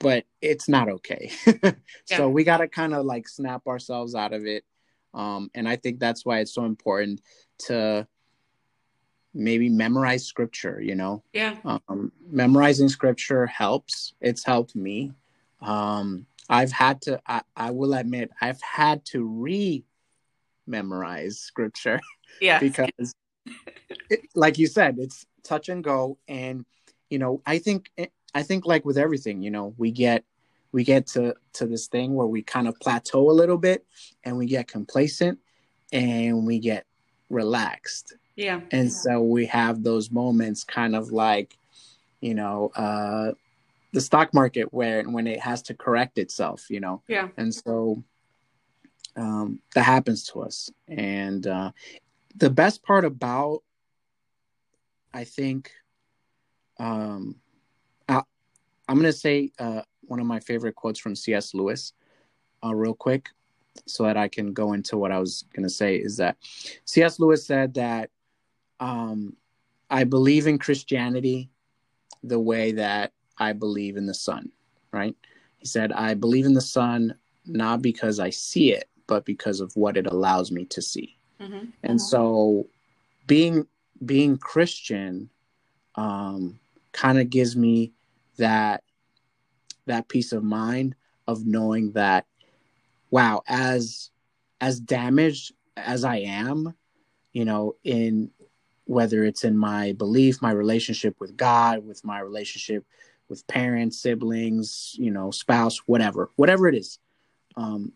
but 0.00 0.24
it's 0.40 0.68
not 0.68 0.88
okay. 0.88 1.30
Yeah. 2.10 2.16
So 2.16 2.28
we 2.30 2.42
got 2.42 2.58
to 2.58 2.68
kind 2.68 2.94
of 2.94 3.04
like 3.04 3.28
snap 3.28 3.66
ourselves 3.66 4.14
out 4.14 4.32
of 4.32 4.46
it. 4.46 4.64
Um, 5.12 5.50
and 5.54 5.68
I 5.68 5.76
think 5.76 6.00
that's 6.00 6.24
why 6.24 6.38
it's 6.38 6.54
so 6.54 6.64
important 6.64 7.20
to 7.66 8.06
maybe 9.34 9.68
memorize 9.68 10.24
scripture, 10.24 10.80
you 10.80 10.94
know, 10.94 11.22
yeah 11.34 11.56
um, 11.64 12.12
memorizing 12.30 12.88
scripture 12.88 13.46
helps. 13.46 14.14
It's 14.22 14.42
helped 14.42 14.74
me. 14.74 15.12
Um, 15.60 16.24
I've 16.48 16.72
had 16.72 17.02
to, 17.02 17.20
I, 17.26 17.42
I 17.54 17.70
will 17.72 17.92
admit, 17.92 18.30
I've 18.40 18.62
had 18.62 19.04
to 19.06 19.24
re 19.24 19.84
memorize 20.66 21.38
scripture 21.40 22.00
yeah 22.40 22.58
because 22.60 23.14
it, 24.10 24.20
like 24.34 24.58
you 24.58 24.66
said 24.66 24.96
it's 24.98 25.26
touch 25.42 25.68
and 25.68 25.82
go 25.82 26.18
and 26.28 26.64
you 27.10 27.18
know 27.18 27.40
i 27.46 27.58
think 27.58 27.90
i 28.34 28.42
think 28.42 28.66
like 28.66 28.84
with 28.84 28.98
everything 28.98 29.42
you 29.42 29.50
know 29.50 29.74
we 29.78 29.90
get 29.90 30.24
we 30.72 30.84
get 30.84 31.06
to 31.06 31.34
to 31.54 31.66
this 31.66 31.86
thing 31.86 32.14
where 32.14 32.26
we 32.26 32.42
kind 32.42 32.68
of 32.68 32.78
plateau 32.80 33.30
a 33.30 33.32
little 33.32 33.58
bit 33.58 33.86
and 34.24 34.36
we 34.36 34.46
get 34.46 34.68
complacent 34.68 35.38
and 35.92 36.46
we 36.46 36.58
get 36.58 36.84
relaxed. 37.30 38.14
Yeah. 38.36 38.60
And 38.70 38.92
so 38.92 39.20
we 39.20 39.46
have 39.46 39.82
those 39.82 40.10
moments 40.10 40.64
kind 40.64 40.94
of 40.94 41.10
like 41.10 41.56
you 42.20 42.34
know 42.34 42.70
uh 42.74 43.32
the 43.92 44.00
stock 44.00 44.34
market 44.34 44.72
where 44.72 45.02
when 45.04 45.26
it 45.26 45.40
has 45.40 45.62
to 45.62 45.74
correct 45.74 46.18
itself 46.18 46.68
you 46.68 46.80
know? 46.80 47.02
Yeah. 47.08 47.28
And 47.36 47.54
so 47.54 48.02
um, 49.16 49.60
that 49.74 49.82
happens 49.82 50.24
to 50.28 50.42
us. 50.42 50.70
And 50.86 51.44
uh, 51.46 51.72
the 52.38 52.50
best 52.50 52.82
part 52.82 53.04
about 53.04 53.62
i 55.12 55.24
think 55.24 55.70
um, 56.80 57.36
I, 58.08 58.22
i'm 58.88 59.02
to 59.02 59.12
say 59.12 59.50
uh, 59.58 59.82
one 60.02 60.20
of 60.20 60.26
my 60.26 60.40
favorite 60.40 60.74
quotes 60.74 60.98
from 60.98 61.16
cs 61.16 61.54
lewis 61.54 61.92
uh, 62.64 62.74
real 62.74 62.94
quick 62.94 63.30
so 63.86 64.04
that 64.04 64.16
i 64.16 64.28
can 64.28 64.52
go 64.52 64.72
into 64.72 64.96
what 64.96 65.12
i 65.12 65.18
was 65.18 65.44
to 65.56 65.68
say 65.68 65.96
is 65.96 66.16
that 66.18 66.36
cs 66.84 67.18
lewis 67.18 67.46
said 67.46 67.74
that 67.74 68.10
um, 68.80 69.36
i 69.90 70.04
believe 70.04 70.46
in 70.46 70.58
christianity 70.58 71.50
the 72.22 72.38
way 72.38 72.72
that 72.72 73.12
i 73.38 73.52
believe 73.52 73.96
in 73.96 74.06
the 74.06 74.14
sun 74.14 74.50
right 74.92 75.16
he 75.58 75.66
said 75.66 75.92
i 75.92 76.14
believe 76.14 76.46
in 76.46 76.54
the 76.54 76.60
sun 76.60 77.14
not 77.48 77.82
because 77.82 78.20
I 78.20 78.30
see 78.30 78.72
it, 78.72 78.88
but 79.06 79.24
because 79.24 79.60
of 79.60 79.74
what 79.74 79.96
it 79.96 80.06
allows 80.06 80.52
me 80.52 80.66
to 80.66 80.82
see. 80.82 81.17
Hmm 81.38 81.64
And 81.82 82.00
so 82.00 82.68
being 83.26 83.66
being 84.04 84.36
Christian 84.38 85.30
um 85.94 86.58
kind 86.92 87.18
of 87.18 87.30
gives 87.30 87.56
me 87.56 87.92
that 88.36 88.82
that 89.86 90.08
peace 90.08 90.32
of 90.32 90.44
mind 90.44 90.94
of 91.26 91.46
knowing 91.46 91.92
that 91.92 92.26
wow, 93.10 93.42
as 93.48 94.10
as 94.60 94.80
damaged 94.80 95.52
as 95.76 96.04
I 96.04 96.16
am, 96.16 96.74
you 97.32 97.44
know, 97.44 97.76
in 97.84 98.30
whether 98.84 99.22
it's 99.24 99.44
in 99.44 99.56
my 99.56 99.92
belief, 99.92 100.40
my 100.40 100.50
relationship 100.50 101.20
with 101.20 101.36
God, 101.36 101.86
with 101.86 102.04
my 102.04 102.20
relationship 102.20 102.84
with 103.28 103.46
parents, 103.46 104.00
siblings, 104.00 104.94
you 104.98 105.10
know, 105.10 105.30
spouse, 105.30 105.78
whatever, 105.86 106.30
whatever 106.36 106.66
it 106.66 106.74
is. 106.74 106.98
Um, 107.56 107.92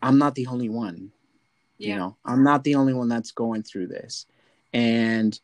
I'm 0.00 0.18
not 0.18 0.36
the 0.36 0.46
only 0.46 0.68
one. 0.68 1.10
Yeah 1.78 1.88
You 1.90 1.96
know, 1.96 2.16
I'm 2.24 2.42
not 2.42 2.64
the 2.64 2.74
only 2.74 2.94
one 2.94 3.08
that's 3.08 3.32
going 3.32 3.62
through 3.62 3.88
this. 3.88 4.26
And 4.72 5.38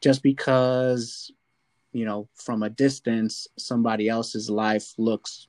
just 0.00 0.22
because, 0.22 1.30
you 1.92 2.04
know, 2.04 2.28
from 2.34 2.62
a 2.62 2.70
distance, 2.70 3.48
somebody 3.56 4.08
else's 4.08 4.50
life 4.50 4.94
looks 4.98 5.48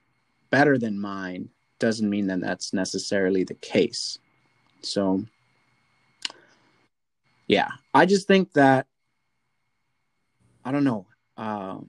better 0.49 0.78
than 0.78 0.99
mine 0.99 1.49
doesn't 1.80 2.10
mean 2.10 2.28
that 2.28 2.41
that's 2.41 2.74
necessarily 2.74 3.43
the 3.43 3.56
case. 3.56 4.20
So, 4.82 5.26
yeah, 7.47 7.70
I 7.93 8.06
just 8.06 8.28
think 8.28 8.54
that 8.54 8.88
I 10.64 10.72
don't 10.72 10.84
know. 10.84 11.08
Uh, 11.36 11.80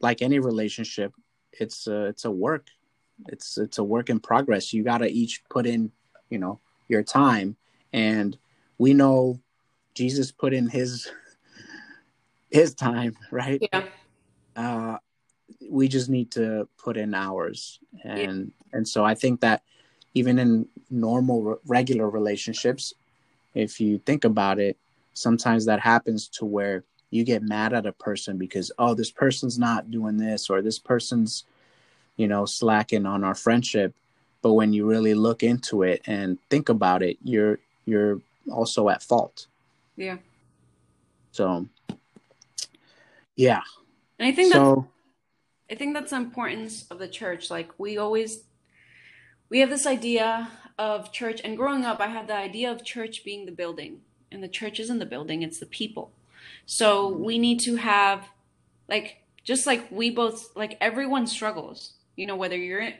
like 0.00 0.22
any 0.22 0.38
relationship, 0.38 1.12
it's 1.52 1.86
a, 1.86 2.06
it's 2.06 2.24
a 2.24 2.30
work. 2.30 2.66
It's 3.28 3.56
it's 3.56 3.78
a 3.78 3.84
work 3.84 4.10
in 4.10 4.20
progress. 4.20 4.72
You 4.72 4.82
got 4.82 4.98
to 4.98 5.10
each 5.10 5.42
put 5.48 5.66
in, 5.66 5.92
you 6.28 6.38
know, 6.38 6.60
your 6.92 7.02
time, 7.02 7.56
and 7.92 8.38
we 8.78 8.94
know 8.94 9.40
Jesus 9.94 10.30
put 10.30 10.52
in 10.52 10.68
his 10.68 11.10
his 12.50 12.74
time, 12.74 13.16
right? 13.32 13.60
Yeah. 13.72 13.84
Uh, 14.54 14.98
we 15.70 15.88
just 15.88 16.08
need 16.10 16.30
to 16.32 16.68
put 16.78 16.96
in 16.96 17.14
hours, 17.14 17.80
and 18.04 18.52
and 18.72 18.86
so 18.86 19.04
I 19.04 19.14
think 19.14 19.40
that 19.40 19.62
even 20.14 20.38
in 20.38 20.68
normal 20.90 21.58
regular 21.66 22.08
relationships, 22.08 22.92
if 23.54 23.80
you 23.80 23.98
think 23.98 24.24
about 24.24 24.58
it, 24.58 24.76
sometimes 25.14 25.64
that 25.64 25.80
happens 25.80 26.28
to 26.28 26.44
where 26.44 26.84
you 27.10 27.24
get 27.24 27.42
mad 27.42 27.72
at 27.72 27.86
a 27.86 27.92
person 27.92 28.38
because 28.38 28.72
oh 28.78 28.94
this 28.94 29.10
person's 29.10 29.58
not 29.58 29.90
doing 29.90 30.16
this 30.16 30.48
or 30.48 30.62
this 30.62 30.78
person's 30.78 31.44
you 32.16 32.26
know 32.26 32.44
slacking 32.44 33.06
on 33.06 33.22
our 33.24 33.34
friendship 33.34 33.94
but 34.42 34.52
when 34.52 34.72
you 34.72 34.86
really 34.86 35.14
look 35.14 35.42
into 35.42 35.82
it 35.82 36.02
and 36.06 36.38
think 36.50 36.68
about 36.68 37.02
it 37.02 37.16
you're 37.22 37.58
you're 37.86 38.20
also 38.50 38.88
at 38.88 39.02
fault 39.02 39.46
Yeah. 39.96 40.18
so 41.30 41.66
yeah 43.36 43.62
And 44.18 44.28
I 44.28 44.32
think 44.32 44.52
that's 44.52 44.62
so 44.62 44.86
I 45.70 45.74
think 45.74 45.94
that's 45.94 46.10
the 46.10 46.16
importance 46.16 46.84
of 46.90 46.98
the 46.98 47.08
church. 47.08 47.50
Like 47.50 47.70
we 47.78 47.96
always 47.96 48.44
we 49.48 49.60
have 49.60 49.70
this 49.70 49.86
idea 49.86 50.48
of 50.78 51.12
church 51.12 51.40
and 51.44 51.56
growing 51.56 51.84
up 51.84 51.98
I 51.98 52.08
had 52.08 52.26
the 52.28 52.36
idea 52.36 52.70
of 52.70 52.84
church 52.84 53.24
being 53.24 53.46
the 53.46 53.52
building. 53.52 54.02
And 54.30 54.42
the 54.42 54.48
church 54.48 54.80
isn't 54.80 54.98
the 54.98 55.06
building, 55.06 55.42
it's 55.42 55.58
the 55.58 55.66
people. 55.66 56.10
So 56.66 57.08
we 57.08 57.38
need 57.38 57.60
to 57.60 57.76
have 57.76 58.28
like 58.88 59.22
just 59.44 59.66
like 59.66 59.90
we 59.90 60.10
both 60.10 60.54
like 60.54 60.76
everyone 60.80 61.26
struggles. 61.26 61.94
You 62.16 62.26
know, 62.26 62.36
whether 62.36 62.56
you're 62.56 62.92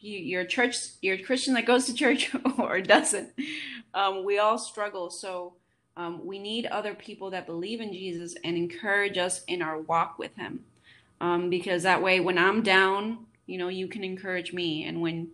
you, 0.00 0.18
you're 0.18 0.44
church 0.44 0.76
you're 1.02 1.16
a 1.16 1.22
Christian 1.22 1.54
that 1.54 1.66
goes 1.66 1.86
to 1.86 1.94
church 1.94 2.34
or 2.58 2.80
doesn't. 2.80 3.30
Um, 3.94 4.24
we 4.24 4.38
all 4.38 4.58
struggle. 4.58 5.10
So 5.10 5.54
um, 5.96 6.24
we 6.24 6.38
need 6.38 6.66
other 6.66 6.94
people 6.94 7.30
that 7.30 7.46
believe 7.46 7.80
in 7.80 7.92
Jesus 7.92 8.34
and 8.44 8.56
encourage 8.56 9.18
us 9.18 9.42
in 9.44 9.62
our 9.62 9.80
walk 9.80 10.18
with 10.18 10.34
him 10.36 10.64
um, 11.20 11.50
because 11.50 11.82
that 11.82 12.02
way 12.02 12.20
when 12.20 12.38
i'm 12.38 12.62
down 12.62 13.26
you 13.46 13.58
know 13.58 13.68
you 13.68 13.88
can 13.88 14.04
encourage 14.04 14.52
me 14.52 14.84
and 14.84 15.00
when 15.00 15.28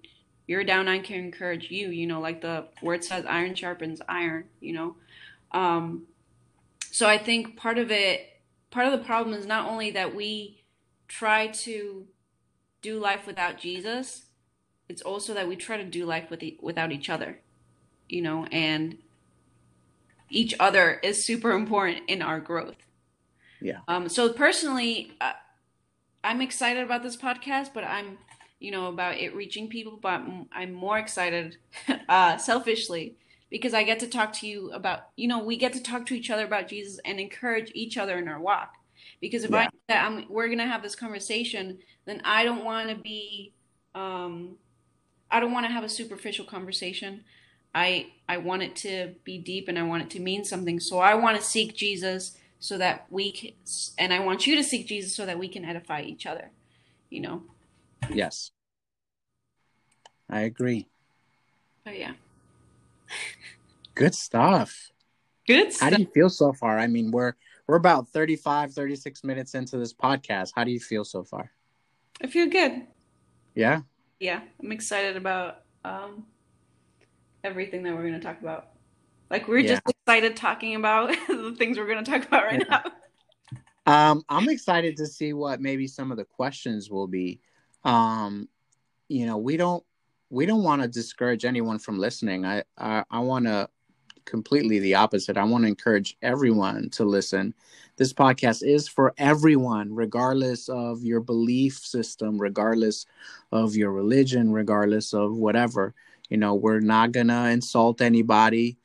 you're 0.46 0.64
down 0.64 0.88
i 0.88 0.98
can 0.98 1.16
encourage 1.16 1.70
you 1.70 1.88
you 1.88 2.06
know 2.06 2.20
like 2.20 2.40
the 2.40 2.64
word 2.82 3.04
says 3.04 3.24
iron 3.26 3.54
sharpens 3.54 4.00
iron 4.08 4.44
you 4.60 4.72
know 4.72 4.96
um, 5.52 6.02
so 6.90 7.08
i 7.08 7.18
think 7.18 7.56
part 7.56 7.78
of 7.78 7.90
it 7.90 8.40
part 8.70 8.86
of 8.86 8.92
the 8.92 9.04
problem 9.04 9.36
is 9.36 9.46
not 9.46 9.68
only 9.68 9.90
that 9.90 10.14
we 10.14 10.62
try 11.08 11.46
to 11.48 12.06
do 12.82 12.98
life 12.98 13.26
without 13.26 13.58
jesus 13.58 14.22
it's 14.88 15.02
also 15.02 15.34
that 15.34 15.48
we 15.48 15.56
try 15.56 15.76
to 15.76 15.84
do 15.84 16.04
life 16.04 16.30
with 16.30 16.42
e- 16.42 16.58
without 16.62 16.92
each 16.92 17.08
other 17.10 17.40
you 18.08 18.22
know 18.22 18.46
and 18.52 18.98
each 20.30 20.54
other 20.58 21.00
is 21.02 21.24
super 21.24 21.52
important 21.52 22.02
in 22.08 22.22
our 22.22 22.40
growth 22.40 22.76
yeah 23.60 23.80
um, 23.88 24.08
so 24.08 24.32
personally, 24.32 25.12
uh, 25.20 25.32
I'm 26.22 26.40
excited 26.40 26.82
about 26.82 27.02
this 27.02 27.16
podcast, 27.16 27.70
but 27.74 27.84
I'm, 27.84 28.18
you 28.60 28.70
know, 28.70 28.86
about 28.88 29.16
it 29.18 29.34
reaching 29.34 29.68
people. 29.68 29.98
But 30.00 30.22
I'm 30.52 30.72
more 30.72 30.98
excited, 30.98 31.58
uh, 32.08 32.38
selfishly, 32.38 33.16
because 33.50 33.74
I 33.74 33.82
get 33.82 34.00
to 34.00 34.08
talk 34.08 34.32
to 34.34 34.46
you 34.46 34.70
about, 34.72 35.00
you 35.16 35.28
know, 35.28 35.44
we 35.44 35.56
get 35.56 35.72
to 35.74 35.82
talk 35.82 36.06
to 36.06 36.14
each 36.14 36.30
other 36.30 36.46
about 36.46 36.68
Jesus 36.68 36.98
and 37.04 37.20
encourage 37.20 37.70
each 37.74 37.98
other 37.98 38.18
in 38.18 38.28
our 38.28 38.40
walk. 38.40 38.72
Because 39.20 39.44
if 39.44 39.52
I 39.52 39.64
Yeah. 39.64 39.64
know 39.64 39.70
that 39.88 40.04
I'm, 40.06 40.24
we're 40.30 40.48
gonna 40.48 40.66
have 40.66 40.82
this 40.82 40.96
conversation, 40.96 41.78
then 42.06 42.22
I 42.24 42.44
don't 42.44 42.64
want 42.64 42.88
to 42.88 42.96
be, 42.96 43.52
um, 43.94 44.56
I 45.30 45.40
don't 45.40 45.52
want 45.52 45.66
to 45.66 45.72
have 45.72 45.84
a 45.84 45.88
superficial 45.88 46.44
conversation. 46.44 47.24
I 47.74 48.08
I 48.28 48.36
want 48.38 48.62
it 48.62 48.76
to 48.76 49.14
be 49.24 49.38
deep 49.38 49.68
and 49.68 49.78
I 49.78 49.82
want 49.82 50.02
it 50.04 50.10
to 50.10 50.20
mean 50.20 50.44
something. 50.44 50.78
So 50.80 50.98
I 50.98 51.14
want 51.14 51.36
to 51.36 51.42
seek 51.42 51.74
Jesus 51.74 52.36
so 52.60 52.78
that 52.78 53.06
we 53.10 53.32
can, 53.32 53.50
and 53.98 54.12
I 54.12 54.20
want 54.20 54.46
you 54.46 54.56
to 54.56 54.64
seek 54.64 54.86
Jesus 54.86 55.14
so 55.14 55.26
that 55.26 55.38
we 55.38 55.48
can 55.48 55.64
edify 55.64 56.00
each 56.02 56.24
other. 56.26 56.50
You 57.10 57.20
know. 57.20 57.42
yes 58.10 58.50
i 60.28 60.40
agree 60.40 60.86
But 61.84 61.98
yeah. 61.98 62.12
good 63.94 64.14
stuff 64.14 64.90
Good 65.46 65.72
how 65.78 65.90
do 65.90 66.00
you 66.00 66.06
feel 66.12 66.28
so 66.30 66.52
far 66.52 66.78
i 66.78 66.86
mean 66.86 67.10
we're 67.10 67.34
we're 67.66 67.76
about 67.76 68.08
35 68.08 68.72
36 68.72 69.22
minutes 69.24 69.54
into 69.54 69.76
this 69.78 69.92
podcast 69.94 70.52
how 70.56 70.64
do 70.64 70.70
you 70.70 70.80
feel 70.80 71.04
so 71.04 71.22
far 71.24 71.50
I 72.22 72.26
feel 72.26 72.48
good. 72.48 72.86
yeah 73.54 73.80
Yeah, 74.20 74.40
I'm 74.62 74.72
excited 74.72 75.16
about 75.16 75.62
um 75.84 76.24
everything 77.42 77.82
that 77.82 77.94
we're 77.94 78.02
going 78.02 78.14
to 78.14 78.20
talk 78.20 78.40
about. 78.40 78.70
Like 79.30 79.48
we're 79.48 79.62
just 79.62 79.82
excited 79.88 80.36
talking 80.36 80.74
about 80.76 81.08
the 81.28 81.54
things 81.58 81.78
we're 81.78 81.86
going 81.86 82.04
to 82.04 82.10
talk 82.10 82.26
about 82.26 82.44
right 82.44 82.60
Yeah. 82.60 82.80
now. 82.84 82.84
Um, 83.86 84.22
I'm 84.30 84.48
excited 84.48 84.96
to 84.96 85.06
see 85.06 85.34
what 85.34 85.60
maybe 85.60 85.86
some 85.86 86.10
of 86.10 86.16
the 86.16 86.24
questions 86.24 86.88
will 86.90 87.06
be. 87.06 87.40
Um, 87.84 88.48
you 89.08 89.26
know, 89.26 89.36
we 89.36 89.58
don't 89.58 89.84
we 90.30 90.46
don't 90.46 90.62
want 90.62 90.80
to 90.80 90.88
discourage 90.88 91.44
anyone 91.44 91.78
from 91.78 91.98
listening. 91.98 92.46
I 92.46 92.62
I, 92.78 93.04
I 93.10 93.18
want 93.18 93.44
to 93.44 93.68
completely 94.24 94.78
the 94.78 94.94
opposite. 94.94 95.36
I 95.36 95.44
want 95.44 95.64
to 95.64 95.68
encourage 95.68 96.16
everyone 96.22 96.90
to 96.90 97.04
listen. 97.04 97.54
This 97.96 98.12
podcast 98.12 98.66
is 98.66 98.88
for 98.88 99.14
everyone, 99.18 99.94
regardless 99.94 100.68
of 100.68 101.02
your 101.02 101.20
belief 101.20 101.78
system, 101.78 102.38
regardless 102.38 103.06
of 103.52 103.76
your 103.76 103.92
religion, 103.92 104.52
regardless 104.52 105.12
of 105.14 105.36
whatever. 105.36 105.94
You 106.28 106.38
know, 106.38 106.54
we're 106.54 106.80
not 106.80 107.12
gonna 107.12 107.50
insult 107.50 108.00
anybody, 108.00 108.78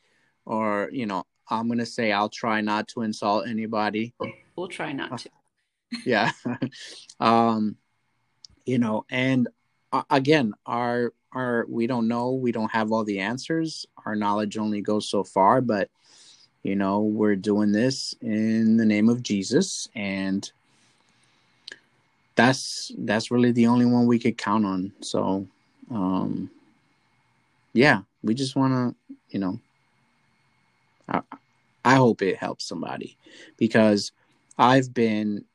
or 0.46 0.90
you 0.92 1.06
know, 1.06 1.24
I'm 1.50 1.68
gonna 1.68 1.86
say 1.86 2.12
I'll 2.12 2.30
try 2.30 2.62
not 2.62 2.88
to 2.90 3.02
insult 3.02 3.48
anybody 3.48 4.14
We'll 4.60 4.68
try 4.68 4.92
not 4.92 5.20
to. 5.20 5.30
yeah 6.06 6.32
um 7.20 7.78
you 8.66 8.78
know 8.78 9.06
and 9.10 9.48
uh, 9.92 10.04
again 10.10 10.54
our 10.66 11.14
our 11.34 11.66
we 11.70 11.88
don't 11.88 12.08
know 12.08 12.32
we 12.32 12.52
don't 12.52 12.72
have 12.72 12.92
all 12.92 13.04
the 13.04 13.20
answers 13.20 13.86
our 14.06 14.16
knowledge 14.16 14.58
only 14.58 14.82
goes 14.82 15.08
so 15.08 15.24
far 15.24 15.62
but 15.62 15.90
you 16.64 16.76
know 16.76 17.02
we're 17.02 17.36
doing 17.36 17.72
this 17.72 18.16
in 18.22 18.78
the 18.78 18.86
name 18.86 19.10
of 19.10 19.24
jesus 19.24 19.88
and 19.96 20.52
that's 22.36 22.92
that's 23.00 23.32
really 23.32 23.52
the 23.52 23.68
only 23.68 23.86
one 23.86 24.08
we 24.08 24.20
could 24.20 24.38
count 24.38 24.66
on 24.66 24.92
so 25.02 25.46
um 25.92 26.50
yeah 27.74 28.02
we 28.24 28.34
just 28.34 28.56
want 28.56 28.74
to 28.74 29.16
you 29.30 29.40
know 29.40 29.60
I, 31.10 31.22
I 31.84 31.96
hope 31.96 32.22
it 32.22 32.38
helps 32.38 32.66
somebody 32.66 33.18
because 33.58 34.12
I've 34.58 34.94
been 34.94 35.46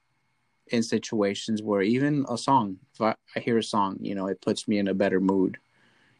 in 0.69 0.83
situations 0.83 1.63
where 1.63 1.83
even 1.83 2.25
a 2.29 2.39
song, 2.39 2.79
if 2.95 3.01
I, 3.01 3.15
I 3.37 3.41
hear 3.41 3.59
a 3.59 3.63
song, 3.63 3.99
you 4.01 4.15
know, 4.15 4.27
it 4.27 4.41
puts 4.41 4.67
me 4.67 4.79
in 4.79 4.89
a 4.89 4.95
better 4.95 5.21
mood. 5.21 5.59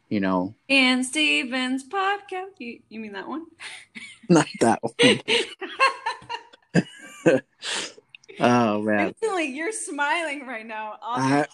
You 0.09 0.19
know, 0.19 0.53
And 0.69 1.03
Stevens 1.05 1.83
podcast. 1.87 2.59
You, 2.59 2.79
you 2.89 2.99
mean 2.99 3.13
that 3.13 3.27
one? 3.27 3.45
not 4.29 4.45
that 4.61 4.79
one. 4.83 5.19
oh 8.39 8.81
man, 8.81 9.07
Instantly, 9.07 9.45
you're 9.45 9.71
smiling 9.71 10.45
right 10.45 10.65
now. 10.65 10.97
I- 11.01 11.47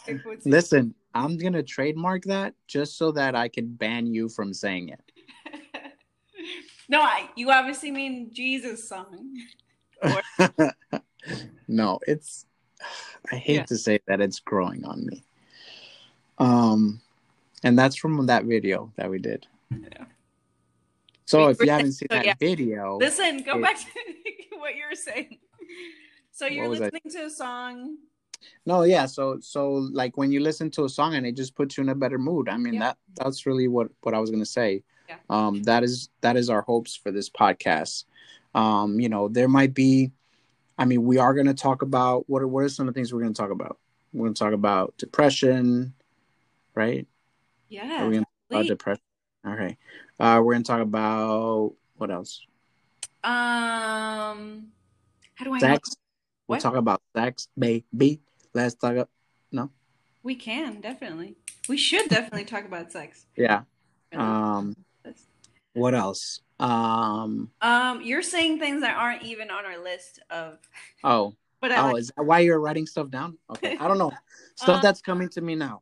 listen, 0.46 0.94
I'm 1.14 1.38
gonna 1.38 1.64
trademark 1.64 2.24
that 2.26 2.54
just 2.68 2.98
so 2.98 3.12
that 3.14 3.36
I 3.36 3.48
can 3.48 3.68
ban 3.74 4.06
you 4.14 4.28
from 4.28 4.54
saying 4.54 4.90
it. 4.90 5.12
no, 6.90 7.02
I, 7.02 7.30
you 7.36 7.50
obviously 7.52 7.92
mean 7.92 8.32
Jesus 8.34 8.88
song. 8.88 9.34
no, 11.68 12.00
it's. 12.08 12.46
I 13.32 13.36
hate 13.36 13.56
Yeah. 13.56 13.66
to 13.66 13.78
say 13.78 14.00
that 14.08 14.20
it's 14.22 14.40
growing 14.40 14.84
on 14.86 15.06
me. 15.06 15.24
Um, 16.40 17.00
and 17.64 17.78
that's 17.78 17.96
from 17.96 18.26
that 18.28 18.46
video 18.46 18.92
that 18.96 19.10
we 19.10 19.20
did. 19.20 19.48
Yeah. 19.72 20.06
So 21.26 21.46
We 21.46 21.52
if 21.54 21.62
you 21.62 21.70
haven't 21.70 21.94
seen 21.94 22.08
so 22.12 22.16
that 22.16 22.26
yeah. 22.26 22.34
video, 22.40 22.98
Listen, 22.98 23.42
go 23.44 23.58
it- 23.58 23.62
back 23.62 23.78
to 23.80 23.86
what 24.58 24.76
you 24.76 24.84
were 24.90 24.96
saying. 24.96 25.38
So 26.32 26.46
you're 26.48 26.68
listening 26.68 27.02
to 27.12 27.26
a 27.26 27.30
song. 27.30 27.98
no, 28.66 28.84
yeah. 28.84 29.06
So 29.06 29.40
so 29.42 29.72
like 29.94 30.18
when 30.18 30.32
you 30.32 30.40
listen 30.40 30.72
to 30.72 30.86
a 30.86 30.90
song 30.90 31.16
and 31.16 31.26
it 31.26 31.36
just 31.36 31.56
puts 31.56 31.78
you 31.78 31.84
in 31.84 31.90
a 31.90 31.96
better 31.96 32.18
mood. 32.18 32.50
I 32.50 32.58
mean 32.58 32.74
Yeah. 32.76 32.80
that 32.80 32.98
that's 33.16 33.46
really 33.46 33.68
what 33.68 33.90
what 34.02 34.14
I 34.16 34.20
was 34.20 34.32
gonna 34.32 34.46
say. 34.46 34.84
Yeah. 35.08 35.18
Um, 35.30 35.62
that 35.64 35.84
is 35.84 36.10
that 36.22 36.36
is 36.38 36.50
our 36.50 36.62
hopes 36.62 36.96
for 36.96 37.12
this 37.12 37.30
podcast. 37.30 38.06
Um, 38.56 39.00
you 39.00 39.10
know, 39.10 39.28
there 39.28 39.48
might 39.48 39.74
be. 39.74 40.12
I 40.78 40.86
mean, 40.86 41.04
we 41.04 41.20
are 41.20 41.34
gonna 41.34 41.54
talk 41.54 41.82
about 41.84 42.28
what 42.30 42.42
are 42.42 42.48
what 42.48 42.64
are 42.64 42.70
some 42.70 42.88
of 42.88 42.94
the 42.94 42.98
things 42.98 43.14
we're 43.14 43.22
gonna 43.22 43.34
talk 43.34 43.52
about. 43.52 43.78
We're 44.14 44.26
gonna 44.28 44.34
talk 44.36 44.54
about 44.54 44.98
depression, 44.98 45.94
right? 46.76 47.06
Yeah. 47.72 48.04
Are 48.04 48.08
we 48.10 48.16
gonna 48.16 48.26
talk 48.26 48.52
about 48.52 48.66
depression? 48.68 49.04
Okay. 49.48 49.78
Uh, 50.20 50.42
we're 50.44 50.54
gonna 50.54 50.64
talk 50.66 50.82
about 50.82 51.74
what 51.96 52.12
else? 52.12 52.42
Um, 53.24 54.68
how 55.36 55.46
do 55.46 55.54
I? 55.54 55.60
Sex. 55.60 55.96
We'll 56.48 56.60
talk 56.60 56.76
about 56.76 57.02
sex, 57.16 57.48
baby. 57.58 58.20
Let's 58.54 58.76
talk. 58.76 58.92
About, 58.92 59.10
no, 59.54 59.72
We 60.22 60.36
can 60.36 60.82
definitely. 60.82 61.38
We 61.70 61.78
should 61.78 62.10
definitely 62.10 62.44
talk 62.44 62.66
about 62.66 62.92
sex. 62.92 63.26
yeah. 63.38 63.62
Um. 64.14 64.76
What 65.74 65.96
else? 65.96 66.42
Um. 66.60 67.52
Um, 67.62 68.02
you're 68.02 68.22
saying 68.22 68.60
things 68.60 68.82
that 68.82 68.98
aren't 68.98 69.24
even 69.24 69.50
on 69.50 69.66
our 69.66 69.82
list 69.82 70.20
of, 70.30 70.58
Oh. 71.06 71.36
but 71.62 71.72
I 71.72 71.78
Oh, 71.88 71.92
like, 71.94 72.00
is 72.02 72.12
that 72.18 72.24
why 72.24 72.40
you're 72.40 72.60
writing 72.60 72.86
stuff 72.86 73.10
down? 73.10 73.38
Okay. 73.50 73.78
I 73.80 73.88
don't 73.88 73.98
know. 73.98 74.12
Stuff 74.58 74.80
Uh, 74.80 74.82
that's 74.82 75.02
coming 75.02 75.30
to 75.30 75.42
me 75.42 75.56
now. 75.56 75.82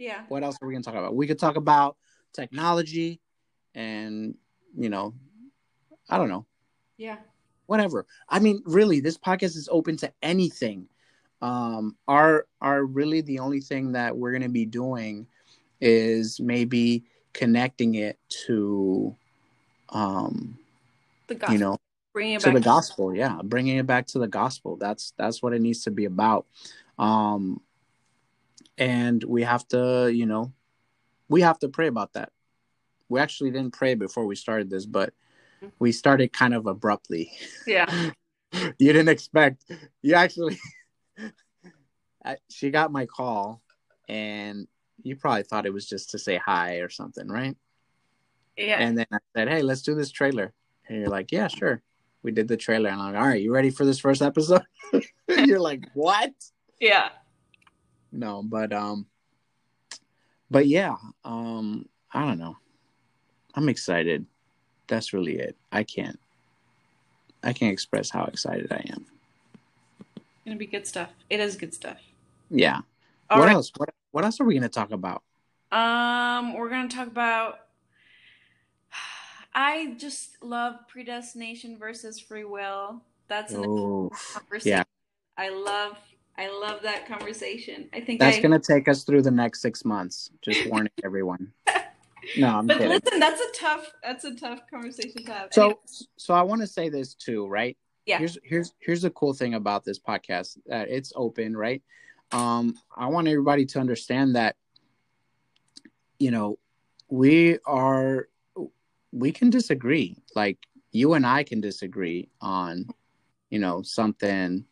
Yeah. 0.00 0.22
What 0.28 0.42
else 0.42 0.56
are 0.60 0.66
we 0.66 0.72
gonna 0.74 0.82
talk 0.82 0.94
about? 0.96 1.14
We 1.14 1.26
could 1.28 1.38
talk 1.38 1.56
about 1.56 1.96
technology, 2.32 3.20
and 3.74 4.34
you 4.76 4.88
know, 4.88 5.14
I 6.08 6.18
don't 6.18 6.28
know. 6.28 6.46
Yeah. 6.96 7.18
whatever. 7.66 8.04
I 8.28 8.40
mean, 8.40 8.62
really, 8.66 8.98
this 9.00 9.16
podcast 9.16 9.56
is 9.56 9.68
open 9.70 9.96
to 9.98 10.12
anything. 10.22 10.88
Um, 11.40 11.96
our 12.08 12.46
our 12.60 12.84
really 12.84 13.20
the 13.20 13.38
only 13.38 13.60
thing 13.60 13.92
that 13.92 14.16
we're 14.16 14.32
gonna 14.32 14.48
be 14.48 14.66
doing 14.66 15.26
is 15.80 16.40
maybe 16.40 17.04
connecting 17.32 17.94
it 17.94 18.18
to, 18.46 19.14
um, 19.90 20.58
The 21.28 21.36
gospel. 21.36 21.54
you 21.54 21.60
know, 21.60 21.76
bringing 22.12 22.34
it 22.34 22.40
to 22.40 22.50
the 22.50 22.60
gospel. 22.60 23.14
Yeah, 23.14 23.38
bringing 23.42 23.78
it 23.78 23.86
back 23.86 24.06
to 24.08 24.18
the 24.18 24.28
gospel. 24.28 24.76
That's 24.76 25.12
that's 25.16 25.42
what 25.42 25.54
it 25.54 25.60
needs 25.62 25.84
to 25.84 25.90
be 25.90 26.04
about. 26.06 26.46
Um, 26.98 27.60
and 28.80 29.22
we 29.22 29.42
have 29.42 29.68
to, 29.68 30.10
you 30.12 30.26
know, 30.26 30.52
we 31.28 31.42
have 31.42 31.58
to 31.60 31.68
pray 31.68 31.86
about 31.86 32.14
that. 32.14 32.32
We 33.08 33.20
actually 33.20 33.50
didn't 33.52 33.74
pray 33.74 33.94
before 33.94 34.26
we 34.26 34.34
started 34.34 34.70
this, 34.70 34.86
but 34.86 35.12
we 35.78 35.92
started 35.92 36.32
kind 36.32 36.54
of 36.54 36.66
abruptly. 36.66 37.30
Yeah. 37.66 38.10
you 38.52 38.92
didn't 38.92 39.08
expect 39.08 39.62
you 40.02 40.14
actually 40.14 40.58
I- 42.24 42.36
she 42.48 42.70
got 42.70 42.90
my 42.90 43.06
call 43.06 43.62
and 44.08 44.66
you 45.02 45.14
probably 45.14 45.44
thought 45.44 45.66
it 45.66 45.72
was 45.72 45.88
just 45.88 46.10
to 46.10 46.18
say 46.18 46.36
hi 46.36 46.76
or 46.78 46.88
something 46.88 47.28
right 47.28 47.56
Yeah. 48.56 48.78
and 48.80 48.98
then 48.98 49.06
i 49.12 49.18
said 49.36 49.48
hey 49.48 49.62
let's 49.62 49.82
do 49.82 49.94
this 49.94 50.10
trailer 50.10 50.52
and 50.88 50.98
you're 50.98 51.08
like 51.08 51.30
yeah 51.30 51.46
sure 51.46 51.80
we 52.24 52.32
did 52.32 52.48
the 52.48 52.56
trailer 52.56 52.90
and 52.90 53.00
i'm 53.00 53.12
like 53.12 53.22
all 53.22 53.28
right 53.28 53.40
you 53.40 53.54
ready 53.54 53.70
for 53.70 53.84
this 53.84 54.00
first 54.00 54.20
episode 54.20 54.62
you're 55.28 55.60
like 55.60 55.84
what 55.94 56.32
yeah. 56.80 57.10
No 58.12 58.42
but 58.42 58.72
um 58.72 59.06
but 60.50 60.66
yeah 60.66 60.96
um 61.24 61.86
i 62.12 62.24
don't 62.24 62.38
know 62.38 62.56
i'm 63.54 63.68
excited 63.68 64.24
that's 64.86 65.12
really 65.12 65.38
it 65.38 65.56
i 65.72 65.82
can't 65.84 66.18
i 67.42 67.52
can't 67.52 67.72
express 67.72 68.10
how 68.10 68.24
excited 68.24 68.70
i 68.72 68.82
am 68.92 69.06
It's 70.16 70.24
Gonna 70.44 70.56
be 70.56 70.66
good 70.66 70.86
stuff. 70.86 71.10
It 71.28 71.38
is 71.40 71.56
good 71.56 71.72
stuff. 71.74 71.98
yeah 72.50 72.80
All 73.28 73.38
what 73.38 73.46
right. 73.46 73.54
else? 73.54 73.70
What 73.76 73.90
what 74.10 74.24
else 74.24 74.40
are 74.40 74.44
we 74.44 74.54
gonna 74.54 74.68
talk 74.68 74.90
about? 74.90 75.22
Um, 75.70 76.54
we're 76.54 76.68
gonna 76.70 76.88
talk 76.88 77.06
about. 77.06 77.60
I 79.54 79.94
just 79.98 80.42
love 80.42 80.76
predestination 80.88 81.78
versus 81.78 82.18
free 82.18 82.44
will. 82.44 83.02
That's 83.28 83.52
an 83.52 83.64
Oh, 83.64 84.10
conversation. 84.32 84.78
yeah. 84.78 84.84
I 85.36 85.50
love. 85.50 85.96
I 86.40 86.48
love 86.48 86.80
that 86.82 87.06
conversation. 87.06 87.90
I 87.92 88.00
think 88.00 88.18
that's 88.18 88.38
I, 88.38 88.40
gonna 88.40 88.58
take 88.58 88.88
us 88.88 89.04
through 89.04 89.20
the 89.22 89.30
next 89.30 89.60
six 89.60 89.84
months. 89.84 90.30
Just 90.40 90.66
warning 90.70 90.92
everyone. 91.04 91.52
No, 92.38 92.48
I'm 92.58 92.66
But 92.66 92.78
kidding. 92.78 92.98
listen, 93.04 93.20
that's 93.20 93.40
a 93.40 93.52
tough. 93.54 93.92
That's 94.02 94.24
a 94.24 94.34
tough 94.34 94.60
conversation 94.70 95.24
to 95.24 95.32
have. 95.32 95.48
So, 95.52 95.62
Anyway, 95.64 95.78
so 96.16 96.32
I 96.32 96.40
want 96.42 96.62
to 96.62 96.66
say 96.66 96.88
this 96.88 97.12
too, 97.12 97.46
right? 97.46 97.76
Yeah. 98.06 98.18
Here's 98.18 98.38
here's 98.42 98.72
here's 98.78 99.02
the 99.02 99.10
cool 99.10 99.34
thing 99.34 99.52
about 99.52 99.84
this 99.84 99.98
podcast 99.98 100.56
that 100.66 100.88
it's 100.88 101.12
open, 101.14 101.54
right? 101.54 101.82
Um, 102.32 102.74
I 102.96 103.06
want 103.08 103.28
everybody 103.28 103.66
to 103.66 103.78
understand 103.78 104.36
that, 104.36 104.56
you 106.18 106.30
know, 106.30 106.58
we 107.10 107.58
are 107.66 108.28
we 109.12 109.30
can 109.30 109.50
disagree. 109.50 110.16
Like 110.34 110.56
you 110.90 111.12
and 111.12 111.26
I 111.26 111.42
can 111.42 111.60
disagree 111.60 112.30
on, 112.40 112.86
you 113.50 113.58
know, 113.58 113.82
something, 113.82 114.64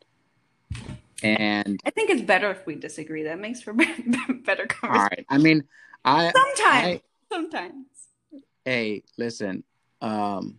and 1.23 1.81
I 1.85 1.91
think 1.91 2.11
it's 2.11 2.23
better 2.23 2.51
if 2.51 2.65
we 2.67 2.75
disagree. 2.75 3.25
That 3.25 3.39
makes 3.39 3.61
for 3.61 3.73
better 3.75 4.67
conversation. 4.67 4.83
All 4.85 4.91
right. 5.03 5.27
I 5.29 5.39
mean, 5.39 5.65
I 6.05 6.33
Sometimes. 6.33 6.87
I 6.87 7.03
Sometimes. 7.31 7.87
hey, 8.65 9.03
listen, 9.17 9.65
um, 10.01 10.59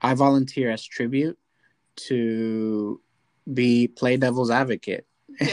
I 0.00 0.14
volunteer 0.14 0.70
as 0.70 0.84
tribute 0.84 1.38
to 1.96 3.00
be 3.52 3.88
play 3.88 4.16
devil's 4.16 4.50
advocate 4.50 5.06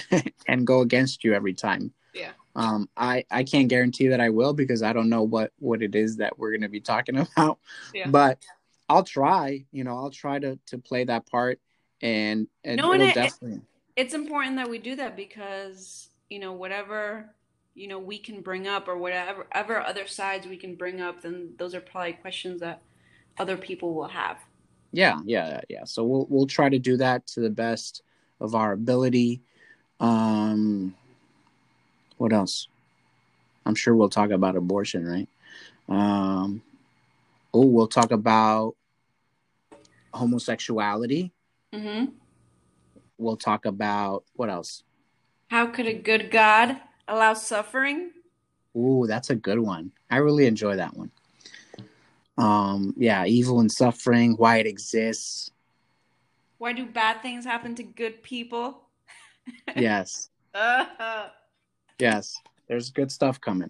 and 0.47 0.67
go 0.67 0.81
against 0.81 1.23
you 1.23 1.33
every 1.33 1.53
time. 1.53 1.93
Yeah. 2.13 2.31
Um, 2.55 2.87
I 2.95 3.25
I 3.31 3.43
can't 3.43 3.67
guarantee 3.67 4.07
that 4.09 4.21
I 4.21 4.29
will 4.29 4.53
because 4.53 4.83
I 4.83 4.93
don't 4.93 5.09
know 5.09 5.23
what 5.23 5.51
what 5.59 5.81
it 5.81 5.95
is 5.95 6.17
that 6.17 6.37
we're 6.37 6.51
going 6.51 6.61
to 6.61 6.69
be 6.69 6.81
talking 6.81 7.17
about. 7.37 7.59
Yeah. 7.93 8.09
But 8.09 8.39
I'll 8.87 9.03
try. 9.03 9.65
You 9.71 9.83
know, 9.83 9.97
I'll 9.97 10.11
try 10.11 10.39
to 10.39 10.59
to 10.67 10.77
play 10.77 11.05
that 11.05 11.25
part, 11.25 11.59
and 12.01 12.47
and 12.63 12.77
No, 12.77 12.91
and 12.91 13.01
it- 13.03 13.15
definitely. 13.15 13.61
It's 13.95 14.13
important 14.13 14.57
that 14.57 14.69
we 14.69 14.77
do 14.77 14.95
that 14.95 15.15
because 15.15 16.09
you 16.29 16.39
know 16.39 16.53
whatever 16.53 17.29
you 17.73 17.87
know 17.87 17.99
we 17.99 18.17
can 18.17 18.41
bring 18.41 18.67
up 18.67 18.87
or 18.87 18.97
whatever 18.97 19.47
ever 19.51 19.79
other 19.79 20.07
sides 20.07 20.47
we 20.47 20.57
can 20.57 20.75
bring 20.75 21.01
up 21.01 21.21
then 21.21 21.53
those 21.57 21.73
are 21.73 21.81
probably 21.81 22.13
questions 22.13 22.61
that 22.61 22.81
other 23.37 23.57
people 23.57 23.93
will 23.93 24.07
have. 24.07 24.37
Yeah 24.91 25.19
yeah 25.25 25.61
yeah. 25.69 25.83
So 25.85 26.03
we'll 26.03 26.27
we'll 26.29 26.47
try 26.47 26.69
to 26.69 26.79
do 26.79 26.97
that 26.97 27.27
to 27.27 27.41
the 27.41 27.49
best 27.49 28.01
of 28.39 28.55
our 28.55 28.71
ability. 28.73 29.41
Um 29.99 30.95
what 32.17 32.31
else? 32.31 32.67
I'm 33.65 33.75
sure 33.75 33.95
we'll 33.95 34.09
talk 34.09 34.31
about 34.31 34.55
abortion 34.55 35.05
right? 35.05 35.29
Um 35.89 36.61
oh 37.53 37.65
we'll 37.65 37.87
talk 37.87 38.11
about 38.11 38.75
homosexuality. 40.13 41.31
Hmm 41.73 42.05
we'll 43.17 43.37
talk 43.37 43.65
about 43.65 44.23
what 44.33 44.49
else? 44.49 44.83
How 45.49 45.67
could 45.67 45.87
a 45.87 45.93
good 45.93 46.31
god 46.31 46.77
allow 47.07 47.33
suffering? 47.33 48.11
Ooh, 48.75 49.05
that's 49.07 49.29
a 49.29 49.35
good 49.35 49.59
one. 49.59 49.91
I 50.09 50.17
really 50.17 50.47
enjoy 50.47 50.75
that 50.77 50.95
one. 50.95 51.11
Um 52.37 52.93
yeah 52.97 53.25
evil 53.25 53.59
and 53.61 53.71
suffering 53.71 54.33
why 54.33 54.57
it 54.57 54.65
exists. 54.67 55.51
Why 56.57 56.73
do 56.73 56.85
bad 56.85 57.21
things 57.21 57.45
happen 57.45 57.75
to 57.75 57.83
good 57.83 58.23
people? 58.23 58.81
Yes. 59.75 60.29
Uh-huh. 60.53 61.29
yes 61.99 62.35
there's 62.67 62.89
good 62.89 63.11
stuff 63.11 63.39
coming. 63.39 63.69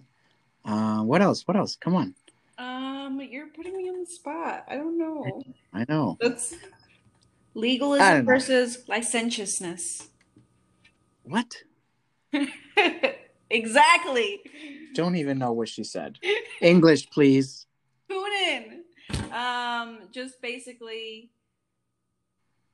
Uh 0.64 1.02
what 1.02 1.22
else? 1.22 1.46
What 1.46 1.56
else? 1.56 1.76
Come 1.76 1.94
on. 1.94 2.14
Um 2.58 3.20
you're 3.20 3.48
putting 3.48 3.76
me 3.76 3.88
on 3.88 4.00
the 4.00 4.06
spot. 4.06 4.64
I 4.68 4.76
don't 4.76 4.98
know. 4.98 5.42
I 5.72 5.84
know. 5.88 6.16
That's 6.20 6.54
legalism 7.56 8.24
versus 8.24 8.84
licentiousness 8.88 10.08
what 11.24 11.56
exactly 13.50 14.40
don't 14.94 15.16
even 15.16 15.38
know 15.38 15.52
what 15.52 15.68
she 15.68 15.82
said 15.82 16.18
english 16.60 17.08
please 17.10 17.66
tune 18.08 18.32
in. 18.32 18.82
Um, 19.32 20.00
just 20.12 20.40
basically 20.40 21.30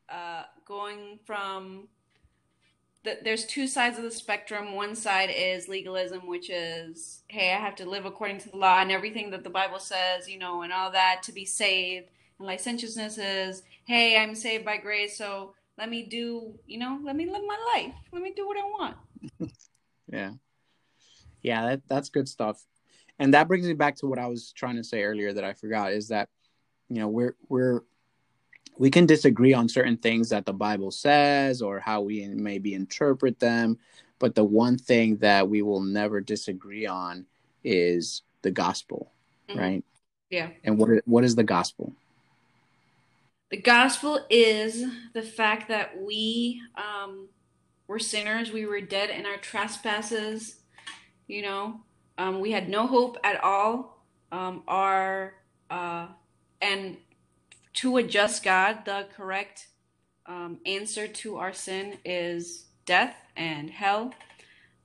uh, 0.09 0.45
going 0.67 1.19
from 1.25 1.89
the, 3.05 3.19
there's 3.25 3.45
two 3.47 3.67
sides 3.67 3.99
of 3.99 4.05
the 4.05 4.11
spectrum. 4.11 4.75
One 4.75 4.95
side 4.95 5.31
is 5.35 5.69
legalism, 5.69 6.27
which 6.27 6.51
is 6.51 7.23
hey, 7.29 7.53
I 7.53 7.59
have 7.59 7.75
to 7.77 7.89
live 7.89 8.05
according 8.05 8.39
to 8.39 8.51
the 8.51 8.57
law 8.57 8.81
and 8.81 8.93
everything 8.93 9.31
that 9.31 9.45
the 9.45 9.51
Bible 9.51 9.79
says, 9.79 10.29
you 10.29 10.39
know, 10.39 10.63
and 10.63 10.73
all 10.73 10.93
that 10.93 11.23
to 11.25 11.33
be 11.33 11.45
saved. 11.45 12.11
And 12.43 12.49
licentiousness 12.49 13.19
is 13.19 13.63
hey, 13.85 14.19
I'm 14.19 14.35
saved 14.35 14.65
by 14.65 14.77
grace, 14.77 15.17
so 15.17 15.55
let 15.79 15.89
me 15.89 16.03
do, 16.03 16.53
you 16.67 16.77
know, 16.77 16.99
let 17.05 17.15
me 17.15 17.27
live 17.31 17.43
my 17.47 17.57
life. 17.73 17.95
Let 18.13 18.21
me 18.21 18.33
do 18.35 18.49
what 18.49 18.57
I 18.57 18.65
want. 18.65 18.97
yeah 20.13 20.33
yeah 21.43 21.67
that, 21.67 21.83
that's 21.89 22.09
good 22.09 22.29
stuff 22.29 22.61
and 23.21 23.33
that 23.35 23.47
brings 23.47 23.67
me 23.67 23.73
back 23.73 23.95
to 23.95 24.07
what 24.07 24.19
i 24.19 24.27
was 24.27 24.53
trying 24.53 24.75
to 24.75 24.83
say 24.83 25.05
earlier 25.05 25.33
that 25.33 25.45
i 25.45 25.53
forgot 25.53 25.93
is 25.93 26.09
that 26.09 26.29
you 26.89 26.97
know 26.97 27.07
we're 27.07 27.37
we're 27.49 27.83
we 28.79 28.91
can 28.91 29.07
disagree 29.07 29.55
on 29.55 29.69
certain 29.69 29.97
things 29.97 30.29
that 30.29 30.45
the 30.45 30.53
bible 30.53 30.91
says 30.91 31.63
or 31.63 31.79
how 31.79 32.01
we 32.01 32.27
maybe 32.27 32.75
interpret 32.75 33.39
them 33.39 33.79
but 34.19 34.35
the 34.35 34.45
one 34.45 34.77
thing 34.77 35.17
that 35.19 35.49
we 35.49 35.63
will 35.63 35.81
never 35.81 36.21
disagree 36.21 36.85
on 36.85 37.25
is 37.63 38.23
the 38.43 38.51
gospel 38.51 39.13
Mhm. 39.49 39.57
right 39.57 39.85
Yeah. 40.31 40.49
and 40.65 40.77
what 40.77 40.91
what 41.07 41.23
is 41.23 41.37
the 41.37 41.45
gospel 41.45 41.95
The 43.53 43.59
gospel 43.59 44.19
is 44.31 44.83
the 45.13 45.23
fact 45.23 45.69
that 45.69 46.01
we 46.01 46.63
um, 46.75 47.29
were 47.87 47.99
sinners. 48.01 48.51
We 48.51 48.65
were 48.67 48.81
dead 48.81 49.11
in 49.11 49.27
our 49.27 49.37
trespasses. 49.37 50.57
You 51.29 51.43
know, 51.43 51.81
Um, 52.19 52.41
we 52.41 52.53
had 52.53 52.69
no 52.69 52.87
hope 52.87 53.19
at 53.25 53.43
all. 53.43 54.05
Um, 54.31 54.63
our 54.67 55.35
uh, 55.71 56.09
and 56.61 56.97
to 57.75 57.97
a 57.97 58.03
just 58.03 58.45
God, 58.45 58.85
the 58.85 59.07
correct 59.17 59.69
um, 60.27 60.61
answer 60.65 61.07
to 61.09 61.37
our 61.37 61.53
sin 61.53 61.99
is 62.05 62.67
death 62.87 63.17
and 63.37 63.71
hell. 63.71 64.15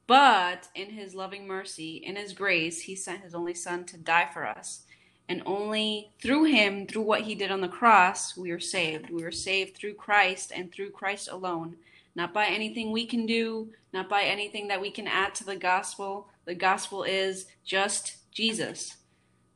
But 0.07 0.70
in 0.74 0.89
his 0.91 1.13
loving 1.13 1.47
mercy, 1.47 1.97
in 1.97 2.15
his 2.15 2.34
grace, 2.34 2.82
he 2.82 2.95
sent 2.95 3.24
his 3.24 3.36
only 3.36 3.53
son 3.53 3.86
to 3.86 3.97
die 3.97 4.30
for 4.34 4.47
us. 4.47 4.84
And 5.30 5.43
only 5.45 6.11
through 6.21 6.45
him, 6.45 6.88
through 6.88 7.01
what 7.01 7.21
he 7.21 7.36
did 7.36 7.51
on 7.51 7.61
the 7.61 7.67
cross, 7.67 8.38
we 8.38 8.51
are 8.51 8.59
saved. 8.59 9.09
We 9.09 9.23
are 9.23 9.32
saved 9.32 9.75
through 9.75 9.95
Christ 9.95 10.51
and 10.55 10.71
through 10.71 10.91
Christ 10.91 11.30
alone. 11.30 11.75
Not 12.15 12.34
by 12.34 12.45
anything 12.45 12.91
we 12.91 13.05
can 13.05 13.25
do, 13.25 13.69
not 13.93 14.09
by 14.09 14.23
anything 14.23 14.69
that 14.69 14.82
we 14.82 14.89
can 14.89 15.07
add 15.07 15.36
to 15.36 15.43
the 15.43 15.55
gospel. 15.55 16.30
The 16.45 16.55
gospel 16.55 17.03
is 17.03 17.45
just 17.65 18.32
Jesus. 18.32 18.97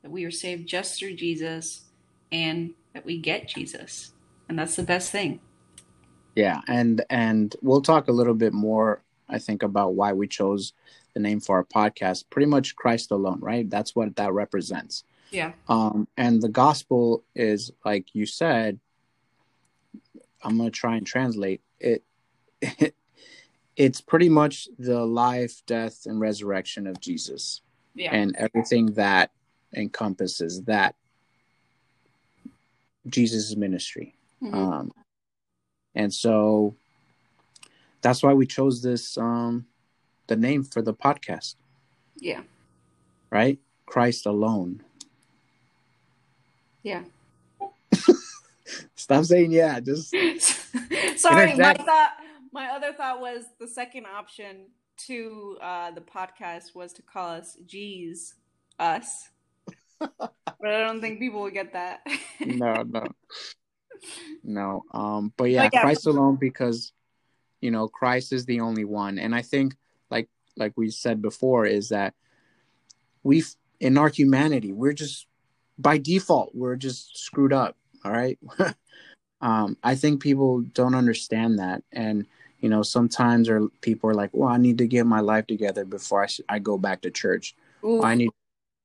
That 0.02 0.12
we 0.12 0.26
are 0.26 0.32
saved 0.32 0.68
just 0.68 1.00
through 1.00 1.16
Jesus 1.16 1.84
and 2.32 2.74
that 2.94 3.06
we 3.06 3.18
get 3.18 3.48
Jesus. 3.48 4.12
And 4.50 4.60
that's 4.60 4.76
the 4.76 4.84
best 4.84 5.12
thing. 5.12 5.40
Yeah, 6.36 6.62
and 6.68 7.04
and 7.10 7.56
we'll 7.62 7.82
talk 7.82 8.08
a 8.08 8.14
little 8.14 8.34
bit 8.34 8.54
more 8.54 9.02
I 9.32 9.40
think 9.40 9.64
about 9.64 9.96
why 9.96 10.14
we 10.14 10.28
chose 10.28 10.74
the 11.14 11.20
name 11.20 11.40
for 11.40 11.56
our 11.56 11.64
podcast. 11.64 12.26
Pretty 12.30 12.46
much 12.46 12.76
Christ 12.76 13.12
alone, 13.12 13.40
right? 13.40 13.70
That's 13.70 13.96
what 13.96 14.16
that 14.18 14.34
represents. 14.34 15.04
Yeah. 15.32 15.54
Um 15.68 16.08
and 16.18 16.42
the 16.42 16.50
gospel 16.50 17.24
is 17.36 17.72
like 17.84 18.14
you 18.14 18.26
said 18.26 18.80
I'm 20.44 20.58
going 20.58 20.72
to 20.72 20.78
try 20.78 20.96
and 20.96 21.06
translate 21.06 21.62
it, 21.80 22.04
it 22.62 22.96
it's 23.76 24.02
pretty 24.02 24.30
much 24.30 24.68
the 24.78 25.06
life, 25.06 25.62
death 25.66 26.06
and 26.06 26.20
resurrection 26.20 26.88
of 26.88 27.00
Jesus. 27.00 27.62
Yeah. 27.96 28.14
And 28.14 28.36
everything 28.38 28.94
that 28.94 29.32
encompasses 29.76 30.62
that 30.64 30.96
Jesus' 33.08 33.56
ministry. 33.56 34.16
Mhm. 34.42 34.54
Um, 34.54 34.92
and 35.96 36.14
so 36.14 36.76
that's 38.02 38.24
why 38.24 38.34
we 38.34 38.46
chose 38.46 38.82
this, 38.82 39.18
um, 39.18 39.66
the 40.28 40.36
name 40.36 40.64
for 40.64 40.82
the 40.82 40.94
podcast, 40.94 41.56
yeah. 42.18 42.42
right? 43.30 43.60
Christ 43.86 44.26
alone. 44.26 44.84
Yeah. 46.84 47.04
Stop 48.96 49.26
saying 49.26 49.52
yeah. 49.52 49.80
Just 49.80 50.10
Sorry, 51.18 51.56
my 51.56 51.74
thought 51.74 52.12
my 52.52 52.68
other 52.68 52.94
thought 52.94 53.22
was 53.22 53.44
the 53.60 53.68
second 53.68 54.06
option 54.06 54.68
to 55.08 55.58
uh 55.62 55.92
the 55.92 56.02
podcast 56.02 56.76
was 56.76 56.94
to 56.94 57.02
call 57.02 57.30
us 57.30 57.58
G's 57.66 58.36
us. 58.80 59.30
but 60.00 60.34
I 60.64 60.84
don't 60.86 61.02
think 61.02 61.20
people 61.20 61.42
would 61.42 61.54
get 61.54 61.74
that. 61.74 62.02
no, 62.40 62.84
no, 62.84 63.08
no. 64.44 64.84
Um, 64.92 65.34
but 65.38 65.46
yeah, 65.46 65.66
But 65.66 65.74
yeah. 65.74 65.82
Christ 65.82 66.08
alone 66.08 66.38
because 66.38 66.92
you 67.62 67.72
know 67.72 67.88
Christ 67.88 68.34
is 68.34 68.46
the 68.46 68.62
only 68.62 68.86
one, 68.86 69.20
and 69.20 69.36
I 69.36 69.44
think 69.44 69.76
like 70.10 70.30
like 70.58 70.74
we 70.76 70.90
said 70.90 71.22
before 71.22 71.66
is 71.66 71.90
that 71.90 72.14
we 73.24 73.44
in 73.80 73.98
our 73.98 74.10
humanity 74.10 74.72
we're 74.72 74.94
just 74.94 75.28
by 75.82 75.98
default 75.98 76.54
we're 76.54 76.76
just 76.76 77.18
screwed 77.18 77.54
up. 77.54 77.76
All 78.04 78.12
right. 78.12 78.38
um, 79.42 79.78
I 79.84 79.96
think 79.96 80.22
people 80.22 80.62
don't 80.62 80.96
understand 80.96 81.60
that, 81.60 81.84
and 81.92 82.26
you 82.60 82.70
know 82.70 82.84
sometimes 82.84 83.50
or 83.50 83.68
people 83.82 84.10
are 84.10 84.14
like, 84.14 84.32
well, 84.34 84.50
I 84.50 84.58
need 84.58 84.78
to 84.80 84.88
get 84.88 85.06
my 85.06 85.20
life 85.20 85.48
together 85.48 85.86
before 85.86 86.24
I 86.24 86.28
sh- 86.28 86.42
I 86.50 86.60
go 86.60 86.78
back 86.78 87.02
to 87.02 87.12
church. 87.12 87.56
Ooh, 87.84 88.04
I 88.04 88.16
need 88.16 88.28
to 88.28 88.34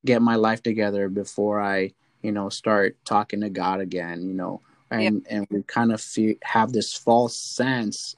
get 0.04 0.22
my 0.22 0.36
life 0.36 0.62
together 0.62 1.08
before 1.08 1.60
I, 1.60 1.92
you 2.22 2.32
know, 2.32 2.48
start 2.48 2.96
talking 3.04 3.40
to 3.40 3.50
God 3.50 3.80
again, 3.80 4.22
you 4.26 4.34
know, 4.34 4.60
and 4.90 5.26
and 5.28 5.46
we 5.50 5.62
kind 5.62 5.92
of 5.92 6.00
feel, 6.00 6.34
have 6.42 6.72
this 6.72 6.94
false 6.94 7.36
sense 7.36 8.16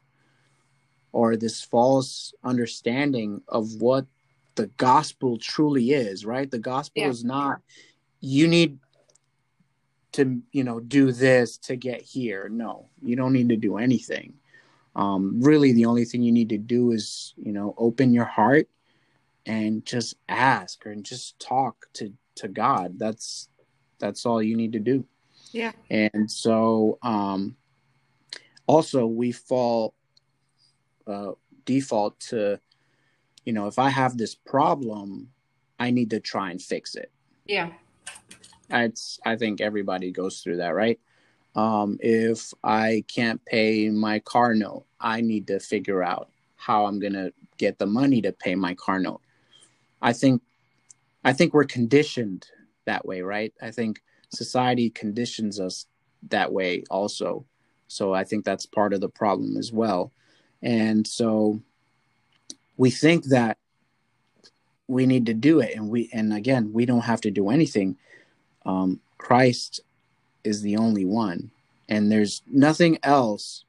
or 1.12 1.36
this 1.36 1.62
false 1.62 2.34
understanding 2.44 3.42
of 3.48 3.80
what 3.80 4.06
the 4.56 4.66
gospel 4.76 5.38
truly 5.38 5.92
is, 5.92 6.24
right? 6.24 6.50
The 6.50 6.58
gospel 6.58 7.02
Yeah. 7.04 7.08
is 7.08 7.24
not 7.24 7.62
you 8.20 8.48
need 8.48 8.78
to, 10.12 10.40
you 10.52 10.64
know, 10.64 10.80
do 10.80 11.12
this 11.12 11.58
to 11.58 11.76
get 11.76 12.02
here. 12.02 12.48
No, 12.48 12.88
you 13.02 13.16
don't 13.16 13.32
need 13.32 13.50
to 13.50 13.56
do 13.56 13.78
anything. 13.78 14.34
Um, 14.96 15.40
really, 15.40 15.72
the 15.72 15.86
only 15.86 16.04
thing 16.04 16.22
you 16.22 16.32
need 16.32 16.48
to 16.48 16.58
do 16.58 16.90
is, 16.92 17.34
you 17.36 17.52
know, 17.52 17.74
open 17.78 18.12
your 18.12 18.24
heart 18.24 18.68
and 19.46 19.84
just 19.84 20.16
ask 20.28 20.84
or 20.86 20.94
just 20.96 21.38
talk 21.38 21.86
to 21.94 22.12
to 22.36 22.48
God. 22.48 22.98
That's 22.98 23.48
that's 23.98 24.26
all 24.26 24.42
you 24.42 24.56
need 24.56 24.72
to 24.74 24.78
do. 24.80 25.04
yeah. 25.52 25.72
And 25.90 26.30
so 26.30 26.98
um 27.02 27.56
also 28.66 29.06
we 29.06 29.32
fall 29.32 29.94
uh 31.06 31.32
default 31.64 32.18
to 32.20 32.60
you 33.44 33.54
know, 33.54 33.66
if 33.66 33.78
I 33.78 33.88
have 33.88 34.18
this 34.18 34.34
problem, 34.34 35.30
I 35.80 35.90
need 35.90 36.10
to 36.10 36.20
try 36.20 36.50
and 36.50 36.60
fix 36.60 36.94
it. 36.94 37.10
Yeah. 37.46 37.70
It's 38.70 39.18
I 39.24 39.36
think 39.36 39.60
everybody 39.60 40.10
goes 40.10 40.40
through 40.40 40.58
that, 40.58 40.74
right? 40.74 41.00
Um 41.54 41.98
if 42.00 42.52
I 42.62 43.04
can't 43.08 43.44
pay 43.44 43.90
my 43.90 44.18
car 44.20 44.54
note, 44.54 44.86
I 45.00 45.20
need 45.20 45.46
to 45.48 45.60
figure 45.60 46.02
out 46.02 46.30
how 46.56 46.86
I'm 46.86 46.98
going 46.98 47.14
to 47.14 47.32
get 47.56 47.78
the 47.78 47.86
money 47.86 48.20
to 48.20 48.32
pay 48.32 48.54
my 48.54 48.74
car 48.74 48.98
note. 48.98 49.20
I 50.02 50.12
think 50.12 50.42
I 51.24 51.32
think 51.32 51.54
we're 51.54 51.64
conditioned 51.64 52.46
that 52.84 53.06
way, 53.06 53.22
right? 53.22 53.52
I 53.62 53.70
think 53.70 54.02
society 54.30 54.90
conditions 54.90 55.58
us 55.60 55.86
that 56.28 56.52
way 56.52 56.84
also. 56.90 57.46
So 57.86 58.12
I 58.12 58.24
think 58.24 58.44
that's 58.44 58.66
part 58.66 58.92
of 58.92 59.00
the 59.00 59.08
problem 59.08 59.56
as 59.56 59.72
well. 59.72 60.12
And 60.62 61.06
so 61.06 61.62
we 62.76 62.90
think 62.90 63.26
that 63.26 63.58
we 64.88 65.06
need 65.06 65.26
to 65.26 65.34
do 65.34 65.60
it 65.60 65.76
and 65.76 65.88
we 65.88 66.08
and 66.12 66.32
again, 66.32 66.72
we 66.72 66.86
don't 66.86 67.02
have 67.02 67.20
to 67.22 67.30
do 67.30 67.50
anything. 67.50 67.96
Um 68.66 69.00
Christ 69.18 69.80
is 70.44 70.62
the 70.62 70.76
only 70.76 71.04
one 71.04 71.50
and 71.88 72.10
there's 72.10 72.42
nothing 72.46 72.98
else 73.02 73.64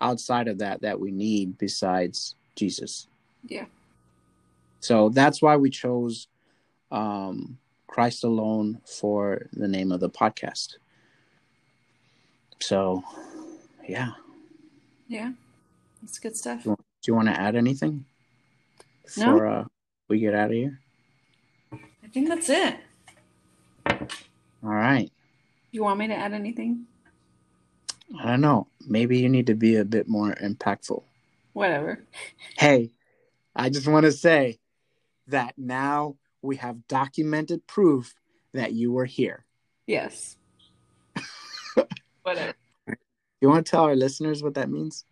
outside 0.00 0.48
of 0.48 0.58
that 0.58 0.80
that 0.82 0.98
we 0.98 1.10
need 1.10 1.58
besides 1.58 2.34
Jesus. 2.56 3.06
Yeah. 3.46 3.66
So 4.80 5.08
that's 5.10 5.42
why 5.42 5.56
we 5.56 5.70
chose 5.70 6.28
um, 6.90 7.58
Christ 7.86 8.24
alone 8.24 8.80
for 8.84 9.46
the 9.52 9.68
name 9.68 9.92
of 9.92 10.00
the 10.00 10.10
podcast. 10.10 10.76
So, 12.60 13.02
yeah. 13.86 14.12
Yeah. 15.08 15.32
That's 16.02 16.18
good 16.18 16.36
stuff. 16.36 16.64
Do 16.64 16.76
you 17.06 17.14
want 17.14 17.28
to 17.28 17.38
add 17.38 17.56
anything 17.56 18.04
No. 19.16 19.24
before 19.26 19.46
uh, 19.46 19.64
we 20.10 20.18
get 20.18 20.34
out 20.34 20.46
of 20.50 20.52
here? 20.52 20.80
I 21.72 22.08
think 22.12 22.28
that's 22.28 22.50
it. 22.50 22.76
All 23.86 24.74
right. 24.74 25.10
You 25.70 25.84
want 25.84 26.00
me 26.00 26.08
to 26.08 26.14
add 26.14 26.32
anything? 26.32 26.86
I 28.18 28.26
don't 28.26 28.40
know. 28.40 28.66
Maybe 28.86 29.20
you 29.20 29.28
need 29.28 29.46
to 29.46 29.54
be 29.54 29.76
a 29.76 29.84
bit 29.84 30.08
more 30.08 30.34
impactful. 30.34 31.04
Whatever. 31.52 32.04
Hey, 32.58 32.90
I 33.54 33.70
just 33.70 33.86
want 33.86 34.04
to 34.04 34.12
say 34.12 34.58
that 35.28 35.54
now 35.56 36.16
we 36.42 36.56
have 36.56 36.88
documented 36.88 37.66
proof 37.68 38.14
that 38.52 38.72
you 38.72 38.90
were 38.90 39.04
here. 39.04 39.44
Yes. 39.86 40.36
Whatever. 42.22 42.54
You 43.40 43.48
want 43.48 43.64
to 43.64 43.70
tell 43.70 43.84
our 43.84 43.96
listeners 43.96 44.42
what 44.42 44.54
that 44.54 44.68
means? 44.68 45.04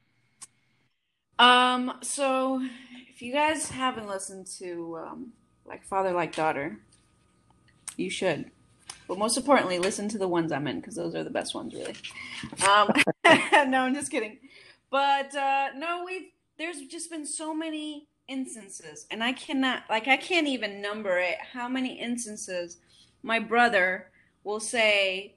Um, 1.39 1.93
so 2.03 2.67
if 3.19 3.23
you 3.23 3.33
guys 3.33 3.69
haven't 3.69 4.07
listened 4.07 4.47
to 4.47 4.97
um, 5.05 5.33
like 5.67 5.85
Father 5.85 6.13
Like 6.13 6.37
Daughter, 6.37 6.79
you 7.97 8.11
should. 8.11 8.53
But 9.09 9.19
most 9.19 9.37
importantly, 9.37 9.81
listen 9.81 10.09
to 10.11 10.19
the 10.19 10.29
ones 10.29 10.53
I'm 10.53 10.69
in 10.69 10.79
because 10.79 10.95
those 10.95 11.17
are 11.17 11.25
the 11.25 11.31
best 11.31 11.53
ones, 11.53 11.75
really. 11.75 11.97
Um, 12.71 12.93
no, 13.73 13.81
I'm 13.81 13.95
just 13.95 14.13
kidding. 14.13 14.39
But 14.89 15.35
uh, 15.35 15.71
no, 15.75 16.05
we've 16.07 16.29
there's 16.59 16.81
just 16.83 17.11
been 17.11 17.27
so 17.27 17.53
many 17.53 18.07
instances, 18.29 19.09
and 19.11 19.25
I 19.25 19.33
cannot 19.33 19.83
like 19.91 20.07
I 20.07 20.17
can't 20.17 20.47
even 20.47 20.81
number 20.81 21.19
it. 21.19 21.39
How 21.55 21.69
many 21.69 22.01
instances 22.01 22.77
my 23.25 23.41
brother 23.41 24.13
will 24.45 24.61
say, 24.61 25.35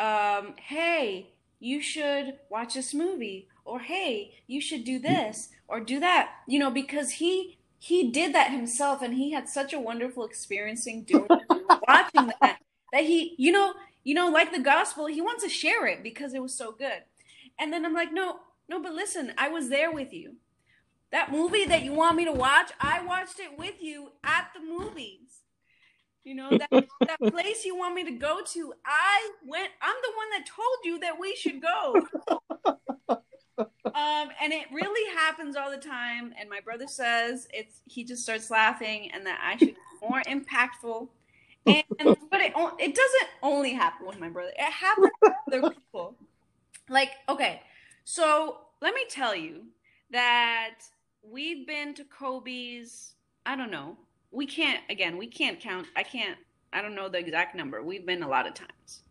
um, 0.00 0.56
"Hey, 0.56 1.30
you 1.60 1.80
should 1.80 2.40
watch 2.50 2.74
this 2.74 2.92
movie," 2.92 3.46
or 3.64 3.80
"Hey, 3.80 4.42
you 4.46 4.60
should 4.60 4.84
do 4.84 4.98
this 4.98 5.50
or 5.68 5.80
do 5.80 6.00
that," 6.00 6.30
you 6.46 6.58
know, 6.58 6.70
because 6.70 7.12
he 7.12 7.58
he 7.78 8.10
did 8.10 8.34
that 8.34 8.50
himself, 8.50 9.02
and 9.02 9.14
he 9.14 9.32
had 9.32 9.48
such 9.48 9.72
a 9.72 9.80
wonderful 9.80 10.24
experiencing 10.24 11.04
doing 11.04 11.28
watching 11.88 12.32
that 12.40 12.58
that 12.92 13.04
he, 13.04 13.34
you 13.38 13.52
know, 13.52 13.74
you 14.04 14.14
know, 14.14 14.28
like 14.28 14.52
the 14.52 14.60
gospel, 14.60 15.06
he 15.06 15.20
wants 15.20 15.42
to 15.42 15.48
share 15.48 15.86
it 15.86 16.02
because 16.02 16.32
it 16.32 16.42
was 16.42 16.54
so 16.54 16.72
good. 16.72 17.02
And 17.58 17.72
then 17.72 17.84
I'm 17.84 17.94
like, 17.94 18.12
no, 18.12 18.38
no, 18.68 18.80
but 18.80 18.92
listen, 18.92 19.32
I 19.36 19.48
was 19.48 19.68
there 19.68 19.92
with 19.92 20.12
you. 20.12 20.36
That 21.10 21.30
movie 21.30 21.64
that 21.66 21.82
you 21.82 21.92
want 21.92 22.16
me 22.16 22.24
to 22.24 22.32
watch, 22.32 22.70
I 22.80 23.04
watched 23.04 23.38
it 23.38 23.58
with 23.58 23.80
you 23.80 24.12
at 24.24 24.48
the 24.54 24.60
movies. 24.60 25.18
You 26.24 26.34
know 26.34 26.50
that 26.50 26.70
that 26.70 27.20
place 27.32 27.66
you 27.66 27.76
want 27.76 27.94
me 27.94 28.04
to 28.04 28.12
go 28.12 28.40
to. 28.54 28.72
I 28.86 29.30
went. 29.46 29.70
I'm 29.82 29.96
the 30.02 30.12
one 30.16 30.30
that 30.30 30.46
told 30.46 30.78
you 30.84 30.98
that 31.00 31.20
we 31.20 31.36
should 31.36 31.60
go. 31.60 31.94
um, 33.58 33.68
and 34.42 34.52
it 34.52 34.66
really 34.72 35.14
happens 35.14 35.56
all 35.56 35.70
the 35.70 35.76
time. 35.76 36.32
And 36.38 36.48
my 36.48 36.60
brother 36.60 36.86
says 36.86 37.46
it's. 37.52 37.80
He 37.86 38.04
just 38.04 38.22
starts 38.22 38.50
laughing, 38.50 39.10
and 39.12 39.26
that 39.26 39.40
I 39.42 39.56
should 39.56 39.74
be 39.74 39.76
more 40.02 40.22
impactful. 40.22 41.08
And 41.66 41.84
but 42.30 42.40
it 42.40 42.52
it 42.78 42.94
doesn't 42.94 43.28
only 43.42 43.72
happen 43.72 44.06
with 44.06 44.18
my 44.18 44.28
brother. 44.28 44.52
It 44.56 44.72
happens 44.72 45.10
with 45.22 45.32
other 45.46 45.70
people. 45.74 46.16
Like 46.88 47.12
okay, 47.28 47.62
so 48.04 48.58
let 48.82 48.94
me 48.94 49.02
tell 49.08 49.34
you 49.34 49.62
that 50.10 50.80
we've 51.22 51.66
been 51.66 51.94
to 51.94 52.04
Kobe's. 52.04 53.14
I 53.46 53.56
don't 53.56 53.70
know. 53.70 53.96
We 54.30 54.46
can't 54.46 54.80
again. 54.90 55.16
We 55.16 55.26
can't 55.26 55.60
count. 55.60 55.86
I 55.96 56.02
can't. 56.02 56.38
I 56.72 56.82
don't 56.82 56.96
know 56.96 57.08
the 57.08 57.18
exact 57.18 57.54
number. 57.54 57.82
We've 57.82 58.04
been 58.04 58.24
a 58.24 58.28
lot 58.28 58.48
of 58.48 58.54
times, 58.54 59.03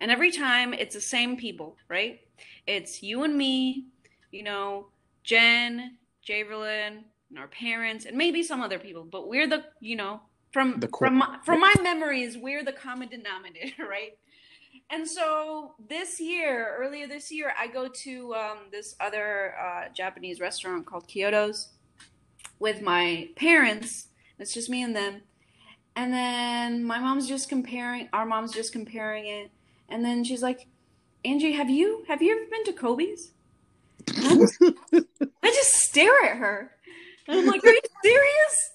and 0.00 0.10
every 0.10 0.30
time 0.30 0.72
it's 0.74 0.94
the 0.94 1.00
same 1.00 1.36
people, 1.36 1.76
right? 1.88 2.20
It's 2.66 3.02
you 3.02 3.24
and 3.24 3.36
me. 3.36 3.86
You 4.30 4.42
know, 4.42 4.88
Jen, 5.24 5.96
Javerlin, 6.26 7.04
and 7.30 7.38
our 7.38 7.48
parents, 7.48 8.04
and 8.04 8.16
maybe 8.16 8.42
some 8.42 8.60
other 8.60 8.78
people. 8.78 9.04
But 9.04 9.28
we're 9.28 9.48
the 9.48 9.64
you 9.80 9.96
know 9.96 10.20
from 10.52 10.80
The 10.80 10.88
from 10.88 11.16
my, 11.16 11.38
from 11.44 11.60
my 11.60 11.74
memories, 11.82 12.36
we're 12.38 12.64
the 12.64 12.72
common 12.72 13.08
denominator, 13.08 13.86
right? 13.88 14.18
And 14.90 15.06
so 15.06 15.74
this 15.88 16.18
year, 16.20 16.74
earlier 16.78 17.06
this 17.06 17.30
year, 17.30 17.52
I 17.58 17.66
go 17.66 17.88
to 17.88 18.34
um, 18.34 18.58
this 18.72 18.94
other 19.00 19.54
uh, 19.60 19.88
Japanese 19.94 20.40
restaurant 20.40 20.86
called 20.86 21.06
Kyoto's 21.06 21.68
with 22.58 22.80
my 22.80 23.28
parents. 23.36 24.08
It's 24.38 24.54
just 24.54 24.70
me 24.70 24.82
and 24.82 24.96
them. 24.96 25.22
And 25.94 26.12
then 26.12 26.84
my 26.84 26.98
mom's 26.98 27.28
just 27.28 27.48
comparing. 27.48 28.08
Our 28.12 28.24
mom's 28.24 28.52
just 28.52 28.72
comparing 28.72 29.26
it. 29.26 29.50
And 29.88 30.04
then 30.04 30.24
she's 30.24 30.42
like, 30.42 30.66
"Angie, 31.24 31.52
have 31.52 31.70
you 31.70 32.04
have 32.08 32.22
you 32.22 32.32
ever 32.36 32.50
been 32.50 32.64
to 32.64 32.72
Kobe's?" 32.72 33.32
I 35.42 35.50
just 35.50 35.70
stare 35.88 36.24
at 36.24 36.36
her, 36.36 36.70
and 37.26 37.38
I'm 37.40 37.46
like, 37.46 37.64
"Are 37.64 37.70
you 37.72 37.80
serious?" 38.02 38.70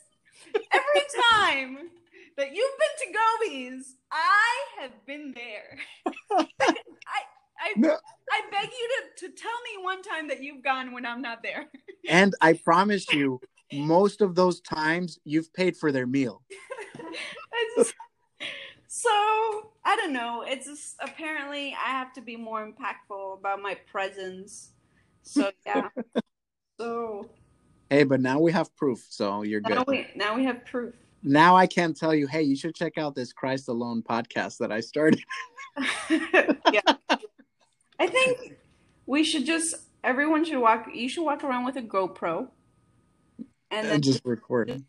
Every 0.55 1.01
time 1.31 1.89
that 2.37 2.53
you've 2.53 2.77
been 2.79 3.13
to 3.13 3.17
Kobe's, 3.17 3.95
I 4.11 4.81
have 4.81 5.05
been 5.05 5.33
there. 5.35 5.77
I 6.31 6.45
I 7.59 7.73
No. 7.77 7.97
I 8.31 8.41
beg 8.51 8.69
you 8.71 8.89
to, 9.19 9.27
to 9.27 9.33
tell 9.35 9.51
me 9.51 9.83
one 9.83 10.01
time 10.01 10.27
that 10.29 10.41
you've 10.41 10.63
gone 10.63 10.91
when 10.93 11.05
I'm 11.05 11.21
not 11.21 11.43
there. 11.43 11.67
and 12.09 12.33
I 12.41 12.53
promise 12.65 13.05
you, 13.13 13.39
most 13.71 14.21
of 14.21 14.33
those 14.35 14.61
times 14.61 15.19
you've 15.23 15.53
paid 15.53 15.77
for 15.77 15.91
their 15.91 16.07
meal. 16.07 16.41
It's- 17.77 17.93
so 19.03 19.71
I 19.83 19.95
don't 19.97 20.13
know. 20.13 20.43
It's 20.47 20.65
just, 20.65 20.95
apparently 21.01 21.73
I 21.73 21.89
have 21.89 22.13
to 22.13 22.21
be 22.21 22.37
more 22.37 22.65
impactful 22.65 23.37
about 23.37 23.61
my 23.61 23.75
presence. 23.91 24.71
So 25.23 25.51
yeah. 25.65 25.89
So 26.79 27.29
Hey, 27.89 28.03
but 28.03 28.19
now 28.21 28.39
we 28.39 28.51
have 28.51 28.75
proof, 28.75 29.05
so 29.09 29.43
you're 29.43 29.61
good. 29.61 29.75
now 29.75 29.83
we 29.87 30.07
now 30.15 30.35
we 30.35 30.45
have 30.45 30.65
proof. 30.65 30.95
now 31.21 31.55
I 31.55 31.67
can 31.67 31.93
tell 31.93 32.15
you, 32.15 32.25
hey, 32.25 32.41
you 32.41 32.55
should 32.55 32.73
check 32.73 32.97
out 32.97 33.13
this 33.13 33.31
Christ 33.31 33.67
Alone 33.67 34.01
podcast 34.01 34.57
that 34.57 34.71
I 34.71 34.79
started. 34.79 35.23
yeah. 36.09 36.81
I 37.99 38.07
think 38.07 38.57
we 39.05 39.23
should 39.23 39.45
just 39.45 39.75
everyone 40.03 40.43
should 40.45 40.59
walk 40.59 40.87
you 40.93 41.07
should 41.07 41.23
walk 41.23 41.43
around 41.43 41.65
with 41.65 41.75
a 41.75 41.81
GoPro 41.81 42.47
and 43.69 43.85
then 43.85 43.95
and 43.95 44.03
just 44.03 44.21
record. 44.25 44.83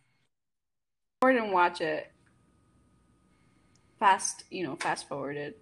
record 1.23 1.37
and 1.37 1.53
watch 1.53 1.83
it 1.83 2.11
fast, 4.05 4.45
you 4.51 4.63
know, 4.63 4.77
fast 4.77 5.09
forwarded, 5.09 5.55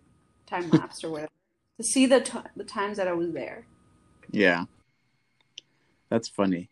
time 0.47 0.69
lapse 0.73 1.05
or 1.05 1.11
whatever. 1.11 1.31
To 1.79 1.85
see 1.85 2.07
the 2.07 2.21
t- 2.21 2.51
the 2.57 2.65
times 2.65 2.97
that 2.97 3.07
I 3.07 3.13
was 3.13 3.31
there. 3.33 3.67
Yeah. 4.33 4.65
That's 6.09 6.29
funny. 6.29 6.69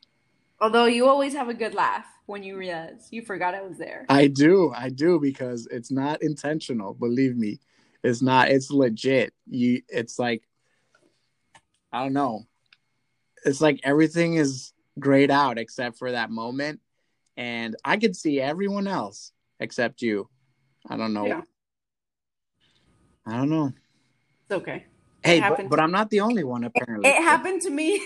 Although 0.61 0.87
you 0.87 1.07
always 1.07 1.33
have 1.35 1.49
a 1.49 1.55
good 1.55 1.75
laugh 1.75 2.07
when 2.27 2.43
you 2.43 2.57
realize 2.57 3.07
you 3.13 3.23
forgot 3.23 3.55
I 3.55 3.63
was 3.63 3.79
there. 3.79 4.05
I 4.09 4.27
do. 4.27 4.73
I 4.77 4.89
do 4.89 5.21
because 5.21 5.69
it's 5.71 5.93
not 5.93 6.23
intentional, 6.23 6.93
believe 6.93 7.37
me. 7.37 7.61
It's 8.03 8.21
not 8.21 8.49
it's 8.49 8.73
legit. 8.73 9.33
You 9.49 9.83
it's 9.89 10.19
like 10.19 10.43
I 11.93 12.03
don't 12.03 12.13
know. 12.13 12.47
It's 13.45 13.61
like 13.61 13.79
everything 13.85 14.35
is 14.35 14.73
grayed 14.99 15.31
out 15.31 15.57
except 15.57 15.99
for 15.99 16.11
that 16.11 16.31
moment 16.31 16.81
and 17.37 17.77
I 17.85 17.97
could 17.97 18.17
see 18.17 18.41
everyone 18.41 18.89
else 18.89 19.31
except 19.61 20.03
you. 20.03 20.29
I 20.89 20.97
don't 20.97 21.13
know. 21.13 21.27
Yeah. 21.27 21.43
I 23.27 23.37
don't 23.37 23.51
know. 23.51 23.73
It's 24.45 24.53
okay. 24.53 24.87
Hey, 25.23 25.41
but, 25.41 25.69
but 25.69 25.79
I'm 25.81 25.91
not 25.91 26.11
the 26.11 26.21
only 26.21 26.45
one 26.45 26.65
apparently. 26.65 27.09
It 27.09 27.17
happened 27.17 27.63
to 27.63 27.71
me. 27.71 28.03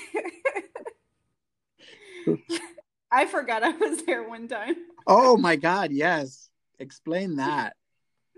I 3.13 3.27
forgot 3.27 3.63
I 3.63 3.71
was 3.71 4.03
there 4.03 4.29
one 4.29 4.49
time. 4.49 4.75
Oh 5.07 5.37
my 5.37 5.57
god, 5.57 5.93
yes. 5.93 6.49
Explain 6.79 7.37
that. 7.37 7.77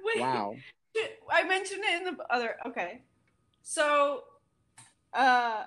Wait. 0.04 0.20
Wow. 0.20 0.56
I 1.30 1.44
mentioned 1.44 1.82
it 1.84 2.02
in 2.02 2.16
the 2.16 2.24
other. 2.32 2.56
Okay, 2.66 3.02
so 3.62 4.24
uh, 5.12 5.64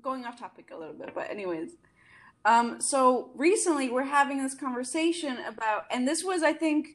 going 0.00 0.24
off 0.24 0.38
topic 0.38 0.70
a 0.72 0.76
little 0.76 0.94
bit, 0.94 1.10
but 1.14 1.30
anyways, 1.30 1.70
um, 2.44 2.80
so 2.80 3.30
recently 3.34 3.90
we're 3.90 4.04
having 4.04 4.42
this 4.42 4.54
conversation 4.54 5.38
about, 5.46 5.84
and 5.90 6.06
this 6.06 6.22
was 6.22 6.42
I 6.42 6.52
think 6.52 6.88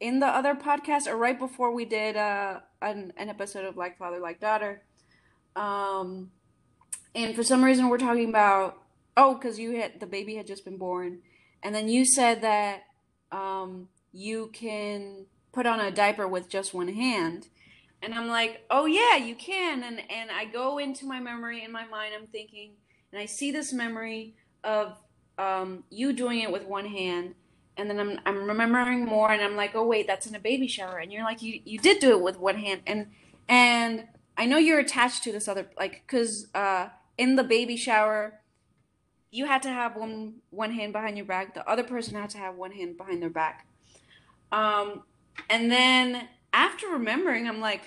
in 0.00 0.20
the 0.20 0.26
other 0.26 0.54
podcast 0.54 1.06
or 1.06 1.16
right 1.16 1.38
before 1.38 1.72
we 1.72 1.84
did 1.84 2.16
uh, 2.16 2.60
an 2.82 3.12
an 3.16 3.28
episode 3.28 3.64
of 3.64 3.76
Like 3.76 3.98
Father 3.98 4.18
Like 4.18 4.40
Daughter, 4.40 4.82
um, 5.56 6.30
and 7.14 7.34
for 7.34 7.42
some 7.42 7.64
reason 7.64 7.88
we're 7.88 7.98
talking 7.98 8.28
about 8.28 8.78
oh 9.16 9.34
because 9.34 9.58
you 9.58 9.76
had 9.76 10.00
the 10.00 10.06
baby 10.06 10.36
had 10.36 10.46
just 10.46 10.64
been 10.64 10.76
born, 10.76 11.20
and 11.62 11.74
then 11.74 11.88
you 11.88 12.04
said 12.04 12.42
that 12.42 12.82
um, 13.30 13.88
you 14.12 14.50
can 14.52 15.26
put 15.52 15.66
on 15.66 15.80
a 15.80 15.90
diaper 15.90 16.26
with 16.26 16.48
just 16.48 16.74
one 16.74 16.88
hand. 16.88 17.48
And 18.04 18.14
I'm 18.14 18.26
like, 18.26 18.64
oh 18.68 18.86
yeah, 18.86 19.16
you 19.16 19.34
can. 19.36 19.82
And 19.84 20.00
and 20.10 20.30
I 20.30 20.44
go 20.46 20.78
into 20.78 21.06
my 21.06 21.20
memory 21.20 21.62
in 21.64 21.70
my 21.70 21.86
mind, 21.86 22.14
I'm 22.18 22.26
thinking, 22.26 22.72
and 23.12 23.20
I 23.20 23.26
see 23.26 23.52
this 23.52 23.72
memory 23.72 24.34
of 24.64 24.98
um, 25.38 25.84
you 25.90 26.12
doing 26.12 26.40
it 26.40 26.50
with 26.50 26.64
one 26.64 26.86
hand. 26.86 27.34
And 27.76 27.88
then 27.88 27.98
I'm 27.98 28.20
I'm 28.26 28.46
remembering 28.46 29.04
more 29.04 29.30
and 29.30 29.42
I'm 29.42 29.56
like, 29.56 29.74
oh 29.74 29.86
wait, 29.86 30.06
that's 30.06 30.26
in 30.26 30.34
a 30.34 30.40
baby 30.40 30.68
shower. 30.68 30.98
And 30.98 31.12
you're 31.12 31.24
like, 31.24 31.42
you, 31.42 31.60
you 31.64 31.78
did 31.78 32.00
do 32.00 32.10
it 32.10 32.20
with 32.20 32.38
one 32.38 32.56
hand. 32.56 32.82
And 32.86 33.08
and 33.48 34.08
I 34.36 34.46
know 34.46 34.58
you're 34.58 34.78
attached 34.78 35.24
to 35.24 35.32
this 35.32 35.48
other 35.48 35.68
like 35.78 36.02
because 36.06 36.48
uh, 36.54 36.88
in 37.18 37.36
the 37.36 37.44
baby 37.44 37.76
shower, 37.76 38.40
you 39.30 39.46
had 39.46 39.62
to 39.62 39.70
have 39.70 39.96
one 39.96 40.34
one 40.50 40.72
hand 40.72 40.92
behind 40.92 41.16
your 41.16 41.26
back. 41.26 41.54
The 41.54 41.68
other 41.68 41.84
person 41.84 42.14
had 42.14 42.30
to 42.30 42.38
have 42.38 42.56
one 42.56 42.72
hand 42.72 42.96
behind 42.96 43.22
their 43.22 43.30
back. 43.30 43.66
Um, 44.52 45.04
and 45.48 45.70
then 45.70 46.28
after 46.52 46.88
remembering, 46.88 47.48
I'm 47.48 47.60
like, 47.60 47.82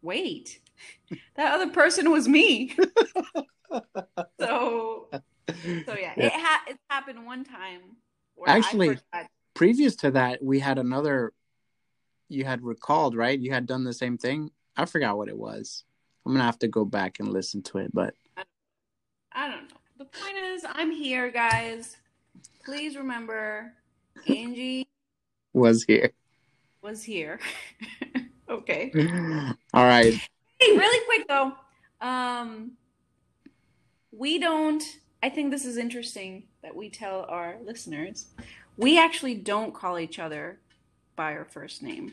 wait, 0.00 0.60
that 1.36 1.54
other 1.54 1.70
person 1.70 2.10
was 2.10 2.26
me. 2.26 2.74
so, 4.40 5.08
so 5.10 5.94
yeah, 5.98 6.14
it 6.16 6.32
ha- 6.32 6.64
it's 6.66 6.82
happened 6.88 7.26
one 7.26 7.44
time. 7.44 7.96
Actually-. 8.46 8.98
Previous 9.54 9.96
to 9.96 10.10
that, 10.12 10.42
we 10.42 10.58
had 10.60 10.78
another 10.78 11.32
you 12.32 12.44
had 12.44 12.62
recalled, 12.62 13.14
right? 13.14 13.38
You 13.38 13.52
had 13.52 13.66
done 13.66 13.84
the 13.84 13.92
same 13.92 14.16
thing. 14.16 14.50
I 14.76 14.86
forgot 14.86 15.18
what 15.18 15.28
it 15.28 15.36
was. 15.36 15.84
I'm 16.24 16.32
gonna 16.32 16.44
have 16.44 16.58
to 16.60 16.68
go 16.68 16.84
back 16.84 17.20
and 17.20 17.28
listen 17.28 17.62
to 17.64 17.78
it, 17.78 17.92
but 17.92 18.14
I 19.32 19.48
don't 19.48 19.68
know. 19.68 19.76
The 19.98 20.04
point 20.06 20.36
is, 20.38 20.64
I'm 20.66 20.90
here, 20.90 21.30
guys. 21.30 21.96
Please 22.64 22.96
remember, 22.96 23.72
Angie 24.26 24.88
was 25.52 25.84
here. 25.84 26.12
was 26.80 27.02
here. 27.02 27.38
okay. 28.48 28.90
All 29.74 29.84
right. 29.84 30.14
Hey, 30.58 30.76
really 30.76 31.04
quick 31.06 31.28
though, 31.28 31.52
um, 32.00 32.72
we 34.10 34.38
don't. 34.38 34.82
I 35.22 35.28
think 35.28 35.50
this 35.50 35.64
is 35.64 35.76
interesting 35.76 36.44
that 36.62 36.74
we 36.76 36.88
tell 36.90 37.26
our 37.28 37.56
listeners. 37.64 38.26
We 38.76 38.98
actually 38.98 39.34
don't 39.34 39.74
call 39.74 39.98
each 39.98 40.18
other 40.18 40.58
by 41.16 41.34
our 41.34 41.44
first 41.44 41.82
name. 41.82 42.12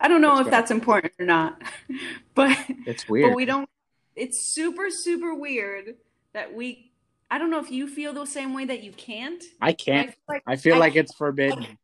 I 0.00 0.08
don't 0.08 0.20
know 0.20 0.36
That's 0.36 0.46
if 0.46 0.50
that's 0.50 0.70
important 0.70 1.12
or 1.18 1.24
not, 1.26 1.60
but 2.34 2.56
It's 2.86 3.08
weird. 3.08 3.30
but 3.30 3.36
we 3.36 3.44
don't. 3.44 3.68
It's 4.14 4.40
super 4.40 4.90
super 4.90 5.34
weird 5.34 5.94
that 6.34 6.52
we. 6.54 6.90
I 7.30 7.38
don't 7.38 7.50
know 7.50 7.60
if 7.60 7.70
you 7.70 7.86
feel 7.86 8.12
the 8.12 8.26
same 8.26 8.52
way 8.52 8.64
that 8.66 8.82
you 8.82 8.92
can't. 8.92 9.42
I 9.60 9.68
I 9.68 9.72
can't. 9.72 10.08
feel 10.10 10.16
like 10.28 10.42
I 10.46 10.56
feel 10.56 10.74
I 10.74 10.78
like 10.78 10.96
it's 10.96 11.14
forbidden. 11.14 11.78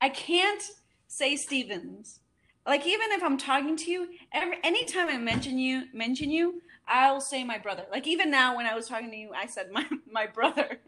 I 0.00 0.08
can't 0.10 0.62
say 1.06 1.36
Stevens. 1.36 2.20
Like 2.66 2.86
even 2.86 3.10
if 3.12 3.22
I'm 3.22 3.38
talking 3.38 3.76
to 3.76 3.90
you, 3.90 4.08
every 4.32 4.58
anytime 4.62 5.08
I 5.08 5.16
mention 5.16 5.58
you, 5.58 5.84
mention 5.94 6.30
you, 6.30 6.60
I'll 6.90 7.20
say 7.20 7.44
my 7.44 7.58
brother. 7.58 7.84
Like 7.90 8.06
even 8.06 8.30
now, 8.30 8.56
when 8.56 8.66
I 8.66 8.74
was 8.74 8.88
talking 8.88 9.10
to 9.10 9.16
you, 9.16 9.30
I 9.34 9.46
said 9.46 9.70
my 9.70 9.86
my 10.10 10.26
brother. 10.26 10.80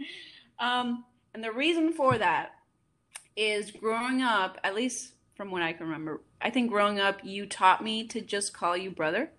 Um, 0.59 1.05
and 1.32 1.42
the 1.42 1.53
reason 1.53 1.92
for 1.92 2.18
that 2.18 2.53
is 3.36 3.70
growing 3.70 4.20
up, 4.20 4.59
at 4.62 4.74
least 4.74 5.14
from 5.34 5.50
what 5.50 5.62
I 5.62 5.72
can 5.72 5.86
remember, 5.86 6.20
I 6.40 6.50
think 6.50 6.70
growing 6.70 7.00
up, 7.00 7.20
you 7.24 7.46
taught 7.46 7.82
me 7.82 8.07
to 8.09 8.20
just 8.20 8.53
call 8.53 8.76
you 8.76 8.90
brother, 8.90 9.30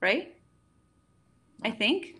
right? 0.00 0.34
I 1.64 1.70
think, 1.70 2.16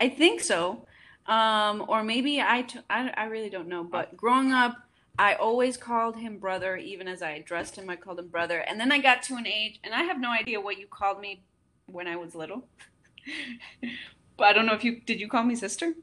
I 0.00 0.08
think 0.08 0.40
so. 0.40 0.86
Um, 1.26 1.84
or 1.88 2.04
maybe 2.04 2.40
I, 2.40 2.62
t- 2.62 2.80
I, 2.90 3.12
I 3.16 3.24
really 3.24 3.48
don't 3.48 3.68
know. 3.68 3.84
But 3.84 4.16
growing 4.16 4.52
up, 4.52 4.76
I 5.18 5.34
always 5.34 5.76
called 5.76 6.16
him 6.16 6.38
brother, 6.38 6.76
even 6.76 7.08
as 7.08 7.22
I 7.22 7.30
addressed 7.30 7.76
him, 7.76 7.88
I 7.88 7.96
called 7.96 8.18
him 8.18 8.28
brother. 8.28 8.58
And 8.58 8.78
then 8.78 8.92
I 8.92 8.98
got 8.98 9.22
to 9.24 9.36
an 9.36 9.46
age, 9.46 9.80
and 9.82 9.94
I 9.94 10.02
have 10.02 10.20
no 10.20 10.30
idea 10.30 10.60
what 10.60 10.78
you 10.78 10.86
called 10.86 11.20
me 11.20 11.42
when 11.86 12.06
I 12.06 12.16
was 12.16 12.34
little. 12.34 12.68
but 14.36 14.44
I 14.44 14.52
don't 14.52 14.66
know 14.66 14.74
if 14.74 14.84
you 14.84 15.00
did. 15.00 15.20
You 15.20 15.28
call 15.28 15.44
me 15.44 15.54
sister? 15.54 15.94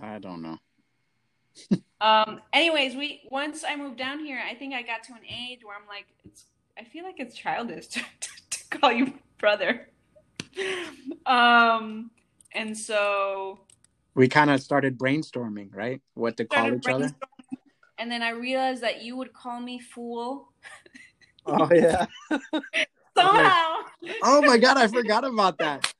I 0.00 0.18
don't 0.18 0.42
know. 0.42 0.58
um. 2.00 2.40
Anyways, 2.52 2.96
we 2.96 3.22
once 3.30 3.64
I 3.66 3.76
moved 3.76 3.98
down 3.98 4.18
here, 4.20 4.40
I 4.48 4.54
think 4.54 4.74
I 4.74 4.82
got 4.82 5.02
to 5.04 5.12
an 5.12 5.24
age 5.24 5.60
where 5.64 5.76
I'm 5.76 5.86
like, 5.88 6.06
it's. 6.24 6.46
I 6.78 6.84
feel 6.84 7.04
like 7.04 7.20
it's 7.20 7.36
childish 7.36 7.86
to, 7.88 8.00
to, 8.00 8.28
to 8.50 8.78
call 8.78 8.92
you 8.92 9.14
brother. 9.38 9.88
um. 11.26 12.10
And 12.56 12.76
so 12.78 13.60
we 14.14 14.28
kind 14.28 14.50
of 14.50 14.60
started 14.62 14.98
brainstorming, 14.98 15.74
right? 15.74 16.00
What 16.14 16.36
to 16.36 16.44
call 16.44 16.74
each 16.74 16.86
other. 16.86 17.10
And 17.98 18.10
then 18.10 18.22
I 18.22 18.30
realized 18.30 18.82
that 18.82 19.02
you 19.02 19.16
would 19.16 19.32
call 19.32 19.60
me 19.60 19.80
fool. 19.80 20.52
Oh 21.46 21.68
yeah. 21.72 22.06
Somehow. 23.16 23.76
Like, 24.02 24.16
oh 24.22 24.42
my 24.42 24.58
god, 24.58 24.76
I 24.76 24.88
forgot 24.88 25.24
about 25.24 25.58
that. 25.58 25.92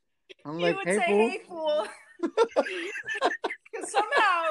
I'm 0.45 0.61
like, 0.61 0.77
would 0.77 0.87
hey, 0.87 0.99
say, 0.99 1.07
fool. 1.07 1.29
"Hey, 1.29 1.41
fool." 1.49 1.87
Because 3.73 3.93
somehow, 3.93 4.43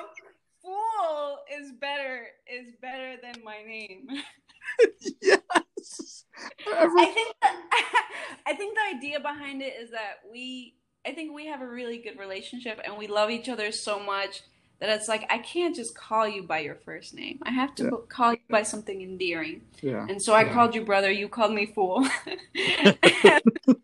fool 0.62 1.40
is 1.54 1.72
better 1.80 2.28
is 2.48 2.74
better 2.82 3.16
than 3.22 3.44
my 3.44 3.62
name. 3.64 4.08
yes. 5.22 6.26
I 6.68 7.06
think 7.14 7.36
the, 7.42 7.48
I 8.46 8.54
think 8.56 8.76
the 8.76 8.98
idea 8.98 9.20
behind 9.20 9.62
it 9.62 9.74
is 9.80 9.92
that 9.92 10.20
we 10.32 10.76
I 11.06 11.12
think 11.12 11.34
we 11.34 11.48
have 11.48 11.62
a 11.62 11.68
really 11.68 11.98
good 11.98 12.18
relationship 12.18 12.80
and 12.84 12.98
we 12.98 13.08
love 13.08 13.30
each 13.30 13.50
other 13.50 13.72
so 13.72 14.00
much 14.00 14.42
that 14.80 14.90
it's 14.90 15.08
like 15.08 15.32
I 15.32 15.38
can't 15.38 15.76
just 15.76 15.96
call 15.96 16.28
you 16.28 16.44
by 16.44 16.60
your 16.60 16.76
first 16.76 17.14
name. 17.14 17.40
I 17.44 17.52
have 17.52 17.76
to 17.76 17.84
yeah. 17.84 17.90
call 18.10 18.34
you 18.34 18.40
by 18.50 18.64
something 18.64 19.02
endearing. 19.02 19.62
Yeah. 19.82 20.06
And 20.10 20.22
so 20.22 20.34
I 20.34 20.44
yeah. 20.44 20.54
called 20.54 20.76
you 20.76 20.84
brother, 20.84 21.12
you 21.12 21.30
called 21.30 21.54
me 21.54 21.66
fool. 21.66 22.08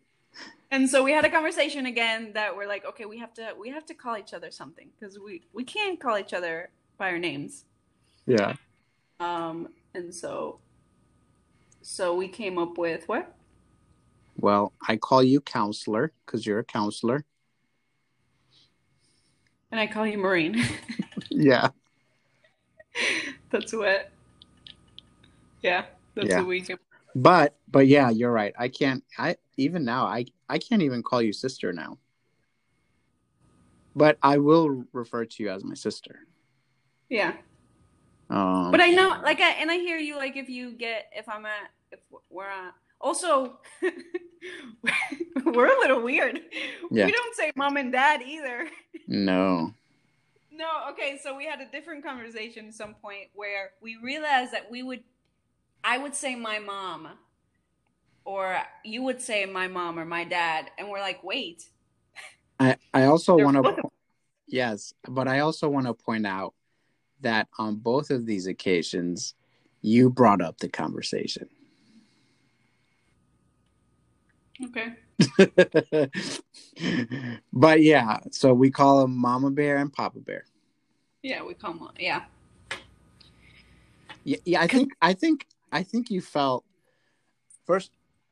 and, 0.72 0.90
so 0.90 1.04
we 1.04 1.12
had 1.12 1.26
a 1.26 1.30
conversation 1.30 1.86
again 1.86 2.32
that 2.34 2.56
we're 2.56 2.68
like, 2.68 2.86
okay, 2.86 3.06
we 3.06 3.20
have 3.20 3.34
to 3.36 3.54
we 3.60 3.70
have 3.70 3.86
to 3.88 3.94
call 3.94 4.18
each 4.18 4.34
other 4.34 4.52
something 4.52 4.90
because 5.00 5.18
we 5.18 5.44
we 5.54 5.64
can't 5.64 6.00
call 6.00 6.18
each 6.18 6.34
other 6.34 6.70
by 6.98 7.12
our 7.12 7.20
names. 7.20 7.66
Yeah. 8.26 8.56
Um 9.20 9.70
and 9.94 10.14
so 10.14 10.60
so 11.82 12.16
we 12.16 12.28
came 12.28 12.58
up 12.58 12.78
with 12.78 13.08
what? 13.08 13.36
Well, 14.38 14.74
I 14.88 14.98
call 14.98 15.24
you 15.24 15.42
counselor 15.42 16.14
because 16.26 16.46
you're 16.46 16.60
a 16.60 16.64
counselor. 16.64 17.26
And 19.72 19.80
I 19.80 19.88
call 19.88 20.08
you 20.08 20.18
Marine. 20.18 20.64
yeah. 21.30 21.70
That's 23.50 23.74
what. 23.74 24.12
Yeah, 25.62 25.86
that's 26.16 26.30
yeah. 26.30 26.40
what 26.40 26.48
we 26.48 26.62
can. 26.62 26.78
But 27.16 27.56
but 27.70 27.88
yeah, 27.88 28.10
you're 28.10 28.32
right. 28.32 28.54
I 28.58 28.68
can't. 28.68 29.04
I 29.18 29.36
even 29.58 29.84
now 29.84 30.06
I 30.06 30.26
I 30.48 30.58
can't 30.58 30.82
even 30.82 31.04
call 31.04 31.22
you 31.22 31.34
sister 31.34 31.74
now. 31.74 31.98
But 33.96 34.18
I 34.22 34.38
will 34.38 34.86
refer 34.94 35.26
to 35.26 35.44
you 35.44 35.50
as 35.50 35.64
my 35.64 35.74
sister. 35.74 36.28
Yeah. 37.10 37.34
Um, 38.30 38.70
but 38.70 38.80
I 38.80 38.92
know, 38.92 39.20
like, 39.24 39.42
I, 39.42 39.52
and 39.54 39.72
I 39.72 39.78
hear 39.78 39.98
you. 39.98 40.16
Like, 40.16 40.38
if 40.38 40.50
you 40.50 40.72
get, 40.72 41.12
if 41.16 41.28
I'm 41.28 41.46
at, 41.46 41.72
if 41.92 42.00
we're 42.30 42.46
at, 42.46 42.74
also, 43.02 43.60
we're 45.46 45.68
a 45.68 45.80
little 45.80 46.02
weird. 46.02 46.40
Yeah. 46.92 47.06
We 47.06 47.12
don't 47.12 47.36
say 47.36 47.52
mom 47.56 47.78
and 47.78 47.92
dad 47.92 48.22
either. 48.22 48.68
No. 49.08 49.74
No, 50.52 50.68
okay, 50.92 51.20
so 51.24 51.36
we 51.36 51.46
had 51.46 51.62
a 51.62 51.72
different 51.72 52.04
conversation 52.04 52.68
at 52.68 52.74
some 52.74 52.94
point 52.96 53.28
where 53.34 53.72
we 53.82 53.98
realized 54.04 54.52
that 54.54 54.70
we 54.70 54.84
would 54.84 55.04
I 55.84 55.98
would 55.98 56.14
say 56.14 56.36
my 56.36 56.60
mom 56.60 57.08
or 58.26 58.58
you 58.84 59.02
would 59.04 59.22
say 59.22 59.46
my 59.46 59.68
mom 59.68 59.98
or 59.98 60.06
my 60.06 60.26
dad 60.26 60.70
and 60.78 60.90
we're 60.90 61.00
like, 61.00 61.24
"Wait." 61.24 61.70
I 62.60 62.76
I 62.94 63.06
also 63.06 63.38
want 63.38 63.56
to 63.56 63.90
Yes, 64.48 64.94
but 65.08 65.28
I 65.28 65.40
also 65.40 65.70
want 65.70 65.86
to 65.86 65.94
point 65.94 66.26
out 66.26 66.54
that 67.22 67.48
on 67.58 67.76
both 67.76 68.10
of 68.10 68.26
these 68.26 68.48
occasions 68.48 69.36
you 69.82 70.10
brought 70.10 70.42
up 70.42 70.58
the 70.58 70.68
conversation. 70.68 71.48
Okay. 74.66 74.94
but 77.54 77.82
yeah, 77.82 78.20
so 78.32 78.54
we 78.54 78.70
call 78.70 79.02
them 79.02 79.16
Mama 79.16 79.52
Bear 79.52 79.78
and 79.78 79.92
Papa 79.92 80.20
Bear. 80.20 80.46
Yeah, 81.22 81.44
we 81.44 81.54
call 81.54 81.74
them. 81.74 81.90
Yeah. 81.98 82.24
Yeah, 84.24 84.38
yeah. 84.46 84.62
I 84.62 84.68
think 84.68 84.92
I 85.02 85.14
think 85.14 85.48
I 85.72 85.84
think 85.84 86.12
you 86.12 86.22
felt 86.22 86.66
first. 87.66 87.92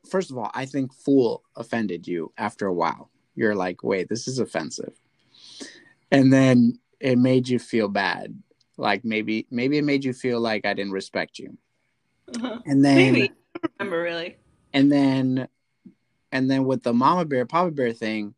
First 0.09 0.32
of 0.32 0.38
all, 0.38 0.51
I 0.53 0.65
think 0.65 0.93
"fool" 0.93 1.43
offended 1.55 2.07
you 2.07 2.32
after 2.38 2.67
a 2.67 2.73
while. 2.73 3.09
You're 3.36 3.55
like, 3.55 3.84
"Wait, 3.84 4.09
this 4.09 4.28
is 4.28 4.39
offensive," 4.39 4.93
and 6.11 6.32
then 6.32 6.80
it 6.99 7.17
made 7.17 7.47
you 7.47 7.59
feel 7.59 7.88
bad. 7.88 8.41
Like 8.78 9.03
maybe 9.03 9.47
maybe 9.49 9.78
it 9.78 9.84
made 9.84 10.03
you 10.03 10.13
feel 10.13 10.39
like 10.39 10.65
I 10.65 10.73
didn't 10.73 10.93
respect 10.93 11.39
you. 11.39 11.57
Uh-huh. 12.36 12.59
And 12.65 12.84
then 12.84 13.13
maybe 13.13 13.32
I 13.63 13.67
remember 13.80 14.01
really. 14.01 14.38
And 14.73 14.91
then 14.91 15.47
and 16.32 16.49
then 16.49 16.65
with 16.65 16.84
the 16.84 16.93
mama 16.93 17.25
bear 17.25 17.45
papa 17.45 17.71
bear 17.71 17.93
thing 17.93 18.34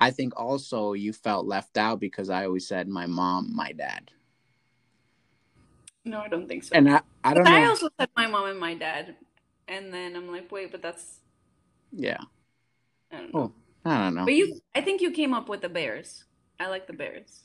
i 0.00 0.10
think 0.10 0.32
also 0.36 0.92
you 0.92 1.12
felt 1.12 1.46
left 1.46 1.76
out 1.76 2.00
because 2.00 2.30
i 2.30 2.44
always 2.44 2.66
said 2.66 2.88
my 2.88 3.06
mom 3.06 3.54
my 3.54 3.72
dad. 3.72 4.10
No 6.04 6.20
i 6.20 6.28
don't 6.28 6.48
think 6.48 6.64
so. 6.64 6.70
And 6.74 6.90
i, 6.90 7.00
I 7.22 7.34
don't 7.34 7.44
but 7.44 7.50
know. 7.50 7.56
i 7.56 7.66
also 7.66 7.88
said 7.98 8.08
my 8.16 8.26
mom 8.26 8.48
and 8.48 8.58
my 8.58 8.74
dad. 8.74 9.16
And 9.66 9.92
then 9.92 10.16
i'm 10.16 10.30
like 10.32 10.50
wait 10.50 10.72
but 10.72 10.82
that's 10.82 11.20
yeah. 11.92 12.18
I 13.12 13.16
don't 13.16 13.30
oh, 13.34 13.38
know, 13.38 13.52
oh, 13.84 13.90
I 13.90 13.98
don't 14.04 14.14
know. 14.14 14.24
but 14.24 14.34
you 14.34 14.60
i 14.74 14.80
think 14.80 15.00
you 15.00 15.10
came 15.10 15.34
up 15.34 15.48
with 15.48 15.60
the 15.60 15.68
bears. 15.68 16.24
I 16.60 16.68
like 16.68 16.86
the 16.86 16.92
bears. 16.92 17.44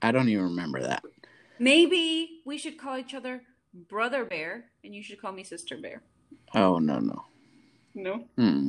I 0.00 0.12
don't 0.12 0.28
even 0.28 0.44
remember 0.44 0.80
that. 0.82 1.02
Maybe 1.58 2.42
we 2.46 2.58
should 2.58 2.78
call 2.78 2.96
each 2.96 3.14
other 3.14 3.42
brother 3.74 4.24
bear 4.24 4.66
and 4.84 4.94
you 4.94 5.02
should 5.02 5.20
call 5.20 5.32
me 5.32 5.44
sister 5.44 5.76
bear. 5.76 6.02
Oh 6.54 6.78
no 6.78 6.98
no 6.98 7.24
no. 7.98 8.24
Hmm. 8.36 8.68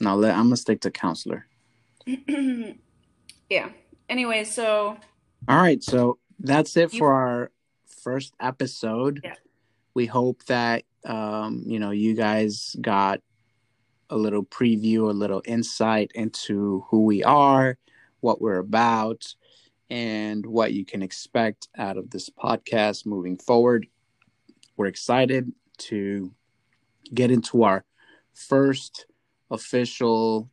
Now 0.00 0.16
let 0.16 0.34
I'm 0.34 0.44
gonna 0.44 0.56
stick 0.56 0.80
to 0.82 0.90
counselor. 0.90 1.46
yeah. 2.06 3.70
Anyway, 4.08 4.44
so. 4.44 4.96
All 5.48 5.56
right, 5.56 5.82
so 5.82 6.18
that's 6.38 6.76
it 6.76 6.90
for 6.90 7.12
our 7.12 7.50
first 8.02 8.34
episode. 8.40 9.20
Yeah. 9.22 9.34
We 9.94 10.06
hope 10.06 10.44
that 10.46 10.84
um, 11.04 11.62
you 11.66 11.78
know 11.78 11.90
you 11.90 12.14
guys 12.14 12.76
got 12.80 13.20
a 14.10 14.16
little 14.16 14.44
preview, 14.44 15.08
a 15.08 15.12
little 15.12 15.42
insight 15.44 16.10
into 16.14 16.84
who 16.90 17.04
we 17.04 17.22
are, 17.22 17.78
what 18.20 18.40
we're 18.40 18.58
about, 18.58 19.34
and 19.88 20.44
what 20.44 20.72
you 20.72 20.84
can 20.84 21.02
expect 21.02 21.68
out 21.78 21.96
of 21.96 22.10
this 22.10 22.28
podcast 22.30 23.06
moving 23.06 23.36
forward. 23.36 23.86
We're 24.76 24.86
excited 24.86 25.52
to 25.78 26.32
get 27.12 27.30
into 27.30 27.62
our 27.62 27.84
first 28.34 29.06
official 29.50 30.50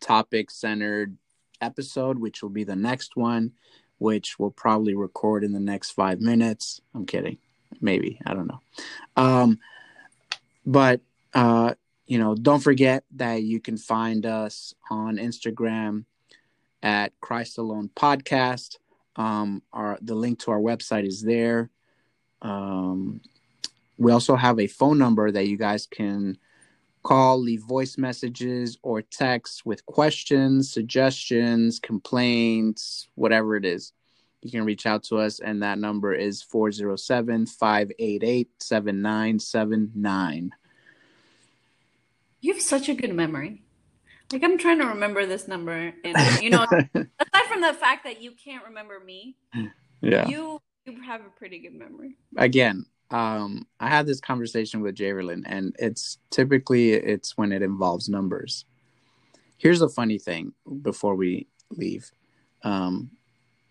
topic 0.00 0.50
centered 0.50 1.16
episode, 1.60 2.18
which 2.18 2.42
will 2.42 2.50
be 2.50 2.64
the 2.64 2.76
next 2.76 3.16
one, 3.16 3.52
which 3.98 4.38
we'll 4.38 4.50
probably 4.50 4.94
record 4.94 5.44
in 5.44 5.52
the 5.52 5.60
next 5.60 5.92
five 5.92 6.20
minutes. 6.20 6.80
I'm 6.94 7.06
kidding. 7.06 7.38
Maybe. 7.80 8.20
I 8.26 8.34
don't 8.34 8.46
know. 8.46 8.60
Um, 9.16 9.58
but, 10.66 11.00
uh, 11.32 11.74
you 12.06 12.18
know, 12.18 12.34
don't 12.34 12.60
forget 12.60 13.04
that 13.16 13.42
you 13.42 13.60
can 13.60 13.76
find 13.76 14.26
us 14.26 14.74
on 14.90 15.16
Instagram 15.16 16.04
at 16.82 17.18
Christ 17.20 17.58
Alone 17.58 17.90
Podcast. 17.96 18.76
Um, 19.16 19.62
our 19.72 19.98
the 20.02 20.14
link 20.14 20.40
to 20.40 20.50
our 20.50 20.60
website 20.60 21.06
is 21.06 21.22
there. 21.22 21.70
Um, 22.42 23.20
we 23.96 24.12
also 24.12 24.36
have 24.36 24.58
a 24.60 24.66
phone 24.66 24.98
number 24.98 25.30
that 25.30 25.48
you 25.48 25.56
guys 25.56 25.86
can 25.86 26.36
call, 27.04 27.38
leave 27.38 27.62
voice 27.62 27.96
messages 27.96 28.78
or 28.82 29.02
text 29.02 29.64
with 29.64 29.86
questions, 29.86 30.72
suggestions, 30.72 31.78
complaints, 31.78 33.08
whatever 33.14 33.54
it 33.54 33.64
is. 33.64 33.92
You 34.42 34.50
can 34.50 34.64
reach 34.64 34.84
out 34.84 35.04
to 35.04 35.16
us, 35.18 35.40
and 35.40 35.62
that 35.62 35.78
number 35.78 36.12
is 36.12 36.42
407 36.42 37.46
588 37.46 38.50
7979. 38.58 40.50
You 42.40 42.52
have 42.52 42.62
such 42.62 42.88
a 42.90 42.94
good 42.94 43.14
memory. 43.14 43.62
Like 44.32 44.42
I'm 44.42 44.58
trying 44.58 44.80
to 44.80 44.86
remember 44.86 45.24
this 45.24 45.48
number, 45.48 45.94
and 46.04 46.42
you 46.42 46.50
know, 46.50 46.64
aside 46.94 47.46
from 47.48 47.60
the 47.62 47.72
fact 47.72 48.04
that 48.04 48.20
you 48.20 48.32
can't 48.32 48.64
remember 48.64 49.00
me, 49.00 49.36
yeah. 50.02 50.28
you 50.28 50.60
you 50.84 51.00
have 51.02 51.22
a 51.22 51.30
pretty 51.38 51.60
good 51.60 51.74
memory. 51.74 52.16
Again, 52.36 52.84
um, 53.10 53.66
I 53.80 53.88
had 53.88 54.06
this 54.06 54.20
conversation 54.20 54.80
with 54.80 54.96
Javerlyn, 54.96 55.42
and 55.46 55.74
it's 55.78 56.18
typically 56.30 56.92
it's 56.92 57.36
when 57.36 57.52
it 57.52 57.62
involves 57.62 58.08
numbers. 58.08 58.64
Here's 59.56 59.82
a 59.82 59.88
funny 59.88 60.18
thing 60.18 60.52
before 60.82 61.14
we 61.14 61.46
leave. 61.70 62.10
Um, 62.62 63.10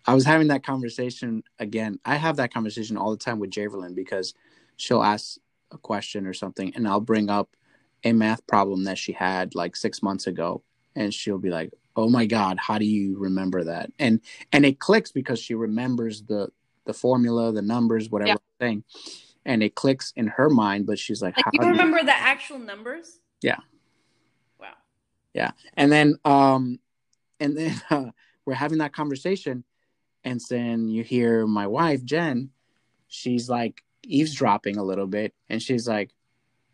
I 0.06 0.14
was 0.14 0.24
having 0.24 0.48
that 0.48 0.64
conversation 0.64 1.42
again. 1.58 1.98
I 2.04 2.16
have 2.16 2.36
that 2.36 2.52
conversation 2.52 2.96
all 2.96 3.10
the 3.10 3.16
time 3.16 3.38
with 3.38 3.50
Javerlyn 3.50 3.94
because 3.94 4.34
she'll 4.76 5.02
ask 5.02 5.38
a 5.72 5.78
question 5.78 6.26
or 6.26 6.32
something, 6.34 6.74
and 6.74 6.86
I'll 6.86 7.00
bring 7.00 7.30
up 7.30 7.56
a 8.04 8.12
math 8.12 8.46
problem 8.46 8.84
that 8.84 8.98
she 8.98 9.12
had 9.12 9.54
like 9.54 9.76
six 9.76 10.02
months 10.02 10.26
ago, 10.26 10.62
and 10.94 11.12
she'll 11.12 11.38
be 11.38 11.50
like, 11.50 11.72
"Oh 11.96 12.08
my 12.08 12.26
God, 12.26 12.58
how 12.58 12.78
do 12.78 12.84
you 12.84 13.18
remember 13.18 13.64
that?" 13.64 13.90
And 13.98 14.20
and 14.52 14.64
it 14.64 14.78
clicks 14.78 15.10
because 15.10 15.38
she 15.38 15.54
remembers 15.54 16.22
the 16.22 16.50
the 16.84 16.94
formula, 16.94 17.52
the 17.52 17.62
numbers, 17.62 18.10
whatever 18.10 18.30
Yeah. 18.30 18.66
thing, 18.66 18.84
and 19.44 19.62
it 19.62 19.74
clicks 19.74 20.12
in 20.16 20.26
her 20.28 20.48
mind. 20.50 20.86
But 20.86 20.98
she's 20.98 21.22
like, 21.22 21.36
Like 21.36 21.44
"How 21.44 21.50
you 21.52 21.58
do 21.60 21.66
you-" 21.66 21.72
remember 21.72 22.02
the 22.04 22.16
actual 22.16 22.58
numbers? 22.58 23.20
Yeah. 23.42 23.58
Wow. 24.58 24.74
Yeah. 25.32 25.52
And 25.76 25.92
then 25.92 26.16
um 26.24 26.78
and 27.40 27.56
then 27.56 27.80
uh, 27.90 28.10
we're 28.46 28.54
having 28.54 28.78
that 28.78 28.92
conversation 28.92 29.64
and 30.24 30.40
then 30.48 30.88
you 30.88 31.02
hear 31.02 31.46
my 31.46 31.66
wife 31.66 32.04
jen 32.04 32.50
she's 33.08 33.48
like 33.48 33.82
eavesdropping 34.04 34.76
a 34.78 34.82
little 34.82 35.06
bit 35.06 35.34
and 35.48 35.62
she's 35.62 35.88
like 35.88 36.10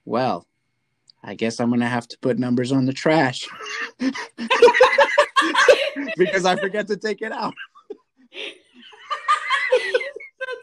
well 0.05 0.47
i 1.23 1.35
guess 1.35 1.59
i'm 1.61 1.71
gonna 1.71 1.89
have 1.89 2.07
to 2.07 2.19
put 2.19 2.39
numbers 2.39 2.73
on 2.73 2.85
the 2.87 2.93
trash 2.93 3.47
because 6.17 6.45
i 6.45 6.57
forget 6.57 6.87
to 6.87 6.97
take 6.97 7.23
it 7.23 7.33
out 7.33 7.55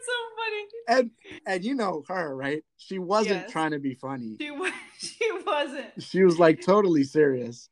so 0.08 0.20
funny. 0.36 1.00
and 1.00 1.10
and 1.46 1.64
you 1.64 1.74
know 1.74 2.02
her 2.08 2.34
right 2.34 2.64
she 2.76 2.98
wasn't 2.98 3.42
Yes. 3.42 3.50
trying 3.50 3.70
to 3.72 3.78
be 3.78 3.94
funny 3.94 4.36
She 4.40 4.50
was. 4.50 4.72
She 4.98 5.30
wasn't. 5.46 5.86
she 6.02 6.24
was 6.24 6.38
like 6.40 6.60
totally 6.60 7.04
serious 7.04 7.68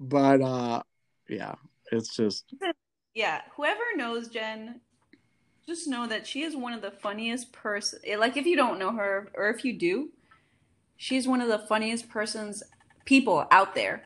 but 0.00 0.40
uh 0.42 0.82
yeah 1.28 1.54
it's 1.92 2.14
just 2.16 2.52
Yeah. 3.14 3.42
Whoever 3.56 3.82
knows 3.96 4.28
Jen, 4.28 4.80
just 5.66 5.86
know 5.88 6.06
that 6.06 6.26
she 6.26 6.42
is 6.42 6.56
one 6.56 6.72
of 6.72 6.82
the 6.82 6.90
funniest 6.90 7.52
person. 7.52 7.98
Like 8.18 8.36
if 8.36 8.46
you 8.46 8.56
don't 8.56 8.78
know 8.78 8.92
her, 8.92 9.30
or 9.34 9.48
if 9.50 9.64
you 9.64 9.72
do, 9.78 10.10
she's 10.96 11.26
one 11.28 11.40
of 11.40 11.48
the 11.48 11.58
funniest 11.58 12.08
persons, 12.08 12.62
people 13.04 13.46
out 13.50 13.74
there. 13.74 14.04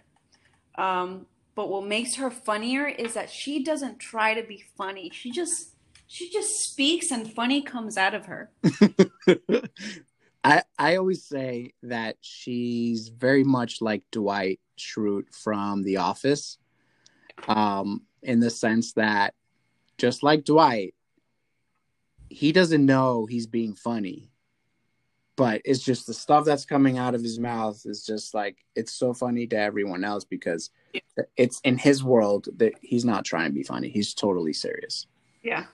Um, 0.76 1.26
but 1.55 1.68
what 1.68 1.84
makes 1.86 2.16
her 2.16 2.30
funnier 2.30 2.86
is 2.86 3.14
that 3.14 3.30
she 3.30 3.62
doesn't 3.62 3.98
try 4.00 4.34
to 4.34 4.42
be 4.42 4.64
funny. 4.76 5.11
She 5.12 5.30
just 5.30 5.74
she 6.15 6.31
just 6.31 6.71
speaks 6.71 7.11
and 7.11 7.29
funny 7.33 7.61
comes 7.61 7.97
out 7.97 8.15
of 8.15 8.27
her. 8.27 8.49
I 10.45 10.62
I 10.79 10.95
always 10.95 11.25
say 11.25 11.73
that 11.83 12.19
she's 12.21 13.09
very 13.09 13.43
much 13.43 13.83
like 13.83 14.05
Dwight 14.12 14.61
Schrute 14.79 15.35
from 15.35 15.83
The 15.83 15.97
Office, 15.97 16.59
um, 17.49 18.03
in 18.23 18.39
the 18.39 18.51
sense 18.51 18.93
that 18.93 19.35
just 19.99 20.23
like 20.23 20.45
Dwight, 20.45 20.95
he 22.29 22.53
doesn't 22.53 22.87
know 22.87 23.27
he's 23.27 23.49
being 23.49 23.75
funny, 23.75 24.31
but 25.35 25.62
it's 25.65 25.83
just 25.83 26.07
the 26.07 26.15
stuff 26.15 26.45
that's 26.45 26.65
coming 26.65 26.97
out 26.97 27.17
of 27.17 27.25
his 27.25 27.41
mouth 27.41 27.83
is 27.87 28.07
just 28.07 28.35
like 28.35 28.59
it's 28.77 28.93
so 28.93 29.15
funny 29.15 29.49
to 29.49 29.59
everyone 29.59 30.05
else 30.05 30.25
because 30.25 30.71
it's 31.37 31.59
in 31.65 31.77
his 31.77 32.05
world 32.05 32.47
that 32.59 32.75
he's 32.83 33.05
not 33.05 33.25
trying 33.25 33.49
to 33.49 33.53
be 33.55 33.65
funny; 33.65 33.89
he's 33.89 34.15
totally 34.15 34.53
serious. 34.53 35.09
Yeah. 35.43 35.65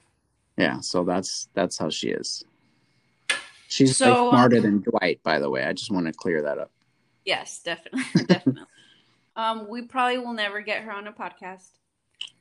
Yeah, 0.60 0.80
so 0.80 1.04
that's 1.04 1.48
that's 1.54 1.78
how 1.78 1.90
she 1.90 2.08
is. 2.10 2.44
She's 3.68 3.96
So, 3.96 4.24
like 4.26 4.32
smarter 4.32 4.56
um, 4.56 4.62
than 4.62 4.80
Dwight, 4.80 5.20
by 5.22 5.38
the 5.38 5.48
way. 5.48 5.64
I 5.64 5.72
just 5.72 5.90
want 5.90 6.06
to 6.06 6.12
clear 6.12 6.42
that 6.42 6.58
up. 6.58 6.70
Yes, 7.24 7.60
definitely, 7.62 8.02
definitely. 8.26 8.62
Um, 9.36 9.68
we 9.68 9.82
probably 9.82 10.18
will 10.18 10.32
never 10.32 10.60
get 10.60 10.82
her 10.82 10.92
on 10.92 11.06
a 11.06 11.12
podcast, 11.12 11.68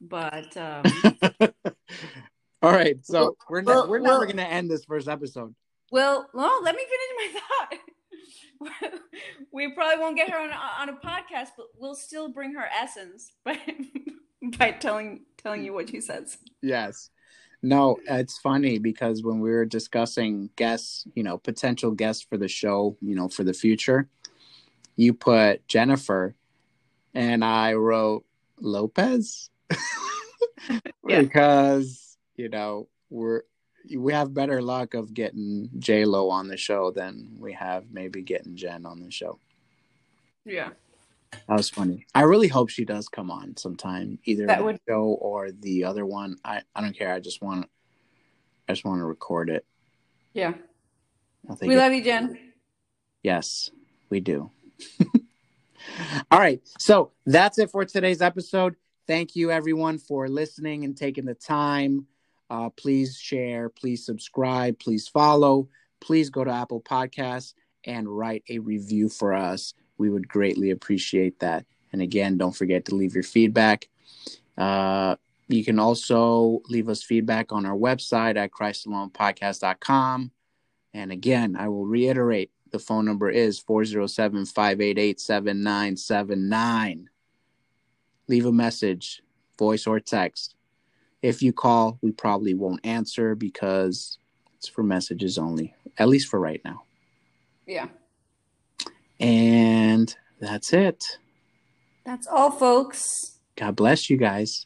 but 0.02 0.56
um, 0.58 0.84
All 2.62 2.72
right, 2.72 2.98
so 3.06 3.20
Well- 3.22 3.38
we're 3.50 3.64
well- 3.64 3.90
we're 3.90 4.00
never 4.00 4.20
well- 4.20 4.28
gonna 4.28 4.42
end 4.44 4.70
this 4.70 4.86
first 4.86 5.08
episode. 5.08 5.54
well, 5.92 6.28
well, 6.34 6.62
let 6.64 6.76
me 6.76 6.84
finish 6.84 7.34
my 7.34 7.40
thought. 7.40 7.74
we 9.54 9.72
probably 9.74 10.00
won't 10.00 10.18
get 10.18 10.30
her 10.30 10.38
on 10.38 10.50
a, 10.50 10.54
on 10.82 10.90
a 10.90 10.94
podcast, 10.94 11.50
but 11.56 11.68
we'll 11.78 11.96
still 11.96 12.28
bring 12.30 12.54
her 12.56 12.66
essence 12.82 13.32
by 13.46 13.58
by 14.58 14.72
telling 14.72 15.22
telling 15.38 15.64
you 15.64 15.74
what 15.74 15.90
she 15.90 16.02
says. 16.02 16.38
Yes. 16.62 17.10
No, 17.62 17.98
it's 18.08 18.38
funny 18.38 18.80
because 18.80 19.22
when 19.24 19.40
we 19.42 19.50
were 19.52 19.66
discussing 19.66 20.50
guests, 20.56 21.06
you 21.14 21.24
know, 21.24 21.38
potential 21.38 21.92
guests 21.92 22.26
for 22.28 22.38
the 22.38 22.48
show, 22.48 22.96
you 23.02 23.16
know, 23.16 23.28
for 23.28 23.44
the 23.44 23.54
future, 23.54 24.08
you 24.96 25.14
put 25.14 25.68
Jennifer 25.68 26.36
and 27.14 27.44
I 27.44 27.74
wrote 27.74 28.26
Lopez 28.60 29.50
Yeah. 31.08 31.22
because, 31.22 32.18
you 32.36 32.50
know, 32.50 32.88
we're 33.10 33.42
we 33.98 34.14
have 34.14 34.34
better 34.34 34.62
luck 34.62 34.94
of 34.94 35.14
getting 35.14 35.70
J 35.80 36.06
Lo 36.06 36.30
on 36.30 36.48
the 36.48 36.58
show 36.58 36.92
than 36.92 37.36
we 37.40 37.54
have 37.54 37.86
maybe 37.92 38.22
getting 38.22 38.56
Jen 38.56 38.86
on 38.86 39.02
the 39.02 39.10
show. 39.10 39.40
Yeah, 40.46 40.70
That 41.32 41.56
was 41.58 41.70
funny. 41.70 42.06
I 42.16 42.22
really 42.22 42.48
hope 42.48 42.70
she 42.70 42.86
does 42.86 43.08
come 43.08 43.30
on 43.32 43.56
sometime, 43.58 44.20
either 44.26 44.48
That 44.48 44.64
would- 44.64 44.80
show 44.88 45.02
or 45.22 45.52
the 45.52 45.84
other 45.84 46.06
one. 46.06 46.38
I, 46.44 46.62
I 46.76 46.82
don't 46.82 46.98
care. 46.98 47.14
I 47.14 47.20
just 47.20 47.42
want 47.42 47.70
I 48.68 48.74
just 48.74 48.86
want 48.86 49.00
to 49.00 49.06
record 49.06 49.50
it. 49.50 49.66
yeah. 50.34 50.54
We 51.62 51.74
it- 51.74 51.78
love 51.78 51.94
you, 51.94 52.04
Jen. 52.04 52.38
yes, 53.24 53.72
we 54.10 54.20
do. 54.20 54.52
All 56.32 56.40
right, 56.40 56.62
so 56.78 57.12
that's 57.26 57.58
it 57.58 57.72
for 57.72 57.84
today's 57.86 58.22
episode. 58.22 58.76
Thank 59.08 59.36
you 59.36 59.50
everyone 59.50 59.98
for 59.98 60.28
listening 60.28 60.84
and 60.84 60.96
taking 60.96 61.26
the 61.26 61.34
time. 61.34 62.06
Uh, 62.50 62.70
please 62.70 63.18
share, 63.18 63.70
please 63.70 64.06
subscribe, 64.06 64.78
please 64.80 65.08
follow. 65.08 65.68
Please 66.00 66.30
go 66.30 66.44
to 66.44 66.52
Apple 66.52 66.82
Podcasts 66.82 67.54
and 67.86 68.08
write 68.08 68.44
a 68.50 68.60
review 68.60 69.10
for 69.10 69.34
us. 69.34 69.74
We 70.00 70.10
would 70.10 70.28
greatly 70.28 70.72
appreciate 70.72 71.40
that. 71.42 71.66
And 71.94 72.02
again, 72.02 72.38
don't 72.38 72.56
forget 72.56 72.86
to 72.86 72.96
leave 72.96 73.14
your 73.14 73.24
feedback. 73.24 73.88
Uh, 74.58 75.16
you 75.48 75.64
can 75.64 75.78
also 75.78 76.62
leave 76.70 76.90
us 76.90 77.04
feedback 77.04 77.52
on 77.52 77.66
our 77.66 77.76
website 77.76 78.38
at 78.38 78.52
christalonepodcast.com. 78.52 80.32
And 80.94 81.12
again, 81.12 81.56
I 81.56 81.68
will 81.68 81.86
reiterate 81.86 82.52
the 82.72 82.80
phone 82.80 83.06
number 83.06 83.30
is 83.30 83.60
407 83.60 84.46
588 84.46 85.20
7979. 85.20 87.10
Leave 88.28 88.46
a 88.46 88.52
message, 88.52 89.24
voice 89.58 89.88
or 89.88 90.00
text. 90.00 90.56
If 91.22 91.42
you 91.42 91.52
call, 91.52 91.98
we 92.02 92.12
probably 92.12 92.54
won't 92.54 92.86
answer 92.86 93.34
because 93.36 94.20
it's 94.56 94.68
for 94.68 94.84
messages 94.84 95.38
only, 95.38 95.74
at 95.98 96.10
least 96.10 96.28
for 96.28 96.40
right 96.40 96.62
now. 96.64 96.84
Yeah, 97.66 97.88
And 99.20 100.16
that's 100.40 100.74
it. 100.74 101.20
that's 102.06 102.28
all, 102.28 102.52
folks. 102.52 103.40
God 103.56 103.76
bless 103.76 104.10
you 104.10 104.18
guys. 104.18 104.66